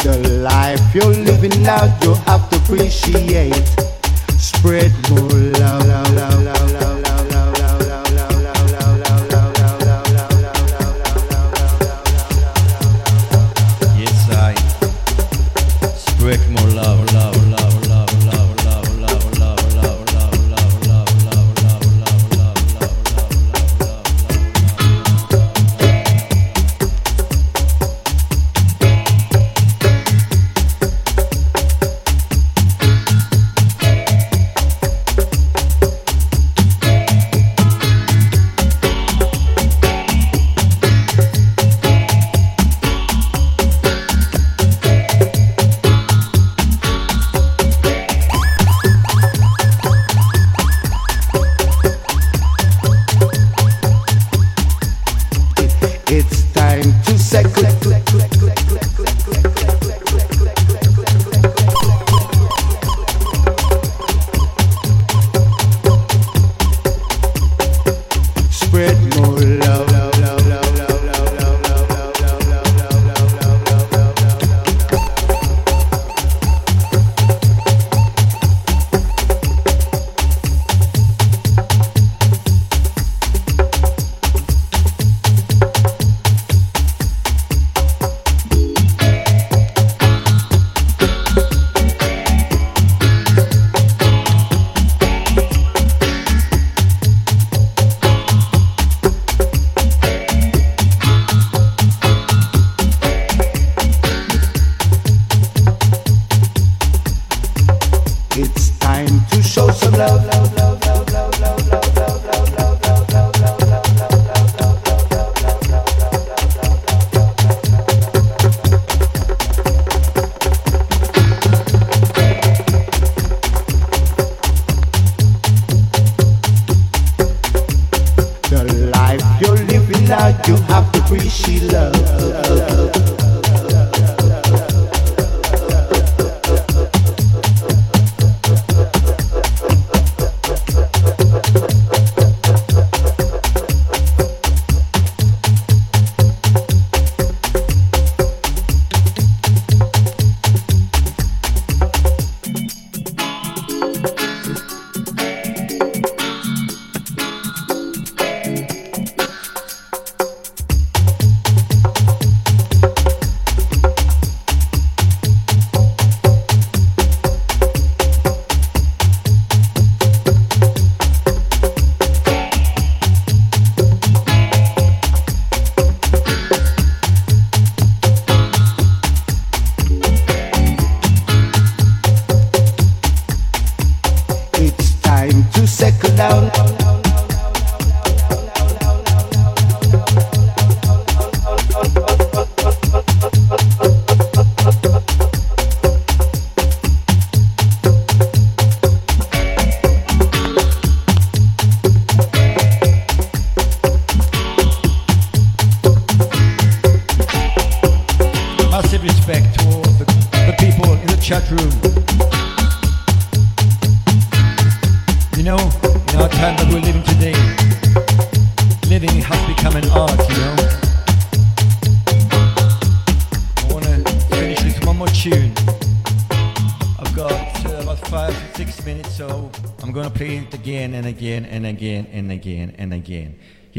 The 0.03 0.17
life 0.43 0.81
you're 0.95 1.13
living 1.13 1.67
out, 1.67 2.03
you 2.03 2.13
have 2.25 2.49
to 2.49 2.57
appreciate. 2.57 3.53
Spread 4.39 4.91
more 5.09 5.29
love. 5.29 6.08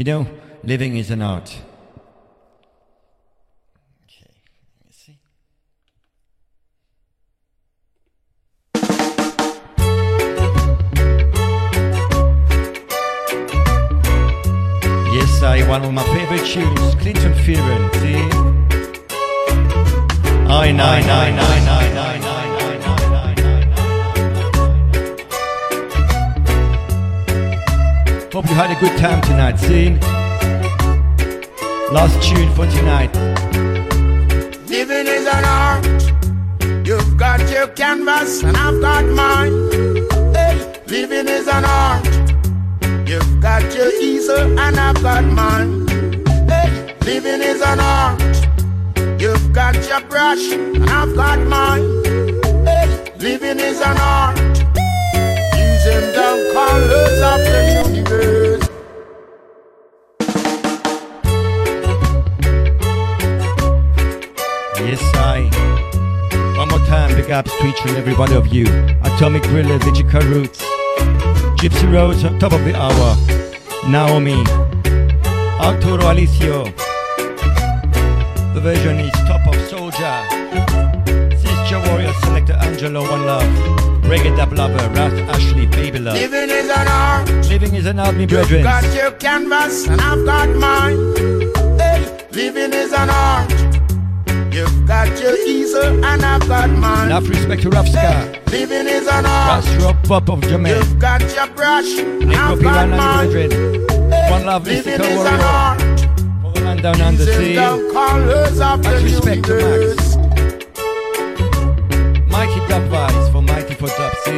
You 0.01 0.05
know, 0.05 0.27
living 0.63 0.97
is 0.97 1.11
an 1.11 1.21
art. 1.21 1.60
Yes, 64.87 65.01
I. 65.15 65.49
One 66.57 66.69
more 66.69 66.79
time, 66.87 67.15
big 67.15 67.29
ups 67.29 67.55
to 67.57 67.67
each 67.67 67.81
and 67.85 67.97
every 67.97 68.15
one 68.15 68.33
of 68.33 68.47
you. 68.47 68.65
Atomic 69.03 69.43
Gorilla, 69.43 69.77
Digital 69.79 70.21
Roots, 70.23 70.61
Gypsy 71.61 71.91
Rose, 71.93 72.23
on 72.25 72.39
top 72.39 72.53
of 72.53 72.63
the 72.65 72.75
hour. 72.75 73.15
Naomi, 73.87 74.43
Arturo 75.61 76.03
Alicio. 76.11 76.65
The 78.53 78.59
version 78.59 78.99
is 78.99 79.11
Top 79.29 79.45
of 79.47 79.55
Soldier. 79.69 80.15
Sister 81.37 81.79
Warrior 81.87 82.13
Selector 82.23 82.53
Angelo 82.53 83.01
One 83.09 83.25
Love. 83.25 83.43
Reggae 84.03 84.35
Dub 84.35 84.51
Lover, 84.53 84.89
Rat 84.89 85.13
Ashley, 85.29 85.67
Baby 85.67 85.99
Love. 85.99 86.15
Living 86.15 86.49
is 86.49 86.69
an 86.69 86.87
art. 86.87 87.29
Living 87.47 87.75
is 87.75 87.85
an 87.85 87.99
art, 87.99 88.15
me 88.15 88.25
brethren. 88.25 88.63
got 88.63 88.83
your 88.95 89.11
canvas 89.11 89.87
and 89.87 90.01
I've 90.01 90.25
got 90.25 90.49
mine. 90.55 90.97
Hey, 91.77 92.27
living 92.31 92.73
is 92.73 92.91
an 92.91 93.09
art. 93.09 93.70
You've 94.51 94.85
got 94.85 95.07
your 95.17 95.37
easel 95.47 96.03
and 96.03 96.21
I've 96.23 96.45
got 96.45 96.69
mine. 96.71 97.05
Enough 97.05 97.29
respect 97.29 97.61
to 97.61 97.69
Rafska. 97.69 98.51
Living 98.51 98.85
is 98.85 99.07
an 99.07 99.25
art. 99.25 99.63
Ras 99.65 99.95
Pop 100.05 100.29
of 100.29 100.41
Jamaica. 100.41 100.77
You've 100.77 100.99
got 100.99 101.21
your 101.21 101.47
brush 101.55 101.85
I've 102.35 102.61
got 102.61 102.89
mine. 102.89 103.29
One 104.29 104.45
love, 104.45 104.65
Living 104.67 104.97
Mystical 104.97 105.05
is 105.05 105.25
an 105.25 105.39
Warrior. 106.43 106.75
the 106.75 106.81
down 106.81 107.01
under 107.01 107.25
sea. 107.25 107.55
the 107.55 107.89
colors 107.93 108.59
of 108.59 108.83
the 108.83 108.89
Much 108.89 109.03
respect 109.03 109.45
to. 109.45 109.55
Max. 109.55 110.17
Mighty 112.27 112.59
Dub 112.67 112.83
Vibes 112.91 113.31
for 113.31 113.41
Mighty 113.41 113.73
for 113.75 113.87
Dub 113.87 114.13
C. 114.25 114.31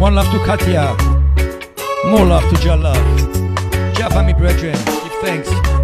One 0.00 0.16
love 0.16 0.28
to 0.32 0.38
Katia. 0.44 0.96
More 2.10 2.26
love 2.26 2.42
to 2.50 2.56
Jah 2.60 2.74
Love. 2.74 3.94
Jah 3.94 4.10
family 4.10 4.32
brethren, 4.32 4.74
give 4.74 5.12
thanks 5.20 5.77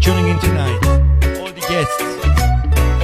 tuning 0.00 0.28
in 0.28 0.38
tonight. 0.38 0.80
All 1.38 1.52
the 1.52 1.60
guests, 1.68 2.02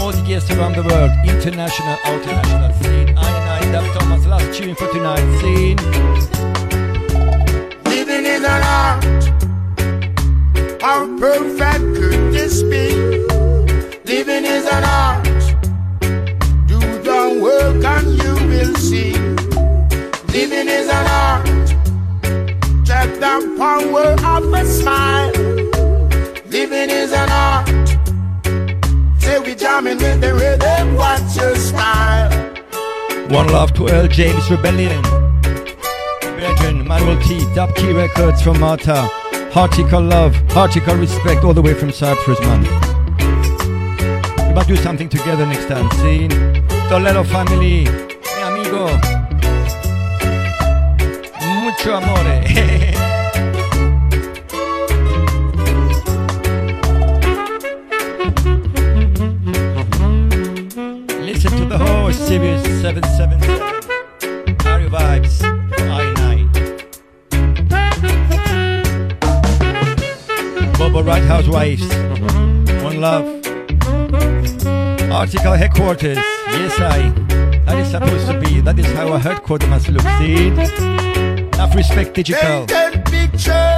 all 0.01 0.13
the 0.13 0.25
guests 0.27 0.51
around 0.51 0.75
the 0.77 0.83
world, 0.83 1.11
international, 1.25 1.97
international 2.07 2.73
scene. 2.81 3.17
I 3.17 3.29
and 3.39 3.51
I, 3.51 3.73
Dub 3.73 3.85
Thomas, 3.99 4.27
last 4.27 4.59
tune 4.59 4.75
for 4.75 4.89
tonight. 4.93 5.25
Scene. 5.41 5.77
Living 7.85 8.25
is 8.25 8.43
an 8.45 8.63
art. 8.65 9.05
How 10.81 11.07
perfect 11.19 11.85
could 11.97 12.33
this 12.33 12.63
be? 12.63 12.87
Living 14.05 14.45
is 14.45 14.67
an 14.67 14.85
art. 14.85 15.25
Do 16.67 16.79
the 17.09 17.39
work 17.43 17.85
and 17.85 18.09
you 18.23 18.35
will 18.49 18.75
see. 18.77 19.13
Living 20.33 20.69
is 20.69 20.89
an 20.89 21.07
art. 21.07 21.47
Check 22.87 23.13
the 23.21 23.55
power 23.59 24.17
of 24.35 24.53
a 24.53 24.65
smile. 24.65 25.56
Living 26.51 26.91
is 26.91 27.13
an 27.13 27.29
art. 27.29 27.67
Say 29.21 29.39
we 29.41 29.55
jamming 29.57 29.99
with 29.99 30.21
the 30.21 30.33
rhythm, 30.33 30.95
watch 30.95 31.37
your 31.37 31.57
style. 31.57 32.31
One 33.29 33.49
love 33.49 33.73
to 33.75 33.89
Earl 33.89 34.07
James 34.07 34.49
Rebellion. 34.49 35.03
Brethren, 36.21 36.87
Manuel 36.87 37.21
T, 37.23 37.45
Dub 37.55 37.75
Key 37.75 37.93
Records 37.93 38.41
from 38.43 38.61
Malta. 38.61 39.09
Heartical 39.53 40.01
love, 40.01 40.37
heartical 40.51 40.95
respect 40.95 41.43
all 41.43 41.53
the 41.53 41.63
way 41.63 41.75
from 41.75 41.91
Cyprus, 41.91 42.39
man. 42.41 42.63
We 44.49 44.55
must 44.55 44.69
do 44.69 44.77
something 44.77 45.09
together 45.09 45.47
next 45.47 45.67
time, 45.67 45.91
see? 46.03 46.29
Toledo 46.89 47.25
family, 47.25 47.85
mi 47.87 48.43
amigo. 48.43 48.87
Mucho 51.65 51.95
amore. 51.95 52.63
Sirius 62.37 62.63
777. 62.83 63.41
Mario 64.63 64.91
Vibes, 64.91 65.41
I 65.81 66.13
night. 66.21 66.53
Bobo 70.77 71.03
Right 71.03 71.23
Housewives, 71.23 71.89
One 72.85 73.01
Love. 73.01 73.25
Article 75.11 75.55
Headquarters, 75.55 76.19
yes 76.19 76.79
I. 76.79 77.09
That 77.65 77.79
is 77.79 77.91
supposed 77.91 78.27
to 78.27 78.39
be, 78.39 78.61
that 78.61 78.79
is 78.79 78.93
how 78.93 79.15
a 79.15 79.19
headquarters 79.19 79.71
must 79.71 79.89
look, 79.89 80.03
see? 80.03 80.49
Enough 80.49 81.75
respect, 81.75 82.13
digital. 82.13 82.67
Pictures 82.67 83.45
hanging 83.47 83.76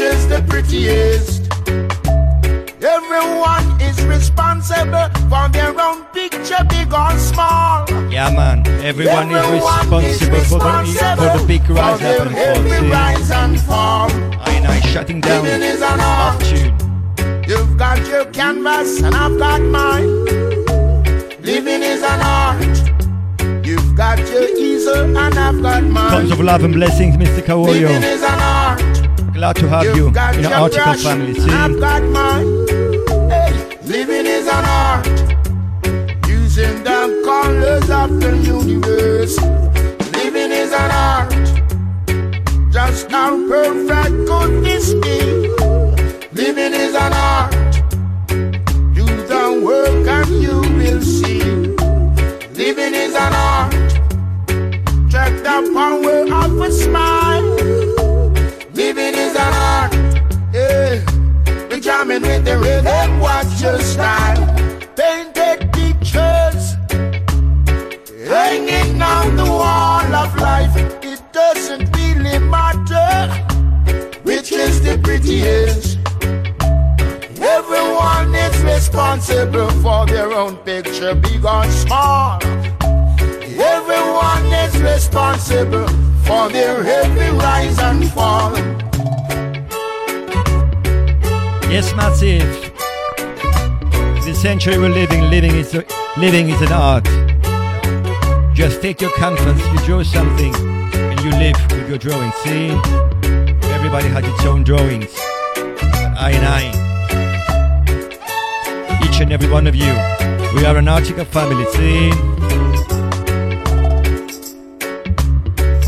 is 0.00 0.28
the 0.28 0.42
prettiest. 0.48 1.42
Everyone 2.82 3.80
is 3.80 4.04
responsible 4.04 5.08
for 5.30 5.48
their 5.50 5.74
own 5.80 6.04
picture, 6.12 6.62
big 6.68 6.92
or 6.92 7.10
small. 7.18 7.88
Yeah, 8.10 8.30
man. 8.30 8.66
Everyone 8.84 9.30
is 9.30 9.36
Everyone 9.36 10.04
is 10.04 10.20
responsible 10.28 10.44
for 10.44 10.58
the, 10.58 11.16
for 11.16 11.38
the 11.38 11.44
big 11.46 11.68
rise 11.70 12.02
up 12.02 12.26
and 12.26 12.36
fall. 12.36 12.90
rise 12.90 13.30
and 13.30 13.60
fall. 13.60 14.10
I 14.40 14.64
I 14.66 14.80
shutting 14.80 15.20
down. 15.20 15.46
Is 15.46 15.80
an 15.82 16.00
Off 16.00 16.34
art. 16.34 16.40
tune. 16.44 16.74
You've 17.48 17.76
got 17.78 17.98
your 18.08 18.24
canvas 18.26 19.00
and 19.02 19.14
I've 19.14 19.38
got 19.38 19.60
mine. 19.62 20.24
Living 21.42 21.82
is 21.82 22.02
an 22.02 22.20
art. 22.20 23.66
You've 23.66 23.94
got 23.96 24.18
your 24.18 24.48
easel 24.56 25.04
and 25.16 25.18
I've 25.18 25.60
got 25.62 25.82
mine. 25.84 26.10
Tons 26.10 26.30
of 26.30 26.40
love 26.40 26.64
and 26.64 26.74
blessings, 26.74 27.16
Mr. 27.16 27.40
Kawoyo. 27.42 27.82
Living 27.88 28.02
is 28.02 28.22
an 28.22 28.38
art. 28.40 28.93
Glad 29.44 29.56
to 29.56 29.68
have 29.68 29.84
you 29.84 30.04
You've 30.04 30.14
got 30.14 30.34
in 30.36 30.40
your 30.40 30.54
our 30.54 30.60
article 30.62 30.84
brush 30.84 31.02
family. 31.02 31.38
and 31.38 31.50
I've 31.52 31.78
got 31.78 32.02
mine. 32.04 32.46
Hey, 33.28 33.78
living 33.84 34.24
is 34.24 34.46
an 34.46 34.64
art. 34.64 35.06
Using 36.26 36.82
the 36.82 37.22
colors 37.26 37.90
of 37.90 38.20
the 38.22 38.38
universe. 38.38 39.36
Living 40.16 40.50
is 40.50 40.72
an 40.72 40.90
art. 40.90 41.30
Just 42.72 43.10
how 43.10 43.36
perfect 43.46 44.16
could 44.26 44.64
this 44.64 44.94
be? 44.94 45.20
Living 46.32 46.72
is 46.72 46.94
an 46.94 47.12
art. 47.12 47.52
Do 48.94 49.04
the 49.04 49.60
work 49.62 50.08
and 50.08 50.42
you 50.42 50.58
will 50.78 51.02
see. 51.02 51.42
Living 52.62 52.94
is 52.94 53.14
an 53.14 53.34
art. 53.34 53.72
Check 55.12 55.32
the 55.42 55.70
power 55.74 56.44
of 56.44 56.60
a 56.62 56.72
smile. 56.72 57.23
Living 58.86 59.14
is 59.14 59.34
an 59.34 59.54
art. 59.72 59.94
Yeah. 60.52 61.00
We 61.70 61.80
jamming 61.80 62.20
with 62.20 62.44
the 62.44 62.58
rhythm. 62.58 63.18
Watch 63.18 63.62
your 63.62 63.78
style. 63.78 64.44
Painted 64.94 65.72
pictures 65.72 66.64
hanging 68.28 69.00
on 69.00 69.36
the 69.36 69.48
wall 69.60 70.14
of 70.22 70.36
life. 70.36 70.76
It 71.02 71.22
doesn't 71.32 71.96
really 71.96 72.38
matter 72.38 73.32
which 74.22 74.52
is 74.52 74.82
the 74.82 74.98
prettiest. 75.02 75.96
Everyone 77.40 78.34
is 78.34 78.56
responsible 78.62 79.70
for 79.80 80.04
their 80.04 80.30
own 80.30 80.56
picture, 80.58 81.14
big 81.14 81.42
or 81.42 81.64
small. 81.70 82.38
Everyone 83.78 84.46
is 84.64 84.74
responsible 84.82 86.13
for 86.26 86.48
their 86.48 86.82
every 86.84 87.30
rise 87.36 87.78
and 87.78 88.10
fall. 88.12 88.52
Yes, 91.70 91.94
massive. 91.94 92.72
The 94.24 94.34
century 94.34 94.78
we're 94.78 94.88
living, 94.88 95.22
living 95.28 95.54
is 95.54 95.74
a, 95.74 95.84
living 96.16 96.48
is 96.48 96.60
an 96.62 96.72
art. 96.72 97.04
Just 98.54 98.80
take 98.80 99.00
your 99.00 99.10
canvas, 99.16 99.60
you 99.72 99.78
draw 99.86 100.02
something, 100.02 100.54
and 100.94 101.20
you 101.20 101.30
live 101.32 101.56
with 101.72 101.88
your 101.88 101.98
drawing. 101.98 102.32
See, 102.42 102.70
everybody 103.76 104.08
has 104.08 104.24
its 104.24 104.44
own 104.44 104.64
drawings. 104.64 105.12
I 106.16 106.30
and 106.32 106.46
I, 106.46 106.62
each 109.04 109.20
and 109.20 109.32
every 109.32 109.50
one 109.50 109.66
of 109.66 109.74
you, 109.74 109.92
we 110.54 110.64
are 110.64 110.76
an 110.76 110.86
Artica 110.86 111.26
family. 111.26 111.66
See. 111.72 112.73